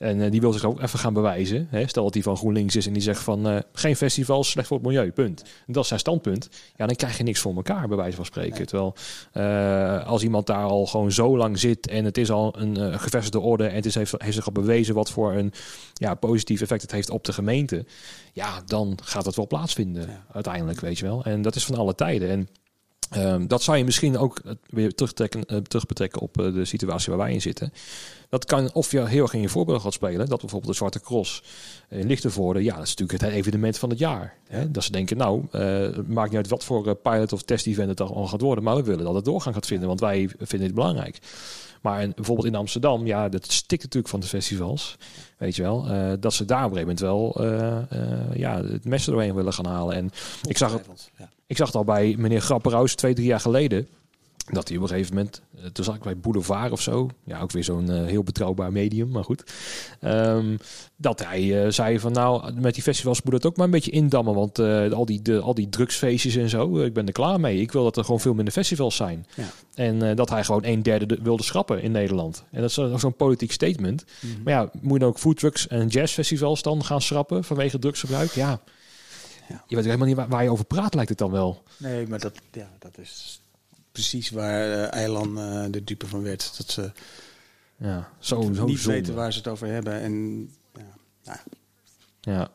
En 0.00 0.22
eh, 0.22 0.30
die 0.30 0.40
wil 0.40 0.52
zich 0.52 0.64
ook 0.64 0.80
even 0.80 0.98
gaan 0.98 1.12
bewijzen. 1.12 1.66
Hè? 1.70 1.86
Stel 1.86 2.04
dat 2.04 2.12
die 2.12 2.22
van 2.22 2.36
GroenLinks 2.36 2.76
is 2.76 2.86
en 2.86 2.92
die 2.92 3.02
zegt 3.02 3.22
van 3.22 3.48
eh, 3.48 3.58
geen 3.72 3.96
festivals, 3.96 4.50
slecht 4.50 4.68
voor 4.68 4.76
het 4.76 4.86
milieu, 4.86 5.12
punt. 5.12 5.42
En 5.42 5.72
dat 5.72 5.82
is 5.82 5.88
zijn 5.88 6.00
standpunt. 6.00 6.48
Ja, 6.76 6.86
dan 6.86 6.96
krijg 6.96 7.16
je 7.16 7.22
niks 7.22 7.40
voor 7.40 7.54
elkaar, 7.54 7.88
bij 7.88 7.96
wijze 7.96 8.16
van 8.16 8.24
spreken. 8.24 8.56
Nee. 8.56 8.66
Terwijl 8.66 8.94
eh, 9.32 10.06
als 10.06 10.22
iemand 10.22 10.46
daar 10.46 10.64
al 10.64 10.86
gewoon 10.86 11.12
zo 11.12 11.36
lang 11.36 11.58
zit 11.58 11.88
en 11.88 12.04
het 12.04 12.18
is 12.18 12.30
al 12.30 12.54
een 12.58 12.98
gevestigde 13.00 13.40
orde 13.40 13.66
en 13.66 13.74
het 13.74 13.86
is, 13.86 13.94
heeft, 13.94 14.14
heeft 14.18 14.34
zich 14.34 14.46
al 14.46 14.52
bewezen 14.52 14.94
wat 14.94 15.10
voor 15.10 15.32
een 15.32 15.52
ja, 15.94 16.14
positief 16.14 16.60
effect 16.60 16.82
het 16.82 16.92
heeft 16.92 17.10
op 17.10 17.24
de 17.24 17.32
gemeente. 17.32 17.84
Ja, 18.32 18.62
dan 18.66 18.98
gaat 19.02 19.26
het 19.26 19.36
wel 19.36 19.46
plaatsvinden 19.46 20.06
Ja. 20.06 20.24
uiteindelijk, 20.32 20.80
weet 20.80 20.98
je 20.98 21.04
wel. 21.04 21.24
En 21.24 21.42
dat 21.42 21.54
is 21.54 21.64
van 21.64 21.76
alle 21.76 21.94
tijden. 21.94 22.28
En 22.28 22.48
Ehm, 23.10 23.46
dat 23.46 23.62
zou 23.62 23.76
je 23.76 23.84
misschien 23.84 24.18
ook 24.18 24.38
eh, 24.38 24.52
weer 24.68 24.94
terugtrekken, 24.94 25.44
eh, 25.44 25.56
terugbetrekken 25.56 26.20
op 26.20 26.40
eh, 26.40 26.52
de 26.52 26.64
situatie 26.64 27.08
waar 27.08 27.24
wij 27.24 27.32
in 27.32 27.40
zitten. 27.40 27.72
Dat 28.28 28.44
kan 28.44 28.72
of 28.72 28.90
je 28.90 29.06
heel 29.06 29.22
erg 29.22 29.34
in 29.34 29.40
je 29.40 29.48
voorbeeld 29.48 29.82
gaat 29.82 29.92
spelen. 29.92 30.28
Dat 30.28 30.40
bijvoorbeeld 30.40 30.72
de 30.72 30.76
Zwarte 30.76 31.00
Cross 31.00 31.42
in 31.88 32.06
Lichtenvoorde, 32.06 32.62
ja, 32.62 32.74
dat 32.74 32.82
is 32.82 32.94
natuurlijk 32.94 33.22
het 33.22 33.32
evenement 33.32 33.78
van 33.78 33.90
het 33.90 33.98
jaar. 33.98 34.34
Hè? 34.48 34.70
Dat 34.70 34.84
ze 34.84 34.92
denken, 34.92 35.16
nou, 35.16 35.46
het 35.50 36.08
maakt 36.08 36.28
niet 36.28 36.36
uit 36.36 36.48
wat 36.48 36.64
voor 36.64 36.94
pilot 36.94 37.32
of 37.32 37.42
test 37.42 37.66
event 37.66 37.88
het 37.88 38.00
al 38.00 38.26
gaat 38.26 38.40
worden, 38.40 38.64
maar 38.64 38.76
we 38.76 38.82
willen 38.82 39.04
dat 39.04 39.14
het 39.14 39.24
doorgang 39.24 39.54
gaat 39.54 39.66
vinden, 39.66 39.88
want 39.88 40.00
wij 40.00 40.28
vinden 40.38 40.66
het 40.66 40.74
belangrijk. 40.74 41.18
Maar 41.82 42.08
bijvoorbeeld 42.08 42.46
in 42.46 42.54
Amsterdam, 42.54 43.06
ja, 43.06 43.28
dat 43.28 43.52
stikt 43.52 43.82
natuurlijk 43.82 44.10
van 44.10 44.20
de 44.20 44.26
festivals, 44.26 44.96
weet 45.36 45.56
je 45.56 45.62
wel. 45.62 45.86
dat 46.20 46.34
ze 46.34 46.44
daar 46.44 46.64
op 46.64 46.70
een 46.70 46.76
gegeven 46.76 47.06
moment 47.06 47.34
wel 47.34 48.38
ja, 48.38 48.62
het 48.64 48.84
mes 48.84 49.04
doorheen 49.04 49.34
willen 49.34 49.52
gaan 49.52 49.66
halen. 49.66 49.94
En 49.94 50.10
ik 50.48 50.56
zag 50.56 50.72
het. 50.72 51.10
Ik 51.50 51.56
zag 51.56 51.66
het 51.66 51.76
al 51.76 51.84
bij 51.84 52.14
meneer 52.18 52.40
Grapperhaus 52.40 52.94
twee, 52.94 53.14
drie 53.14 53.26
jaar 53.26 53.40
geleden. 53.40 53.88
Dat 54.52 54.68
hij 54.68 54.76
op 54.76 54.82
een 54.82 54.88
gegeven 54.88 55.14
moment, 55.14 55.42
eh, 55.56 55.64
toen 55.72 55.84
zag 55.84 55.94
ik 55.94 56.02
bij 56.02 56.16
Boulevard 56.18 56.72
of 56.72 56.80
zo, 56.80 57.08
ja, 57.24 57.40
ook 57.40 57.50
weer 57.50 57.64
zo'n 57.64 57.90
eh, 57.90 58.04
heel 58.04 58.22
betrouwbaar 58.22 58.72
medium, 58.72 59.08
maar 59.10 59.24
goed. 59.24 59.42
Ehm, 60.00 60.56
dat 60.96 61.24
hij 61.24 61.64
eh, 61.64 61.70
zei 61.70 61.98
van 62.00 62.12
nou, 62.12 62.52
met 62.52 62.74
die 62.74 62.82
festivals 62.82 63.22
moet 63.22 63.32
het 63.32 63.46
ook 63.46 63.56
maar 63.56 63.64
een 63.64 63.70
beetje 63.72 63.90
indammen, 63.90 64.34
want 64.34 64.58
al, 64.92 65.04
die, 65.06 65.22
de, 65.22 65.40
al 65.40 65.54
die 65.54 65.68
drugsfeestjes 65.68 66.36
en 66.36 66.48
zo, 66.48 66.78
ik 66.82 66.92
ben 66.92 67.06
er 67.06 67.12
klaar 67.12 67.40
mee. 67.40 67.60
Ik 67.60 67.72
wil 67.72 67.82
dat 67.84 67.96
er 67.96 68.04
gewoon 68.04 68.20
veel 68.20 68.34
minder 68.34 68.52
festivals 68.54 68.96
zijn. 68.96 69.26
Ja. 69.36 69.44
En 69.74 70.16
dat 70.16 70.30
hij 70.30 70.44
gewoon 70.44 70.64
een 70.64 70.82
derde 70.82 71.06
de- 71.06 71.18
wilde 71.22 71.42
schrappen 71.42 71.82
in 71.82 71.92
Nederland. 71.92 72.44
En 72.50 72.60
dat 72.60 72.68
is 72.68 72.74
zo- 72.74 72.96
zo'n 72.96 73.16
politiek 73.16 73.52
statement. 73.52 74.04
Mhm. 74.20 74.42
Maar 74.44 74.52
ja, 74.52 74.70
moet 74.80 74.92
je 74.92 74.98
dan 74.98 75.08
ook 75.08 75.18
foodtrucks 75.18 75.68
en 75.68 75.86
jazzfestivals 75.88 76.62
dan 76.62 76.84
gaan 76.84 77.00
schrappen 77.02 77.44
vanwege 77.44 77.78
drugsgebruik? 77.78 78.30
Ja. 78.30 78.60
Ja. 79.50 79.64
Je 79.66 79.76
weet 79.76 79.84
helemaal 79.84 80.06
niet 80.06 80.16
waar, 80.16 80.28
waar 80.28 80.42
je 80.42 80.50
over 80.50 80.64
praat, 80.64 80.94
lijkt 80.94 81.08
het 81.10 81.18
dan 81.18 81.30
wel. 81.30 81.62
Nee, 81.76 82.06
maar 82.06 82.18
dat, 82.18 82.40
ja, 82.52 82.70
dat 82.78 82.98
is 82.98 83.40
precies 83.92 84.30
waar 84.30 84.70
eh 84.72 84.92
Eiland 84.92 85.38
eh, 85.38 85.64
de 85.70 85.84
dupe 85.84 86.06
van 86.06 86.22
werd. 86.22 86.54
Dat 86.56 86.70
ze 86.70 86.92
Ja, 87.76 88.10
zo, 88.18 88.50
zo 88.54 88.64
niet 88.64 88.84
weten 88.84 89.14
waar 89.14 89.32
ze 89.32 89.38
het 89.38 89.48
over 89.48 89.66
hebben. 89.68 90.00
En 90.00 90.14
ja, 90.74 90.94
nou, 91.24 91.38
Ja. 92.20 92.50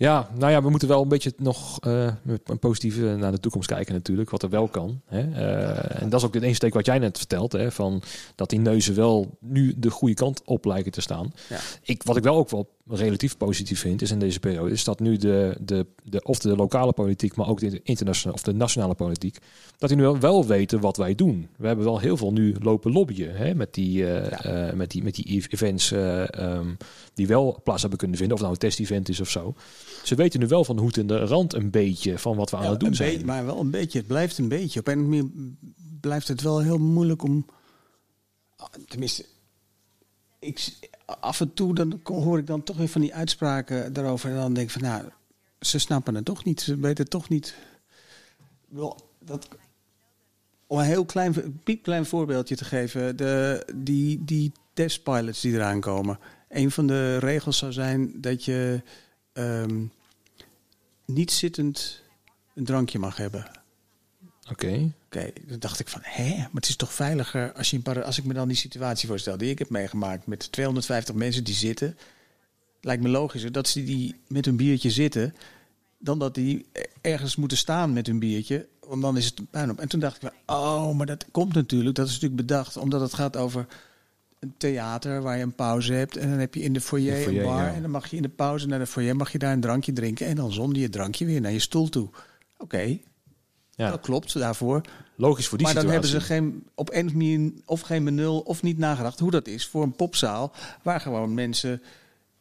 Ja, 0.00 0.28
nou 0.38 0.52
ja, 0.52 0.62
we 0.62 0.70
moeten 0.70 0.88
wel 0.88 1.02
een 1.02 1.08
beetje 1.08 1.32
nog 1.36 1.80
eh, 1.80 2.12
een 2.44 2.58
positieve 2.58 3.16
naar 3.16 3.32
de 3.32 3.40
toekomst 3.40 3.68
kijken 3.68 3.94
natuurlijk, 3.94 4.30
wat 4.30 4.42
er 4.42 4.48
wel 4.48 4.68
kan. 4.68 5.00
Hè? 5.04 5.20
Eh, 5.20 6.02
en 6.02 6.08
dat 6.08 6.20
is 6.20 6.26
ook 6.26 6.34
het 6.34 6.42
insteek 6.42 6.74
wat 6.74 6.86
jij 6.86 6.98
net 6.98 7.18
vertelt, 7.18 7.52
hè, 7.52 7.72
van 7.72 8.02
dat 8.34 8.50
die 8.50 8.58
neuzen 8.58 8.94
wel 8.94 9.36
nu 9.40 9.74
de 9.76 9.90
goede 9.90 10.14
kant 10.14 10.42
op 10.44 10.64
lijken 10.64 10.92
te 10.92 11.00
staan. 11.00 11.32
Ja. 11.48 11.58
Ik, 11.82 12.02
wat 12.02 12.16
ik 12.16 12.22
wel 12.22 12.36
ook 12.36 12.50
wel 12.50 12.68
relatief 12.88 13.36
positief 13.36 13.80
vind, 13.80 14.02
is 14.02 14.10
in 14.10 14.18
deze 14.18 14.40
periode, 14.40 14.70
is 14.70 14.84
dat 14.84 15.00
nu 15.00 15.16
de, 15.16 15.56
de, 15.60 15.86
de 16.04 16.22
of 16.22 16.38
de 16.38 16.56
lokale 16.56 16.92
politiek, 16.92 17.36
maar 17.36 17.48
ook 17.48 17.60
de 17.60 17.80
internationale 17.82 18.36
of 18.38 18.44
de 18.44 18.52
nationale 18.52 18.94
politiek, 18.94 19.38
dat 19.78 19.88
die 19.88 19.98
nu 19.98 20.04
wel, 20.04 20.18
wel 20.18 20.46
weten 20.46 20.80
wat 20.80 20.96
wij 20.96 21.14
doen. 21.14 21.48
We 21.56 21.66
hebben 21.66 21.84
wel 21.84 21.98
heel 21.98 22.16
veel 22.16 22.32
nu 22.32 22.56
lopen 22.60 22.92
lobbyen 22.92 23.36
hè, 23.36 23.54
met, 23.54 23.74
die, 23.74 24.06
eh, 24.06 24.30
Ja. 24.30 24.68
eh, 24.68 24.74
met, 24.74 24.90
die, 24.90 25.02
met 25.02 25.14
die 25.14 25.24
events 25.50 25.92
eh, 25.92 26.34
ehm, 26.34 26.68
die 27.14 27.26
wel 27.26 27.60
plaats 27.64 27.80
hebben 27.80 27.98
kunnen 27.98 28.16
vinden, 28.16 28.36
of 28.36 28.42
nou 28.42 28.54
een 28.54 28.60
test-event 28.60 29.08
is 29.08 29.20
of 29.20 29.28
zo. 29.28 29.54
Ze 30.04 30.14
weten 30.14 30.40
nu 30.40 30.46
wel 30.46 30.64
van 30.64 30.76
de 30.76 30.82
hoed 30.82 30.96
en 30.96 31.06
de 31.06 31.18
rand 31.18 31.54
een 31.54 31.70
beetje 31.70 32.18
van 32.18 32.36
wat 32.36 32.50
we 32.50 32.56
aan 32.56 32.62
ja, 32.62 32.70
het 32.70 32.80
doen 32.80 32.94
zijn. 32.94 33.10
beetje, 33.10 33.26
maar 33.26 33.46
wel 33.46 33.60
een 33.60 33.70
beetje. 33.70 33.98
Het 33.98 34.06
blijft 34.06 34.38
een 34.38 34.48
beetje. 34.48 34.80
Op 34.80 34.88
een 34.88 35.02
manier 35.02 35.24
blijft 36.00 36.28
het 36.28 36.42
wel 36.42 36.60
heel 36.60 36.78
moeilijk 36.78 37.22
om. 37.22 37.46
Tenminste, 38.88 39.24
ik, 40.38 40.88
af 41.04 41.40
en 41.40 41.54
toe 41.54 41.74
dan 41.74 42.00
hoor 42.02 42.38
ik 42.38 42.46
dan 42.46 42.62
toch 42.62 42.76
weer 42.76 42.88
van 42.88 43.00
die 43.00 43.14
uitspraken 43.14 43.92
daarover. 43.92 44.30
En 44.30 44.36
dan 44.36 44.52
denk 44.52 44.66
ik 44.66 44.72
van, 44.72 44.82
nou, 44.82 45.04
ze 45.60 45.78
snappen 45.78 46.14
het 46.14 46.24
toch 46.24 46.44
niet. 46.44 46.60
Ze 46.60 46.76
weten 46.76 47.02
het 47.02 47.10
toch 47.10 47.28
niet. 47.28 47.54
Wel, 48.68 48.98
dat, 49.18 49.48
om 50.66 50.78
een 50.78 50.84
heel 50.84 51.04
klein, 51.04 51.60
piepklein 51.64 52.06
voorbeeldje 52.06 52.56
te 52.56 52.64
geven. 52.64 53.16
De, 53.16 53.66
die, 53.74 54.24
die 54.24 54.52
testpilots 54.72 55.40
die 55.40 55.52
eraan 55.52 55.80
komen. 55.80 56.18
Een 56.48 56.70
van 56.70 56.86
de 56.86 57.16
regels 57.16 57.58
zou 57.58 57.72
zijn 57.72 58.20
dat 58.20 58.44
je 58.44 58.82
ehm, 59.32 59.84
niet 61.04 61.30
zittend 61.30 62.02
een 62.54 62.64
drankje 62.64 62.98
mag 62.98 63.16
hebben. 63.16 63.50
Oké. 64.50 64.92
Oké, 65.06 65.32
dan 65.46 65.58
dacht 65.58 65.80
ik 65.80 65.88
van, 65.88 66.00
hè, 66.04 66.36
maar 66.36 66.48
het 66.52 66.68
is 66.68 66.76
toch 66.76 66.92
veiliger 66.92 67.52
als, 67.52 67.70
je 67.70 67.80
een 67.84 68.02
als 68.02 68.18
ik 68.18 68.24
me 68.24 68.34
dan 68.34 68.48
die 68.48 68.56
situatie 68.56 69.08
voorstel 69.08 69.36
die 69.36 69.50
ik 69.50 69.58
heb 69.58 69.70
meegemaakt 69.70 70.26
met 70.26 70.52
250 70.52 71.14
mensen 71.14 71.44
die 71.44 71.54
zitten. 71.54 71.98
Lijkt 72.80 73.02
me 73.02 73.08
logischer 73.08 73.52
dat 73.52 73.68
ze 73.68 73.84
die 73.84 74.16
met 74.28 74.44
hun 74.44 74.56
biertje 74.56 74.90
zitten, 74.90 75.34
dan 75.98 76.18
dat 76.18 76.34
die 76.34 76.66
ergens 77.00 77.36
moeten 77.36 77.58
staan 77.58 77.92
met 77.92 78.06
hun 78.06 78.18
biertje, 78.18 78.66
want 78.80 79.02
dan 79.02 79.16
is 79.16 79.24
het 79.24 79.38
een 79.38 79.46
puinhoop. 79.46 79.78
En 79.78 79.88
toen 79.88 80.00
dacht 80.00 80.22
ik 80.22 80.30
van, 80.46 80.56
oh, 80.56 80.96
maar 80.96 81.06
dat 81.06 81.26
komt 81.30 81.54
natuurlijk, 81.54 81.96
dat 81.96 82.06
is 82.06 82.12
natuurlijk 82.12 82.40
bedacht, 82.40 82.76
omdat 82.76 83.00
het 83.00 83.14
gaat 83.14 83.36
over 83.36 83.66
een 84.40 84.54
theater 84.56 85.22
waar 85.22 85.36
je 85.36 85.42
een 85.42 85.54
pauze 85.54 85.92
hebt 85.92 86.16
en 86.16 86.30
dan 86.30 86.38
heb 86.38 86.54
je 86.54 86.60
in 86.60 86.72
de 86.72 86.80
foyer, 86.80 87.16
De 87.16 87.22
foyer, 87.22 87.40
een 87.40 87.46
bar 87.46 87.62
ja. 87.62 87.72
en 87.74 87.82
dan 87.82 87.90
mag 87.90 88.06
je 88.06 88.16
in 88.16 88.22
de 88.22 88.28
pauze 88.28 88.66
naar 88.66 88.78
de 88.78 88.86
foyer 88.86 89.16
mag 89.16 89.32
je 89.32 89.38
daar 89.38 89.52
een 89.52 89.60
drankje 89.60 89.92
drinken 89.92 90.26
en 90.26 90.36
dan 90.36 90.52
zonder 90.52 90.78
je 90.82 90.88
drankje 90.88 91.24
weer 91.24 91.40
naar 91.40 91.52
je 91.52 91.58
stoel 91.58 91.88
toe. 91.88 92.08
Oké, 92.58 92.98
Ja, 93.70 93.90
dat 93.90 94.00
klopt 94.00 94.38
daarvoor. 94.38 94.80
logisch 95.16 95.46
voor 95.48 95.58
die 95.58 95.66
maar 95.66 95.74
dan 95.76 95.84
situatie. 95.84 96.10
hebben 96.10 96.28
ze 96.28 96.34
geen, 96.34 96.66
op 96.74 96.92
een 96.92 97.06
of 97.06 97.12
manier 97.12 97.52
of 97.64 97.80
geen 97.80 98.04
benul 98.04 98.38
of 98.40 98.62
niet 98.62 98.78
nagedacht 98.78 99.18
hoe 99.18 99.30
dat 99.30 99.46
is 99.46 99.66
voor 99.66 99.82
een 99.82 99.96
popzaal. 99.96 100.52
Waar 100.82 101.00
gewoon 101.00 101.34
mensen 101.34 101.82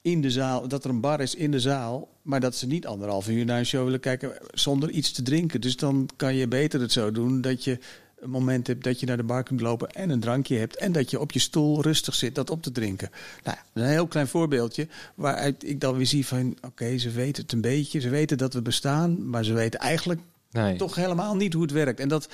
in 0.02 0.22
de 0.22 0.32
zaal, 0.32 0.68
dat 0.68 0.84
er 0.84 0.90
een 0.90 1.02
bar 1.02 1.22
is 1.22 1.36
in 1.36 1.52
de 1.52 1.60
zaal. 1.60 2.10
Maar 2.22 2.40
dat 2.40 2.56
ze 2.56 2.68
niet 2.68 2.88
anderhalf 2.88 3.28
uur 3.30 3.46
naar 3.46 3.60
een 3.60 3.66
show 3.66 3.84
willen 3.84 4.00
kijken 4.00 4.32
zonder 4.52 4.90
iets 4.90 5.12
te 5.12 5.22
drinken. 5.22 5.62
Dus 5.62 5.76
dan 5.76 6.10
kan 6.16 6.36
je 6.36 6.48
beter 6.48 6.82
het 6.82 6.92
zo 6.92 7.12
doen 7.12 7.42
dat 7.42 7.64
je 7.64 7.80
een 8.22 8.30
moment 8.30 8.68
hebt 8.68 8.84
dat 8.84 9.00
je 9.00 9.06
naar 9.06 9.18
de 9.18 9.24
bar 9.24 9.44
kunt 9.44 9.62
lopen 9.62 9.90
en 9.90 10.10
een 10.10 10.20
drankje 10.20 10.58
hebt. 10.58 10.76
En 10.76 10.92
dat 10.92 11.10
je 11.10 11.20
op 11.20 11.32
je 11.32 11.40
stoel 11.40 11.82
rustig 11.82 12.16
zit 12.16 12.36
dat 12.36 12.50
op 12.50 12.62
te 12.62 12.72
drinken. 12.72 13.10
Nou, 13.44 13.58
een 13.74 13.84
heel 13.84 14.08
klein 14.08 14.28
voorbeeldje 14.28 14.88
waaruit 15.16 15.70
ik 15.70 15.82
dan 15.82 15.96
weer 15.96 16.06
zie 16.06 16.26
van 16.26 16.58
oké, 16.62 16.98
ze 16.98 17.10
weten 17.10 17.44
het 17.44 17.52
een 17.52 17.62
beetje. 17.62 18.00
Ze 18.00 18.10
weten 18.10 18.38
dat 18.38 18.54
we 18.54 18.62
bestaan, 18.62 19.30
maar 19.30 19.44
ze 19.44 19.54
weten 19.54 19.80
eigenlijk 19.80 20.22
nee. 20.52 20.76
toch 20.76 20.96
helemaal 20.96 21.36
niet 21.36 21.54
hoe 21.54 21.62
het 21.62 21.72
werkt. 21.72 22.00
En 22.00 22.08
dat 22.08 22.30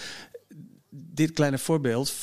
dit 0.89 1.31
kleine 1.31 1.57
voorbeeld 1.57 2.13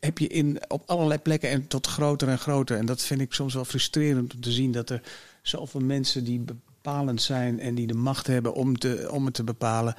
heb 0.00 0.18
je 0.18 0.26
in, 0.26 0.60
op 0.68 0.82
allerlei 0.86 1.20
plekken 1.20 1.50
en 1.50 1.66
tot 1.66 1.86
groter 1.86 2.28
en 2.28 2.38
groter. 2.38 2.76
En 2.76 2.86
dat 2.86 3.02
vind 3.02 3.20
ik 3.20 3.32
soms 3.32 3.54
wel 3.54 3.64
frustrerend 3.64 4.34
om 4.34 4.40
te 4.40 4.52
zien 4.52 4.72
dat 4.72 4.90
er 4.90 5.02
zoveel 5.42 5.80
mensen 5.80 6.24
die 6.24 6.40
bepalend 6.40 7.22
zijn 7.22 7.60
en 7.60 7.74
die 7.74 7.86
de 7.86 7.94
macht 7.94 8.26
hebben 8.26 8.54
om, 8.54 8.78
te, 8.78 9.08
om 9.10 9.24
het 9.24 9.34
te 9.34 9.44
bepalen, 9.44 9.94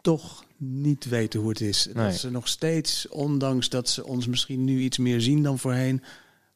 toch 0.00 0.43
niet 0.56 1.04
weten 1.04 1.40
hoe 1.40 1.48
het 1.48 1.60
is. 1.60 1.88
Nee. 1.92 2.06
Dat 2.06 2.14
ze 2.14 2.30
nog 2.30 2.48
steeds, 2.48 3.08
ondanks 3.08 3.68
dat 3.68 3.88
ze 3.88 4.04
ons 4.04 4.26
misschien 4.26 4.64
nu 4.64 4.80
iets 4.80 4.98
meer 4.98 5.20
zien 5.20 5.42
dan 5.42 5.58
voorheen, 5.58 6.02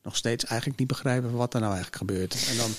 nog 0.02 0.16
steeds 0.16 0.44
eigenlijk 0.44 0.78
niet 0.78 0.88
begrijpen 0.88 1.32
wat 1.32 1.54
er 1.54 1.60
nou 1.60 1.72
eigenlijk 1.74 2.02
gebeurt. 2.02 2.48
En 2.50 2.56
dan, 2.56 2.70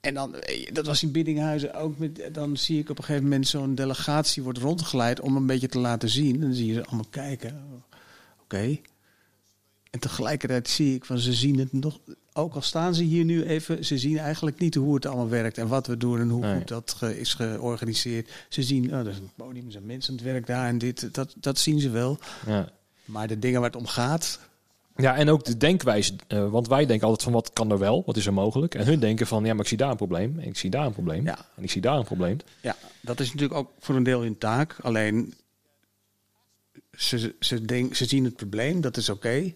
en 0.00 0.14
dan, 0.14 0.34
eh, 0.34 0.72
dat 0.72 0.86
was 0.86 1.02
in 1.02 1.12
Biddinghuizen 1.12 1.74
ook. 1.74 1.98
Met, 1.98 2.28
dan 2.32 2.56
zie 2.56 2.78
ik 2.78 2.90
op 2.90 2.98
een 2.98 3.04
gegeven 3.04 3.28
moment 3.28 3.48
zo'n 3.48 3.74
delegatie 3.74 4.42
wordt 4.42 4.58
rondgeleid 4.58 5.20
om 5.20 5.36
een 5.36 5.46
beetje 5.46 5.68
te 5.68 5.78
laten 5.78 6.08
zien. 6.08 6.34
En 6.34 6.40
dan 6.40 6.54
zie 6.54 6.66
je 6.66 6.74
ze 6.74 6.84
allemaal 6.84 7.10
kijken. 7.10 7.64
Oké. 8.42 8.78
En 9.90 9.98
tegelijkertijd 10.00 10.68
zie 10.68 10.94
ik 10.94 11.04
van 11.04 11.18
ze 11.18 11.32
zien 11.32 11.58
het 11.58 11.72
nog 11.72 12.00
ook 12.32 12.54
al 12.54 12.60
staan 12.62 12.94
ze 12.94 13.02
hier 13.02 13.24
nu 13.24 13.44
even, 13.44 13.84
ze 13.84 13.98
zien 13.98 14.18
eigenlijk 14.18 14.58
niet 14.58 14.74
hoe 14.74 14.94
het 14.94 15.06
allemaal 15.06 15.28
werkt 15.28 15.58
en 15.58 15.68
wat 15.68 15.86
we 15.86 15.96
doen 15.96 16.20
en 16.20 16.28
hoe 16.28 16.40
Nee. 16.40 16.56
goed 16.56 16.68
dat 16.68 16.94
ge- 16.98 17.20
is 17.20 17.34
georganiseerd. 17.34 18.30
Ze 18.48 18.62
zien, 18.62 18.92
oh, 18.92 18.98
er 18.98 19.06
is 19.08 19.18
een 19.18 19.30
podium, 19.36 19.66
er 19.66 19.72
zijn 19.72 19.86
mensen 19.86 20.10
aan 20.12 20.18
het 20.18 20.26
werk 20.32 20.46
daar 20.46 20.68
en 20.68 20.78
dit, 20.78 21.14
dat, 21.14 21.34
dat 21.36 21.58
zien 21.58 21.80
ze 21.80 21.90
wel. 21.90 22.18
Ja. 22.46 22.68
Maar 23.04 23.28
de 23.28 23.38
dingen 23.38 23.60
waar 23.60 23.70
het 23.70 23.78
om 23.80 23.86
gaat, 23.86 24.38
Ja, 24.96 25.16
en 25.16 25.28
ook 25.28 25.44
de 25.44 25.56
denkwijze. 25.56 26.14
eh, 26.28 26.50
want 26.50 26.68
wij 26.68 26.86
denken 26.86 27.06
altijd 27.06 27.22
van 27.24 27.32
wat 27.32 27.52
kan 27.52 27.70
er 27.70 27.78
wel, 27.78 28.02
wat 28.06 28.16
is 28.16 28.26
er 28.26 28.32
mogelijk. 28.32 28.74
En 28.74 28.84
hun 28.86 29.00
denken 29.00 29.26
van 29.26 29.44
ja, 29.44 29.52
maar 29.52 29.62
ik 29.62 29.68
zie 29.68 29.76
daar 29.76 29.90
een 29.90 29.96
probleem. 29.96 30.38
En 30.38 30.46
ik 30.48 30.56
zie 30.56 30.70
daar 30.70 30.86
een 30.86 30.92
probleem. 30.92 31.24
Ja. 31.24 31.38
En 31.56 31.62
ik 31.62 31.70
zie 31.70 31.80
daar 31.80 31.96
een 31.98 32.04
probleem. 32.04 32.36
ja, 32.60 32.76
dat 33.00 33.20
is 33.20 33.26
natuurlijk 33.26 33.54
ook 33.58 33.70
voor 33.78 33.94
een 33.96 34.02
deel 34.02 34.20
hun 34.20 34.38
taak. 34.38 34.76
Alleen, 34.82 35.34
ze, 36.96 37.34
ze, 37.40 37.64
denk, 37.64 37.94
ze 37.94 38.04
zien 38.04 38.24
het 38.24 38.36
probleem, 38.36 38.80
dat 38.80 38.96
is 38.96 39.08
oké. 39.08 39.52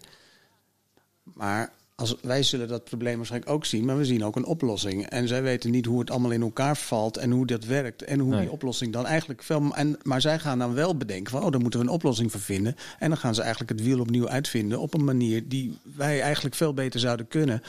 Maar 1.23 1.71
als, 2.01 2.15
wij 2.21 2.43
zullen 2.43 2.67
dat 2.67 2.83
probleem 2.83 3.17
waarschijnlijk 3.17 3.51
ook 3.51 3.65
zien, 3.65 3.85
maar 3.85 3.97
we 3.97 4.05
zien 4.05 4.23
ook 4.23 4.35
een 4.35 4.45
oplossing. 4.45 5.05
En 5.05 5.27
zij 5.27 5.41
weten 5.43 5.71
niet 5.71 5.85
hoe 5.85 5.99
het 5.99 6.11
allemaal 6.11 6.31
in 6.31 6.41
elkaar 6.41 6.77
valt 6.77 7.17
en 7.17 7.31
hoe 7.31 7.45
dat 7.45 7.65
werkt. 7.65 8.03
En 8.03 8.19
hoe 8.19 8.29
Nee. 8.29 8.41
die 8.41 8.51
oplossing 8.51 8.93
dan 8.93 9.05
eigenlijk 9.05 9.43
veel. 9.43 9.75
En, 9.75 9.97
maar 10.03 10.21
zij 10.21 10.39
gaan 10.39 10.59
dan 10.59 10.73
wel 10.73 10.97
bedenken 10.97 11.31
van, 11.31 11.43
oh, 11.43 11.51
daar 11.51 11.61
moeten 11.61 11.79
we 11.79 11.85
een 11.85 11.91
oplossing 11.91 12.31
voor 12.31 12.41
vinden. 12.41 12.75
En 12.99 13.09
dan 13.09 13.17
gaan 13.17 13.35
ze 13.35 13.41
eigenlijk 13.41 13.71
het 13.71 13.83
wiel 13.83 13.99
opnieuw 13.99 14.29
uitvinden 14.29 14.79
op 14.79 14.93
een 14.93 15.03
manier 15.03 15.47
die 15.47 15.77
wij 15.95 16.21
eigenlijk 16.21 16.55
veel 16.55 16.73
beter 16.73 16.99
zouden 16.99 17.27
kunnen. 17.27 17.61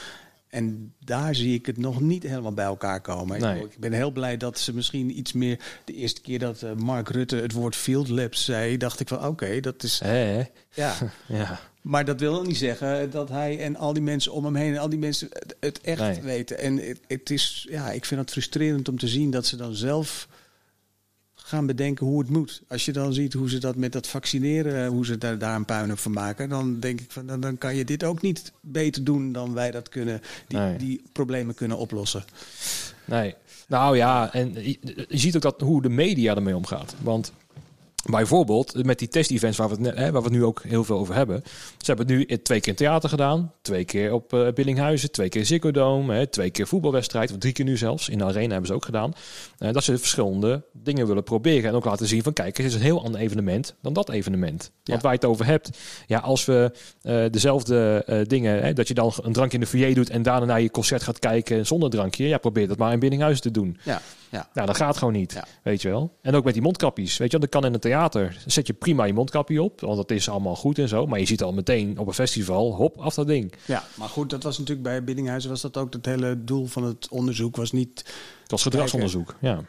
En 0.49 0.94
daar 1.05 1.34
zie 1.34 1.55
ik 1.55 1.66
het 1.66 1.76
nog 1.76 2.01
niet 2.01 2.22
helemaal 2.22 2.53
bij 2.53 2.64
elkaar 2.64 3.01
komen. 3.01 3.36
Ik 3.36 3.42
Nee. 3.42 3.53
bedoel, 3.53 3.68
Ik 3.68 3.78
ben 3.78 3.92
heel 3.92 4.11
blij 4.11 4.36
dat 4.36 4.59
ze 4.59 4.74
misschien 4.74 5.18
iets 5.18 5.32
meer. 5.32 5.59
De 5.84 5.92
eerste 5.94 6.20
keer 6.20 6.38
dat 6.38 6.62
eh, 6.62 6.72
Mark 6.74 7.09
Rutte 7.09 7.36
het 7.36 7.53
woord 7.53 7.76
field 7.76 8.09
labs 8.09 8.44
zei, 8.44 8.76
dacht 8.76 9.01
ik 9.01 9.09
van 9.09 9.26
oké, 9.26 9.61
dat 9.61 9.82
is. 9.82 9.99
Ja. 10.74 10.94
Ja. 11.26 11.61
Maar 11.82 12.05
dat 12.05 12.20
wil 12.20 12.42
niet 12.42 12.57
zeggen 12.57 13.11
dat 13.11 13.28
hij 13.28 13.59
en 13.61 13.76
al 13.76 13.92
die 13.92 14.03
mensen 14.03 14.32
om 14.32 14.44
hem 14.44 14.55
heen 14.55 14.72
en 14.74 14.78
al 14.80 14.88
die 14.88 14.99
mensen 14.99 15.28
het- 15.32 15.57
het 15.61 15.80
echt 15.80 16.01
Nee. 16.01 16.20
weten. 16.22 16.59
En 16.59 16.76
het, 16.76 17.01
het 17.07 17.30
is, 17.30 17.66
ja, 17.70 17.90
ik 17.90 18.05
vind 18.05 18.20
het 18.20 18.30
frustrerend 18.30 18.88
om 18.88 18.99
te 18.99 19.09
zien 19.09 19.30
dat 19.30 19.46
ze 19.46 19.57
dan 19.57 19.74
zelf 19.74 20.28
gaan 21.49 21.66
bedenken 21.66 22.07
hoe 22.07 22.18
het 22.18 22.30
moet. 22.30 22.62
Als 22.68 22.84
je 22.84 22.92
dan 22.92 23.12
ziet 23.12 23.32
hoe 23.32 23.51
ze 23.51 23.59
dat 23.59 23.76
met 23.76 23.92
dat 23.92 24.07
vaccineren, 24.07 24.86
hoe 24.86 25.07
ze 25.07 25.18
daar, 25.18 25.38
daar 25.38 25.55
een 25.57 25.64
puinhoop 25.64 25.99
van 25.99 26.12
maken, 26.12 26.49
dan 26.49 26.80
denk 26.80 27.01
ik 27.01 27.11
van 27.11 27.26
dan, 27.26 27.40
dan 27.40 27.59
kan 27.59 27.76
je 27.76 27.84
dit 27.84 28.05
ook 28.05 28.22
niet 28.22 28.53
beter 28.61 29.05
doen 29.05 29.32
dan 29.32 29.55
wij 29.55 29.70
dat 29.70 29.88
kunnen, 29.88 30.20
die, 30.49 30.59
Nee. 30.59 30.76
die 30.76 31.03
problemen 31.12 31.55
kunnen 31.55 31.78
oplossen. 31.78 32.24
Nee. 33.05 33.34
Nou 33.68 33.96
ja, 33.96 34.32
en 34.32 34.53
je, 34.55 34.78
je 35.09 35.18
ziet 35.18 35.36
ook 35.36 35.42
dat, 35.42 35.61
hoe 35.61 35.82
de 35.82 35.88
media 35.88 36.34
ermee 36.34 36.57
omgaat. 36.57 36.94
Want 37.03 37.32
bijvoorbeeld 38.05 38.84
met 38.84 38.99
die 38.99 39.09
test-events 39.09 39.59
waar 39.59 39.68
we, 39.68 39.74
het 39.74 39.82
net, 39.82 39.96
hè, 39.96 40.03
waar 40.12 40.22
we 40.22 40.28
het 40.28 40.36
nu 40.36 40.44
ook 40.44 40.62
heel 40.62 40.84
veel 40.84 40.99
over 40.99 41.14
hebben. 41.14 41.42
Ze 41.78 41.84
hebben 41.84 42.07
het 42.07 42.16
nu 42.16 42.36
twee 42.36 42.61
keer 42.61 42.68
in 42.68 42.74
theater 42.74 43.09
gedaan. 43.09 43.53
Twee 43.62 43.84
keer 43.84 44.12
op 44.12 44.32
eh 44.32 44.53
Billinghuizen. 44.55 45.11
Twee 45.11 45.28
keer 45.28 45.46
Ziggo 45.46 45.70
Dome. 45.70 46.14
Hè, 46.14 46.26
twee 46.26 46.51
keer 46.51 46.66
voetbalwedstrijd. 46.66 47.30
Of 47.30 47.38
drie 47.38 47.53
keer 47.53 47.64
nu 47.64 47.76
zelfs. 47.76 48.09
In 48.09 48.18
de 48.18 48.24
arena 48.24 48.51
hebben 48.51 48.66
ze 48.66 48.74
ook 48.74 48.84
gedaan. 48.84 49.12
Eh, 49.59 49.72
dat 49.72 49.84
ze 49.84 49.99
verschillende 49.99 50.62
dingen 50.72 51.07
willen 51.07 51.22
proberen. 51.22 51.70
En 51.70 51.76
ook 51.76 51.84
laten 51.84 52.07
zien 52.07 52.22
van 52.22 52.32
kijk, 52.32 52.57
het 52.57 52.66
is 52.66 52.74
een 52.74 52.80
heel 52.80 53.05
ander 53.05 53.20
evenement 53.20 53.74
dan 53.82 53.92
dat 53.92 54.11
evenement. 54.11 54.70
Want 54.84 55.03
waar 55.03 55.12
je 55.12 55.18
het 55.18 55.28
over 55.28 55.46
hebt. 55.46 55.78
Ja, 56.07 56.18
als 56.18 56.44
we 56.44 56.72
eh, 57.03 57.24
dezelfde 57.30 58.05
dingen, 58.26 58.62
hè, 58.62 58.72
dat 58.72 58.88
je 58.88 58.94
dan 58.94 59.12
een 59.22 59.32
drankje 59.32 59.59
in 59.59 59.64
de 59.64 59.70
foyer 59.70 59.94
doet 59.94 60.11
en 60.11 60.22
daarna 60.22 60.46
naar 60.46 60.61
je 60.61 60.70
concert 60.70 61.03
gaat 61.03 61.18
kijken 61.18 61.66
zonder 61.66 61.90
drankje. 61.90 62.28
Ja, 62.28 62.38
probeer 62.38 62.68
dat 62.68 62.78
maar 62.78 62.92
in 62.92 62.99
Billinghuizen 62.99 63.42
te 63.42 63.51
doen. 63.51 63.78
Ja, 63.82 64.01
ja. 64.30 64.49
Nou, 64.55 64.66
dat 64.66 64.76
gaat 64.76 64.96
gewoon 64.96 65.12
niet. 65.14 65.32
Ja. 65.32 65.44
Weet 65.62 65.82
je 65.82 65.88
wel. 65.88 66.16
En 66.22 66.34
ook 66.34 66.44
met 66.44 66.53
die 66.53 66.62
mondkapjes. 66.62 67.16
Weet 67.16 67.30
je 67.30 67.38
wel, 67.38 67.49
dat 67.49 67.61
kan 67.61 67.64
in 67.68 67.74
een 67.74 67.80
theater. 67.89 68.36
Zet 68.47 68.66
je 68.66 68.72
prima 68.72 69.05
je 69.05 69.12
mondkapje 69.12 69.62
op, 69.62 69.80
want 69.80 69.97
dat 69.97 70.11
is 70.11 70.28
allemaal 70.28 70.57
goed 70.57 70.78
en 70.78 70.89
zo. 70.89 71.07
Maar 71.07 71.18
je 71.18 71.26
ziet 71.26 71.43
al 71.43 71.53
meteen 71.53 71.99
op 71.99 72.07
een 72.07 72.12
festival, 72.12 72.74
hop, 72.74 72.97
af 72.97 73.14
dat 73.14 73.26
ding. 73.26 73.53
ja, 73.64 73.84
maar 73.95 74.09
goed, 74.09 74.30
dat 74.30 74.43
was 74.43 74.59
natuurlijk 74.59 74.89
bij 74.89 75.05
Biddinghuizen 75.05 75.51
was 75.51 75.61
dat 75.61 75.76
ook 75.76 75.93
het 75.93 76.07
hele 76.07 76.45
doel 76.45 76.66
van 76.66 76.84
het 76.84 77.09
onderzoek 77.09 77.57
was 77.57 77.72
niet 77.72 77.95
Dat 78.41 78.51
was 78.51 78.62
gedragsonderzoek. 78.62 79.34
Ja. 79.41 79.61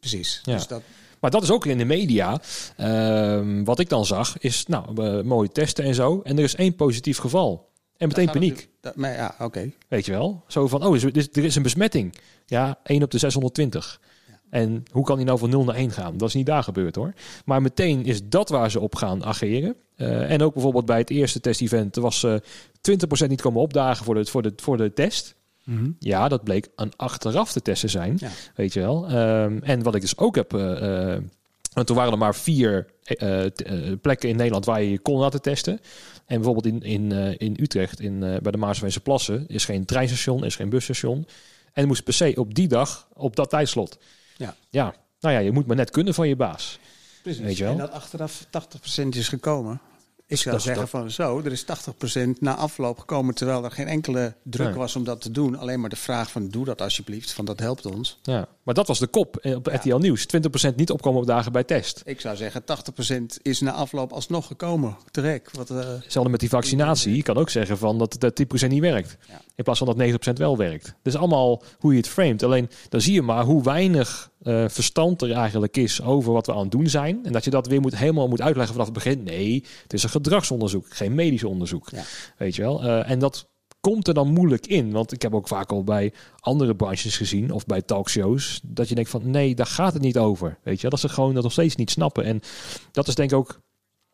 precies. 0.00 0.40
Ja. 0.42 0.54
Dus 0.54 0.66
dat, 0.66 0.82
Maar 1.20 1.30
dat 1.30 1.42
is 1.42 1.50
ook 1.50 1.66
in 1.66 1.78
de 1.78 1.84
media. 1.84 2.40
Ehm, 2.76 3.64
wat 3.64 3.78
ik 3.78 3.88
dan 3.88 4.06
zag, 4.06 4.38
is 4.38 4.66
nou, 4.66 5.04
eh, 5.04 5.22
mooie 5.22 5.48
testen 5.48 5.84
en 5.84 5.94
zo. 5.94 6.20
En 6.24 6.38
er 6.38 6.44
is 6.44 6.54
één 6.54 6.76
positief 6.76 7.18
geval. 7.18 7.68
En 7.96 8.08
meteen 8.08 8.30
paniek. 8.30 8.68
Dat, 8.80 8.96
maar 8.96 9.12
ja, 9.12 9.34
oké. 9.38 9.72
Weet 9.88 10.06
je 10.06 10.12
wel? 10.12 10.44
Zo 10.46 10.68
van, 10.68 10.84
oh, 10.84 11.02
er 11.02 11.16
is, 11.16 11.28
er 11.32 11.44
is 11.44 11.56
een 11.56 11.62
besmetting. 11.62 12.14
Ja, 12.46 12.78
1 12.84 13.02
op 13.02 13.10
de 13.10 13.18
620. 13.18 14.00
En 14.50 14.82
hoe 14.90 15.04
kan 15.04 15.16
die 15.16 15.26
nou 15.26 15.38
van 15.38 15.50
0 15.50 15.64
naar 15.64 15.74
1 15.74 15.90
gaan? 15.90 16.16
Dat 16.16 16.28
is 16.28 16.34
niet 16.34 16.46
daar 16.46 16.62
gebeurd 16.62 16.94
hoor. 16.94 17.12
Maar 17.44 17.62
meteen 17.62 18.04
is 18.04 18.28
dat 18.28 18.48
waar 18.48 18.70
ze 18.70 18.80
op 18.80 18.94
gaan 18.94 19.24
ageren. 19.24 19.76
Eh, 19.96 20.30
en 20.30 20.42
ook 20.42 20.52
bijvoorbeeld 20.54 20.86
bij 20.86 20.98
het 20.98 21.10
eerste 21.10 21.40
test-event 21.40 21.96
was 21.96 22.22
eh 22.24 22.34
20% 22.80 23.28
niet 23.28 23.40
komen 23.40 23.60
opdagen 23.60 24.04
voor 24.04 24.14
de, 24.14 24.24
voor 24.24 24.42
de, 24.42 24.52
voor 24.56 24.76
de 24.76 24.92
test. 24.92 25.34
Ja, 25.98 26.28
dat 26.28 26.44
bleek 26.44 26.68
een 26.76 26.92
achteraf 26.96 27.52
te 27.52 27.62
testen 27.62 27.90
zijn. 27.90 28.16
Ja. 28.18 28.30
Weet 28.54 28.72
je 28.72 28.80
wel. 28.80 29.06
Ehm, 29.08 29.58
en 29.62 29.82
wat 29.82 29.94
ik 29.94 30.00
dus 30.00 30.18
ook 30.18 30.34
heb. 30.34 30.54
eh, 30.54 31.16
want 31.72 31.86
toen 31.86 31.96
waren 31.96 32.12
er 32.12 32.18
maar 32.18 32.34
vier 32.34 32.86
plekken 34.00 34.28
in 34.28 34.36
Nederland 34.36 34.64
waar 34.64 34.82
je 34.82 34.90
je 34.90 34.98
kon 34.98 35.18
laten 35.18 35.42
testen. 35.42 35.80
En 36.26 36.36
bijvoorbeeld 36.36 36.66
in, 36.66 36.82
in, 36.82 37.12
in 37.38 37.56
Utrecht, 37.60 38.00
in, 38.00 38.18
bij 38.18 38.52
de 38.52 38.56
Maaswijze 38.56 39.00
Plassen, 39.00 39.44
is 39.46 39.64
geen 39.64 39.84
treinstation, 39.84 40.44
is 40.44 40.56
geen 40.56 40.68
busstation. 40.68 41.26
En 41.72 41.86
moest 41.86 42.04
per 42.04 42.12
se 42.12 42.32
op 42.36 42.54
die 42.54 42.68
dag, 42.68 43.08
op 43.14 43.36
dat 43.36 43.50
tijdslot. 43.50 43.98
Ja. 44.46 44.54
ja, 44.70 44.94
nou 45.20 45.34
ja, 45.34 45.40
je 45.40 45.52
moet 45.52 45.66
maar 45.66 45.76
net 45.76 45.90
kunnen 45.90 46.14
van 46.14 46.28
je 46.28 46.36
baas. 46.36 46.78
Precies. 47.22 47.40
Weet 47.42 47.56
je 47.56 47.64
wel? 47.64 47.72
En 47.72 47.78
dat 47.78 47.90
achteraf 47.90 48.46
80% 48.50 49.16
is 49.16 49.28
gekomen. 49.28 49.80
Ik 50.26 50.36
zou 50.36 50.50
dat 50.50 50.58
is- 50.64 50.66
zeggen 50.70 50.88
van 50.88 51.10
zo, 51.10 51.40
er 51.44 51.52
is 51.52 51.64
80% 51.64 52.40
na 52.40 52.54
afloop 52.56 52.98
gekomen... 52.98 53.34
terwijl 53.34 53.64
er 53.64 53.70
geen 53.70 53.86
enkele 53.86 54.34
druk 54.42 54.66
Nee. 54.68 54.76
was 54.76 54.96
om 54.96 55.04
dat 55.04 55.20
te 55.20 55.30
doen. 55.30 55.56
Alleen 55.58 55.80
maar 55.80 55.90
de 55.90 55.96
vraag 55.96 56.30
van 56.30 56.48
doe 56.48 56.64
dat 56.64 56.80
alsjeblieft, 56.82 57.32
van 57.32 57.44
dat 57.44 57.58
helpt 57.60 57.86
ons. 57.86 58.18
Ja, 58.22 58.48
maar 58.62 58.74
dat 58.74 58.86
was 58.86 58.98
de 58.98 59.06
kop 59.06 59.36
eh, 59.36 59.54
op 59.56 59.66
Ja. 59.66 59.74
RTL 59.74 59.96
Nieuws. 59.96 60.26
20% 60.26 60.74
niet 60.76 60.90
opkomen 60.90 61.20
op 61.20 61.26
dagen 61.26 61.52
bij 61.52 61.64
test. 61.64 62.02
Ik 62.04 62.20
zou 62.20 62.36
zeggen 62.36 62.64
80% 62.64 63.38
is 63.42 63.60
na 63.60 63.72
afloop 63.72 64.12
alsnog 64.12 64.46
gekomen. 64.46 64.96
Terecht. 65.10 65.56
Wat, 65.56 65.70
eh, 65.70 65.76
Hetzelfde 65.76 66.30
met 66.30 66.40
die 66.40 66.48
vaccinatie. 66.48 67.16
Je 67.16 67.22
kan 67.22 67.36
ook 67.36 67.50
zeggen 67.50 67.78
van 67.78 67.98
dat 67.98 68.16
dat 68.18 68.34
10% 68.34 68.70
niet 68.72 68.80
werkt. 68.80 69.16
Ja. 69.28 69.40
In 69.54 69.64
plaats 69.64 69.78
van 69.78 69.88
dat 69.88 69.96
90% 69.96 70.38
wel 70.38 70.56
werkt. 70.56 70.94
Dus 71.02 71.16
allemaal 71.16 71.62
hoe 71.78 71.90
je 71.92 71.98
het 71.98 72.08
framet. 72.08 72.42
Alleen 72.42 72.70
dan 72.88 73.00
zie 73.00 73.12
je 73.14 73.22
maar 73.22 73.44
hoe 73.44 73.62
weinig 73.62 74.29
eh, 74.42 74.64
verstand 74.68 75.22
er 75.22 75.32
eigenlijk 75.32 75.76
is 75.76 76.02
over 76.02 76.32
wat 76.32 76.46
we 76.46 76.52
aan 76.52 76.62
het 76.62 76.70
doen 76.70 76.86
zijn. 76.86 77.24
En 77.24 77.32
dat 77.32 77.44
je 77.44 77.50
dat 77.50 77.66
weer 77.66 77.80
moet, 77.80 77.96
helemaal 77.96 78.28
moet 78.28 78.40
uitleggen 78.40 78.72
vanaf 78.72 78.88
het 78.88 79.04
begin. 79.04 79.22
Nee, 79.22 79.64
het 79.82 79.92
is 79.92 80.02
een 80.02 80.10
gedragsonderzoek, 80.10 80.86
geen 80.88 81.14
medisch 81.14 81.44
onderzoek. 81.44 81.88
Ja. 81.90 82.02
Weet 82.36 82.56
je 82.56 82.62
wel? 82.62 82.82
Eh, 82.82 83.10
en 83.10 83.18
dat 83.18 83.48
komt 83.80 84.08
er 84.08 84.14
dan 84.14 84.32
moeilijk 84.32 84.66
in. 84.66 84.90
Want 84.90 85.12
ik 85.12 85.22
heb 85.22 85.34
ook 85.34 85.48
vaak 85.48 85.70
al 85.70 85.84
bij 85.84 86.12
andere 86.38 86.76
branches 86.76 87.16
gezien 87.16 87.50
of 87.50 87.66
bij 87.66 87.82
talkshows. 87.82 88.60
Dat 88.64 88.88
je 88.88 88.94
denkt 88.94 89.10
van 89.10 89.30
nee, 89.30 89.54
daar 89.54 89.66
gaat 89.66 89.92
het 89.92 90.02
niet 90.02 90.18
over. 90.18 90.58
Weet 90.62 90.80
je? 90.80 90.88
Dat 90.88 91.00
ze 91.00 91.08
gewoon 91.08 91.34
dat 91.34 91.42
nog 91.42 91.52
steeds 91.52 91.76
niet 91.76 91.90
snappen. 91.90 92.24
En 92.24 92.40
dat 92.90 93.08
is 93.08 93.14
denk 93.14 93.30
ik 93.30 93.36
ook 93.36 93.60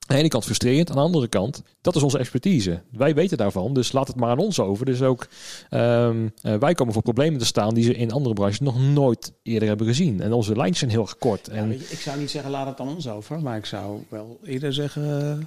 aan 0.07 0.17
de 0.17 0.23
ene 0.23 0.29
kant 0.29 0.45
frustrerend. 0.45 0.91
Aan 0.91 0.97
de 0.97 1.03
andere 1.03 1.29
kant, 1.29 1.63
dat 1.81 1.97
is 1.97 2.03
onze 2.03 2.19
expertise. 2.19 2.83
Wij 2.91 3.15
weten 3.15 3.37
daarvan, 3.37 3.75
dus 3.75 3.93
laat 3.93 4.07
het 4.09 4.17
maar 4.17 4.31
aan 4.31 4.39
ons 4.39 4.61
over. 4.61 4.87
Dus 4.87 5.03
ook 5.03 5.27
ehm, 5.71 6.29
eh, 6.43 6.57
wij 6.57 6.75
komen 6.75 6.93
voor 6.93 7.03
problemen 7.03 7.39
te 7.39 7.47
staan 7.47 7.75
die 7.75 7.85
ze 7.85 7.95
in 7.95 8.13
andere 8.13 8.35
branches 8.35 8.61
nog 8.61 8.81
nooit 8.81 9.33
eerder 9.43 9.69
hebben 9.69 9.87
gezien. 9.87 10.21
En 10.21 10.33
onze 10.33 10.57
lijntjes 10.57 10.79
zijn 10.79 10.91
heel 10.91 11.09
kort. 11.19 11.49
En 11.49 11.69
je, 11.69 11.89
ik 11.89 12.01
zou 12.01 12.19
niet 12.19 12.31
zeggen 12.31 12.51
laat 12.51 12.67
het 12.67 12.81
aan 12.81 12.95
ons 12.95 13.09
over. 13.09 13.41
Maar 13.41 13.57
ik 13.57 13.67
zou 13.67 14.05
wel 14.09 14.39
eerder 14.45 14.73
zeggen... 14.73 15.39
eh, 15.39 15.47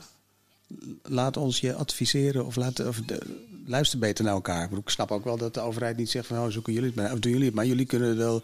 laat 1.04 1.38
ons 1.38 1.60
je 1.60 1.74
adviseren 1.74 2.46
of, 2.46 2.56
laat, 2.56 2.88
of 2.88 3.02
de, 3.02 3.20
luister 3.66 4.00
beter 4.00 4.24
naar 4.24 4.34
elkaar. 4.34 4.70
Ik 4.72 4.90
snap 4.90 5.12
ook 5.12 5.24
wel 5.24 5.38
dat 5.38 5.54
de 5.54 5.60
overheid 5.60 5.98
niet 5.98 6.10
zegt 6.10 6.28
van... 6.28 6.38
Oh, 6.38 6.50
zoeken 6.50 6.74
jullie 6.74 6.88
het 6.88 6.98
maar, 6.98 7.12
of 7.12 7.20
doen 7.20 7.32
jullie 7.32 7.46
het 7.48 7.56
maar. 7.56 7.66
Jullie 7.66 7.86
kunnen 7.86 8.18
wel... 8.18 8.42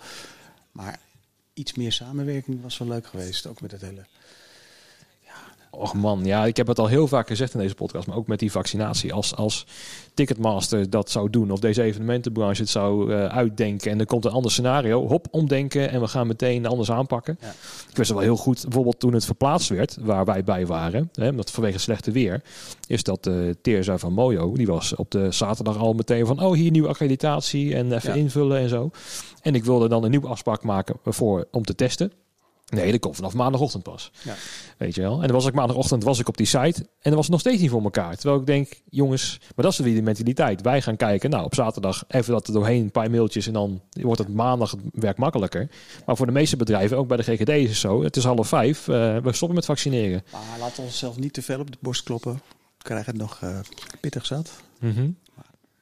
Maar 0.71 0.99
iets 1.53 1.73
meer 1.73 1.91
samenwerking 1.91 2.61
was 2.61 2.77
wel 2.77 2.87
leuk 2.87 3.07
geweest. 3.07 3.47
Ook 3.47 3.61
met 3.61 3.71
het 3.71 3.81
hele... 3.81 4.05
Och 5.77 5.93
man, 5.93 6.25
ja, 6.25 6.45
ik 6.45 6.57
heb 6.57 6.67
het 6.67 6.79
al 6.79 6.87
heel 6.87 7.07
vaak 7.07 7.27
gezegd 7.27 7.53
in 7.53 7.59
deze 7.59 7.75
podcast, 7.75 8.07
maar 8.07 8.17
ook 8.17 8.27
met 8.27 8.39
die 8.39 8.51
vaccinatie. 8.51 9.13
Als, 9.13 9.35
als 9.35 9.65
Ticketmaster 10.13 10.89
dat 10.89 11.09
zou 11.11 11.29
doen, 11.29 11.51
of 11.51 11.59
deze 11.59 11.81
evenementenbranche 11.81 12.61
het 12.61 12.69
zou 12.69 13.13
eh, 13.13 13.25
uitdenken 13.25 13.91
en 13.91 13.99
er 13.99 14.05
komt 14.05 14.25
een 14.25 14.31
ander 14.31 14.51
scenario, 14.51 15.07
hop, 15.07 15.27
omdenken 15.31 15.89
en 15.89 16.01
we 16.01 16.07
gaan 16.07 16.27
meteen 16.27 16.65
anders 16.65 16.91
aanpakken. 16.91 17.37
Ja. 17.41 17.47
Ik 17.89 17.97
wist 17.97 18.11
wel 18.11 18.19
heel 18.19 18.35
goed, 18.37 18.61
bijvoorbeeld 18.63 18.99
toen 18.99 19.13
het 19.13 19.25
verplaatst 19.25 19.69
werd, 19.69 19.97
waar 20.01 20.25
wij 20.25 20.43
bij 20.43 20.65
waren, 20.65 21.09
hè, 21.13 21.29
omdat 21.29 21.51
vanwege 21.51 21.77
slechte 21.77 22.11
weer, 22.11 22.41
is 22.87 23.03
dat 23.03 23.27
uh, 23.27 23.53
Teerza 23.61 23.97
van 23.97 24.13
Mojo, 24.13 24.53
die 24.53 24.67
was 24.67 24.95
op 24.95 25.11
de 25.11 25.31
zaterdag 25.31 25.77
al 25.77 25.93
meteen 25.93 26.25
van, 26.25 26.43
oh 26.43 26.53
hier 26.53 26.71
nieuwe 26.71 26.87
accreditatie 26.87 27.75
en 27.75 27.91
even 27.93 28.09
Ja. 28.09 28.15
invullen 28.15 28.59
en 28.59 28.69
zo. 28.69 28.91
En 29.41 29.55
ik 29.55 29.65
wilde 29.65 29.87
dan 29.87 30.03
een 30.03 30.09
nieuwe 30.09 30.27
afspraak 30.27 30.63
maken 30.63 30.95
voor, 31.05 31.47
om 31.51 31.63
te 31.63 31.75
testen. 31.75 32.11
Nee, 32.65 32.91
dat 32.91 32.99
komt 32.99 33.15
vanaf 33.15 33.33
maandagochtend 33.33 33.83
pas. 33.83 34.11
Ja. 34.23 34.33
Weet 34.77 34.95
je 34.95 35.01
wel. 35.01 35.13
En 35.13 35.27
dan 35.27 35.31
was 35.31 35.45
ik 35.45 35.53
maandagochtend 35.53 36.03
was 36.03 36.19
ik 36.19 36.27
op 36.27 36.37
die 36.37 36.45
site 36.45 36.79
en 36.79 36.87
dan 37.01 37.13
was 37.13 37.21
het 37.21 37.29
nog 37.31 37.39
steeds 37.39 37.61
niet 37.61 37.69
voor 37.69 37.83
elkaar. 37.83 38.15
Terwijl 38.15 38.39
ik 38.39 38.45
denk, 38.45 38.81
jongens, 38.89 39.37
maar 39.55 39.65
dat 39.65 39.73
is 39.73 39.79
weer 39.79 39.93
die 39.93 40.03
mentaliteit. 40.03 40.61
Wij 40.61 40.81
gaan 40.81 40.95
kijken, 40.95 41.29
nou 41.29 41.45
op 41.45 41.55
zaterdag 41.55 42.03
even 42.07 42.33
dat 42.33 42.47
er 42.47 42.53
doorheen 42.53 42.83
een 42.83 42.91
paar 42.91 43.11
mailtjes 43.11 43.47
en 43.47 43.53
dan 43.53 43.81
wordt 43.89 44.19
het 44.19 44.33
maandag 44.33 44.71
het 44.71 44.79
werk 44.91 45.17
makkelijker. 45.17 45.69
Maar 46.05 46.17
voor 46.17 46.25
de 46.25 46.31
meeste 46.31 46.57
bedrijven, 46.57 46.97
ook 46.97 47.07
bij 47.07 47.17
de 47.17 47.23
GGD 47.23 47.49
is 47.49 47.69
het 47.69 47.77
zo. 47.77 48.03
Het 48.03 48.15
is 48.17 48.23
half 48.23 48.47
vijf, 48.47 48.87
eh, 48.87 49.17
we 49.17 49.33
stoppen 49.33 49.55
met 49.55 49.65
vaccineren. 49.65 50.23
Maar 50.31 50.59
laten 50.59 50.75
we 50.75 50.81
onszelf 50.81 51.17
niet 51.17 51.33
te 51.33 51.41
veel 51.41 51.59
op 51.59 51.71
de 51.71 51.77
borst 51.79 52.03
kloppen. 52.03 52.33
We 52.77 52.83
krijgen 52.83 53.11
het 53.11 53.21
nog 53.21 53.39
eh, 53.41 53.59
pittig 53.99 54.25
zat. 54.25 54.51
Mhm. 54.79 55.09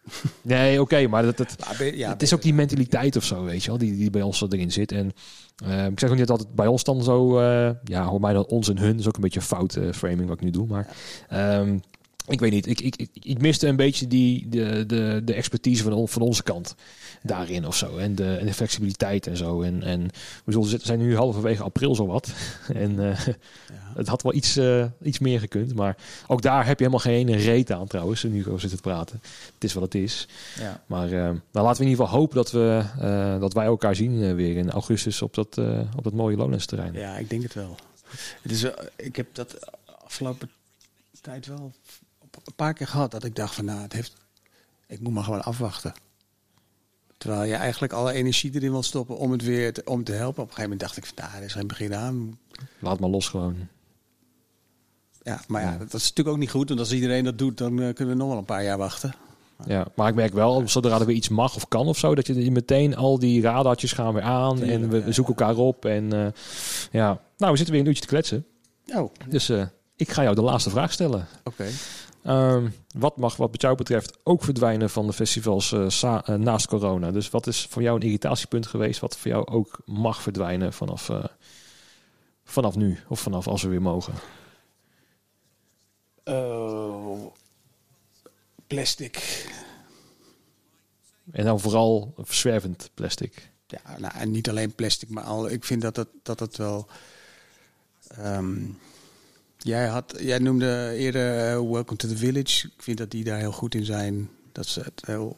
Nee, 0.41 0.82
oké, 0.82 1.08
maar 1.08 1.24
dat, 1.24 1.38
dat, 1.38 1.56
Maar 1.66 1.76
ben- 1.78 1.97
ja, 1.97 2.10
het 2.10 2.22
is 2.22 2.34
ook 2.34 2.41
die 2.41 2.54
mentaliteit 2.54 3.16
of 3.16 3.24
zo, 3.24 3.43
weet 3.43 3.64
je 3.64 3.70
wel, 3.70 3.78
die, 3.78 3.97
die 3.97 4.10
bij 4.10 4.22
ons 4.22 4.41
erin 4.41 4.72
zit. 4.72 4.91
En 4.91 5.12
eh, 5.66 5.86
ik 5.86 5.99
zeg 5.99 6.10
ook 6.10 6.18
niet 6.18 6.28
dat 6.28 6.39
het 6.39 6.56
bij 6.56 6.68
ons 6.68 6.84
dan 6.84 7.04
zo, 7.04 7.39
eh, 7.39 7.70
ja, 7.84 8.06
hoor 8.06 8.20
mij 8.20 8.34
dan 8.34 8.45
ons 8.45 8.70
en 8.70 8.78
hun, 8.78 8.91
dat 8.91 8.99
is 8.99 9.08
ook 9.08 9.16
een 9.16 9.22
beetje 9.22 9.39
een 9.39 9.45
foute 9.45 9.93
framing 9.93 10.28
wat 10.28 10.38
ik 10.38 10.43
nu 10.43 10.49
doe, 10.51 10.68
maar 10.68 10.88
ehm, 11.30 11.78
ik 12.28 12.39
weet 12.39 12.51
niet, 12.51 12.67
ik, 12.67 12.82
ik, 12.82 12.95
ik, 12.95 13.09
ik 13.13 13.41
miste 13.41 13.67
een 13.67 13.76
beetje 13.76 14.07
die, 14.07 14.49
de, 14.49 14.86
de, 14.86 15.21
de 15.26 15.34
expertise 15.34 15.84
van, 15.84 15.93
on- 15.93 16.07
van 16.07 16.21
onze 16.21 16.43
kant 16.43 16.76
daarin 17.24 17.67
of 17.67 17.76
zo. 17.76 17.97
En 17.97 18.15
de, 18.15 18.36
en 18.36 18.45
de 18.45 18.53
flexibiliteit 18.53 19.28
en 19.28 19.38
zo. 19.38 19.61
En, 19.61 19.84
en 19.84 20.09
we 20.45 20.51
zullen 20.51 20.80
zijn 20.82 20.99
nu 20.99 21.15
halverwege 21.15 21.63
april 21.63 21.95
zo 21.95 22.05
wat. 22.05 22.32
En 22.74 23.09
eh, 23.11 23.26
ja. 23.26 23.34
het 23.95 24.07
had 24.07 24.21
wel 24.21 24.34
iets, 24.34 24.55
eh, 24.57 24.86
iets 25.01 25.19
meer 25.19 25.39
gekund. 25.39 25.76
Maar 25.76 25.97
ook 26.28 26.41
daar 26.41 26.65
heb 26.65 26.80
je 26.80 26.86
helemaal 26.86 27.13
geen 27.13 27.38
reet 27.38 27.71
aan 27.71 27.88
trouwens. 27.88 28.24
Nu 28.24 28.43
zo 28.43 28.57
zitten 28.57 28.78
te 28.82 28.89
praten. 28.89 29.21
Het 29.53 29.63
is 29.63 29.74
wat 29.74 29.84
het 29.84 29.95
is. 29.95 30.28
Ja. 30.59 30.84
Maar 30.86 31.09
nou, 31.09 31.39
laten 31.51 31.78
we 31.78 31.84
in 31.84 31.89
ieder 31.89 32.05
geval 32.05 32.19
hopen 32.19 32.36
dat, 32.36 32.51
we, 32.51 32.84
dat 33.39 33.53
wij 33.53 33.65
elkaar 33.65 33.95
zien 33.95 34.36
weer 34.36 34.57
in 34.57 34.71
augustus 34.71 35.21
op 35.21 35.34
dat, 35.34 35.57
op 35.95 36.03
dat 36.03 36.13
mooie 36.13 36.38
Lowlands 36.38 36.65
terrein. 36.65 36.93
Ja, 36.93 37.17
ik 37.17 37.30
denk 37.30 37.43
het 37.43 37.53
wel. 37.53 37.76
Het 38.41 38.51
is, 38.51 38.65
ik 38.95 39.15
heb 39.15 39.28
dat 39.36 39.55
afgelopen 40.03 40.49
tijd 41.21 41.47
wel 41.47 41.71
een 42.43 42.55
paar 42.55 42.73
keer 42.73 42.88
gehad 42.88 43.11
dat 43.11 43.23
ik 43.23 43.36
dacht 43.36 43.55
van 43.55 43.65
nou, 43.65 43.81
het 43.81 43.93
heeft, 43.93 44.13
ik 44.88 44.99
moet 44.99 45.13
maar 45.13 45.23
gewoon 45.23 45.43
afwachten. 45.43 45.93
Terwijl 47.17 47.43
je 47.43 47.55
eigenlijk 47.55 47.93
alle 47.93 48.13
energie 48.13 48.51
erin 48.55 48.71
wil 48.71 48.84
stoppen 48.84 49.17
om 49.17 49.31
het 49.31 49.43
weer 49.43 49.73
te, 49.73 49.81
om 49.86 50.03
te 50.03 50.11
helpen. 50.11 50.43
Op 50.43 50.49
een 50.49 50.55
gegeven 50.55 50.61
moment 50.63 50.79
dacht 50.79 50.97
ik 50.97 51.05
van 51.05 51.15
nou, 51.15 51.36
er 51.38 51.43
is 51.43 51.53
geen 51.53 51.67
begin 51.67 51.95
aan. 51.95 52.39
Laat 52.79 52.99
maar 52.99 53.09
los 53.09 53.27
gewoon. 53.27 53.67
Ja, 55.23 55.41
maar 55.47 55.61
ja, 55.61 55.77
dat 55.77 55.93
is 55.93 56.01
natuurlijk 56.09 56.29
ook 56.29 56.38
niet 56.38 56.51
goed. 56.51 56.67
Want 56.67 56.79
als 56.79 56.91
iedereen 56.91 57.23
dat 57.23 57.38
doet, 57.38 57.57
dan 57.57 57.81
eh, 57.81 57.93
kunnen 57.93 58.13
we 58.13 58.19
nog 58.19 58.29
wel 58.29 58.38
een 58.38 58.45
paar 58.45 58.63
jaar 58.63 58.77
wachten. 58.77 59.13
Ja, 59.65 59.88
maar 59.95 60.09
ik 60.09 60.15
merk 60.15 60.34
wel, 60.34 60.67
zodra 60.69 60.99
er 60.99 61.05
weer 61.05 61.15
iets 61.15 61.29
mag 61.29 61.55
of 61.55 61.67
kan 61.67 61.88
of 61.88 61.97
zo, 61.97 62.15
dat 62.15 62.27
je 62.27 62.51
meteen 62.51 62.95
al 62.95 63.19
die 63.19 63.41
radartjes 63.41 63.91
gaan 63.91 64.13
weer 64.13 64.23
aan 64.23 64.61
en 64.61 64.89
we 64.89 65.11
zoeken 65.13 65.36
elkaar 65.36 65.55
op. 65.57 65.86
En 65.86 66.13
eh, 66.13 66.27
ja, 66.91 67.21
nou, 67.38 67.51
we 67.51 67.57
zitten 67.57 67.71
weer 67.71 67.79
een 67.79 67.88
uurtje 67.88 68.01
te 68.03 68.07
kletsen. 68.09 68.45
Oh, 68.88 69.13
Dus 69.29 69.49
eh, 69.49 69.65
ik 69.95 70.11
ga 70.11 70.23
jou 70.23 70.36
de 70.36 70.41
laatste 70.41 70.69
vraag 70.69 70.91
stellen. 70.91 71.27
oké. 71.43 71.65
Ehm, 72.24 72.69
wat 72.97 73.17
mag 73.17 73.36
wat 73.36 73.61
jou 73.61 73.76
betreft 73.76 74.17
ook 74.24 74.43
verdwijnen 74.43 74.89
van 74.89 75.07
de 75.07 75.13
festivals 75.13 75.71
eh, 75.71 75.89
sa- 75.89 76.26
eh, 76.26 76.36
naast 76.36 76.67
corona? 76.67 77.11
Dus 77.11 77.30
wat 77.30 77.47
is 77.47 77.65
voor 77.69 77.82
jou 77.82 77.95
een 77.95 78.05
irritatiepunt 78.05 78.67
geweest 78.67 78.99
wat 78.99 79.17
voor 79.17 79.32
jou 79.32 79.47
ook 79.47 79.80
mag 79.86 80.21
verdwijnen 80.21 80.74
vanaf, 80.74 81.09
eh, 81.09 81.24
vanaf 82.43 82.76
nu 82.76 82.99
of 83.07 83.19
vanaf 83.19 83.47
als 83.47 83.61
we 83.61 83.69
weer 83.69 83.82
mogen? 83.82 84.13
Plastic. 88.67 89.45
En 91.32 91.45
dan 91.45 91.59
vooral 91.59 92.13
zwervend 92.28 92.89
plastic. 92.93 93.51
Ja, 93.67 93.97
nou, 93.97 94.13
en 94.15 94.32
niet 94.32 94.49
alleen 94.49 94.76
plastic, 94.76 95.09
maar 95.09 95.24
al. 95.24 95.49
Ik 95.49 95.63
vind 95.63 95.82
dat 95.82 95.95
het, 95.95 96.07
dat 96.24 96.39
het 96.39 96.57
wel. 96.57 96.88
ehm, 98.07 98.61
jij, 99.64 99.88
had, 99.88 100.16
jij 100.20 100.39
noemde 100.39 100.93
eerder 100.95 101.38
eh, 101.38 101.72
Welcome 101.72 101.95
to 101.95 102.07
the 102.07 102.18
Village. 102.18 102.68
Ik 102.68 102.84
vind 102.84 102.97
dat 102.97 103.11
die 103.11 103.24
daar 103.24 103.39
heel 103.39 103.51
goed 103.51 103.76
in 103.76 103.86
zijn. 103.86 104.30
Dat 104.51 104.66
ze 104.66 104.80
het 104.80 105.03
heel. 105.05 105.38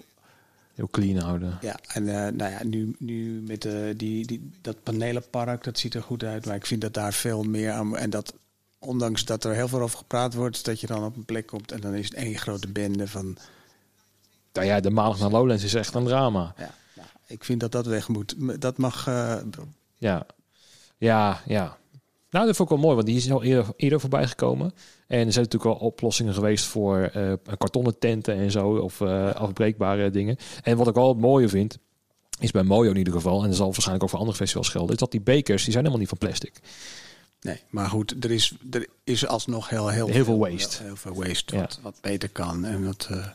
Heel 0.73 0.89
clean 0.91 1.17
houden. 1.17 1.57
Ja, 1.61 1.79
en 1.87 2.07
eh, 2.07 2.31
nou 2.31 2.51
ja, 2.51 2.63
nu, 2.63 2.95
nu 2.99 3.41
met 3.41 3.65
eh, 3.65 3.73
die, 3.97 4.25
die, 4.25 4.51
dat 4.61 4.83
panelenpark, 4.83 5.63
dat 5.63 5.79
ziet 5.79 5.93
er 5.93 6.03
goed 6.03 6.23
uit. 6.23 6.45
Maar 6.45 6.55
ik 6.55 6.65
vind 6.65 6.81
dat 6.81 6.93
daar 6.93 7.13
veel 7.13 7.43
meer 7.43 7.71
aan. 7.71 7.97
En 7.97 8.09
dat, 8.09 8.33
ondanks 8.79 9.25
dat 9.25 9.43
er 9.43 9.53
heel 9.53 9.67
veel 9.67 9.81
over 9.81 9.97
gepraat 9.97 10.33
wordt, 10.33 10.65
dat 10.65 10.79
je 10.79 10.87
dan 10.87 11.03
op 11.03 11.15
een 11.15 11.25
plek 11.25 11.45
komt 11.45 11.71
en 11.71 11.81
dan 11.81 11.93
is 11.93 12.05
het 12.05 12.13
één 12.13 12.37
grote 12.37 12.67
bende 12.67 13.07
van. 13.07 13.37
Nou 14.53 14.67
ja, 14.67 14.79
de 14.79 14.89
maandag 14.89 15.19
naar 15.19 15.29
Lowlands 15.29 15.63
is 15.63 15.73
echt 15.73 15.93
een 15.93 16.05
drama. 16.05 16.53
Ja, 16.57 16.73
nou, 16.93 17.07
ik 17.27 17.43
vind 17.43 17.59
dat 17.59 17.71
dat 17.71 17.85
weg 17.85 18.07
moet. 18.07 18.35
Dat 18.61 18.77
mag. 18.77 19.05
Ja, 19.97 20.25
ja, 20.97 21.41
ja. 21.45 21.77
Nou, 22.35 22.47
dat 22.47 22.55
vond 22.55 22.69
ik 22.69 22.75
wel 22.75 22.85
mooi, 22.85 22.95
want 22.95 23.07
die 23.07 23.17
is 23.17 23.31
al 23.31 23.43
eerder, 23.43 23.73
eerder 23.75 23.99
voorbij 23.99 24.27
gekomen. 24.27 24.73
En 25.07 25.25
er 25.25 25.31
zijn 25.33 25.45
natuurlijk 25.45 25.63
wel 25.63 25.87
oplossingen 25.89 26.33
geweest 26.33 26.65
voor 26.65 26.99
eh, 26.99 27.33
kartonnen 27.57 27.99
tenten 27.99 28.35
en 28.35 28.51
zo, 28.51 28.69
of 28.69 29.01
eh, 29.01 29.33
afbreekbare 29.33 30.09
dingen. 30.09 30.37
En 30.63 30.77
wat 30.77 30.87
ik 30.87 30.93
wel 30.93 31.07
het 31.07 31.17
mooie 31.17 31.49
vind, 31.49 31.77
is 32.39 32.51
bij 32.51 32.63
Mojo 32.63 32.89
in 32.89 32.97
ieder 32.97 33.13
geval, 33.13 33.41
en 33.41 33.47
dat 33.47 33.55
zal 33.55 33.65
waarschijnlijk 33.65 34.03
ook 34.03 34.09
voor 34.09 34.19
andere 34.19 34.37
festivals 34.37 34.69
gelden, 34.69 34.91
is 34.93 34.99
dat 34.99 35.11
die 35.11 35.21
bekers, 35.21 35.63
die 35.63 35.71
zijn 35.71 35.85
helemaal 35.85 35.99
niet 35.99 36.09
van 36.09 36.17
plastic. 36.17 36.59
Nee, 37.41 37.59
maar 37.69 37.89
goed, 37.89 38.23
er 38.23 38.31
is, 38.31 38.53
er 38.71 38.87
is 39.03 39.27
alsnog 39.27 39.69
heel, 39.69 39.87
heel, 39.87 40.07
Heel 40.07 40.23
veel 40.23 40.37
waste. 40.39 40.83
Heel, 40.83 40.95
veel 40.95 41.15
waste, 41.15 41.55
Ja. 41.55 41.61
wat, 41.61 41.79
wat 41.81 41.97
beter 42.01 42.29
kan. 42.29 42.65
En 42.65 42.85
wat, 42.85 43.07
eh, 43.11 43.25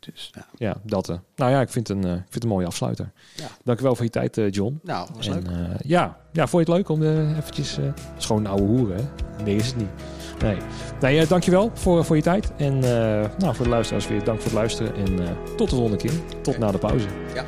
dus, 0.00 0.30
ja. 0.34 0.46
Ja, 0.56 0.76
dat. 0.82 1.08
eh. 1.08 1.16
Nou 1.36 1.50
ja, 1.50 1.60
ik 1.60 1.68
vind, 1.68 1.88
een, 1.88 2.04
eh, 2.04 2.10
ik 2.10 2.16
vind 2.16 2.34
het 2.34 2.42
een 2.42 2.48
mooie 2.48 2.66
afsluiter. 2.66 3.12
Ja. 3.36 3.46
Dankjewel 3.64 3.94
voor 3.94 4.04
je 4.04 4.10
tijd, 4.10 4.38
eh, 4.38 4.50
John. 4.50 4.80
Nou, 4.82 5.08
was 5.16 5.26
En, 5.26 5.32
leuk. 5.34 5.46
ja, 5.84 6.16
ja, 6.32 6.46
vond 6.46 6.66
je 6.66 6.72
het 6.72 6.78
leuk 6.80 6.88
om 6.88 7.02
eventjes... 7.36 7.78
eh, 7.78 7.84
het 7.84 8.00
is 8.18 8.26
gewoon 8.26 8.44
een 8.44 8.50
oude 8.50 8.64
hoeren, 8.66 8.96
hè? 8.96 9.42
Nee, 9.44 9.56
is 9.56 9.66
het 9.66 9.76
niet. 9.76 9.88
Nee, 10.42 10.56
nee 11.00 11.26
dankjewel 11.26 11.70
voor, 11.74 12.04
voor 12.04 12.16
je 12.16 12.22
tijd. 12.22 12.52
En 12.56 12.78
nou, 12.78 13.54
voor 13.54 13.64
de 13.64 13.70
luisteraars 13.70 14.08
weer 14.08 14.24
dank 14.24 14.38
voor 14.38 14.46
het 14.50 14.58
luisteren. 14.58 14.94
En 14.94 15.36
tot 15.56 15.70
de 15.70 15.74
volgende 15.76 15.96
keer. 15.98 16.12
Tot 16.42 16.58
na 16.58 16.70
de 16.70 16.78
pauze. 16.78 17.06
Ja. 17.34 17.44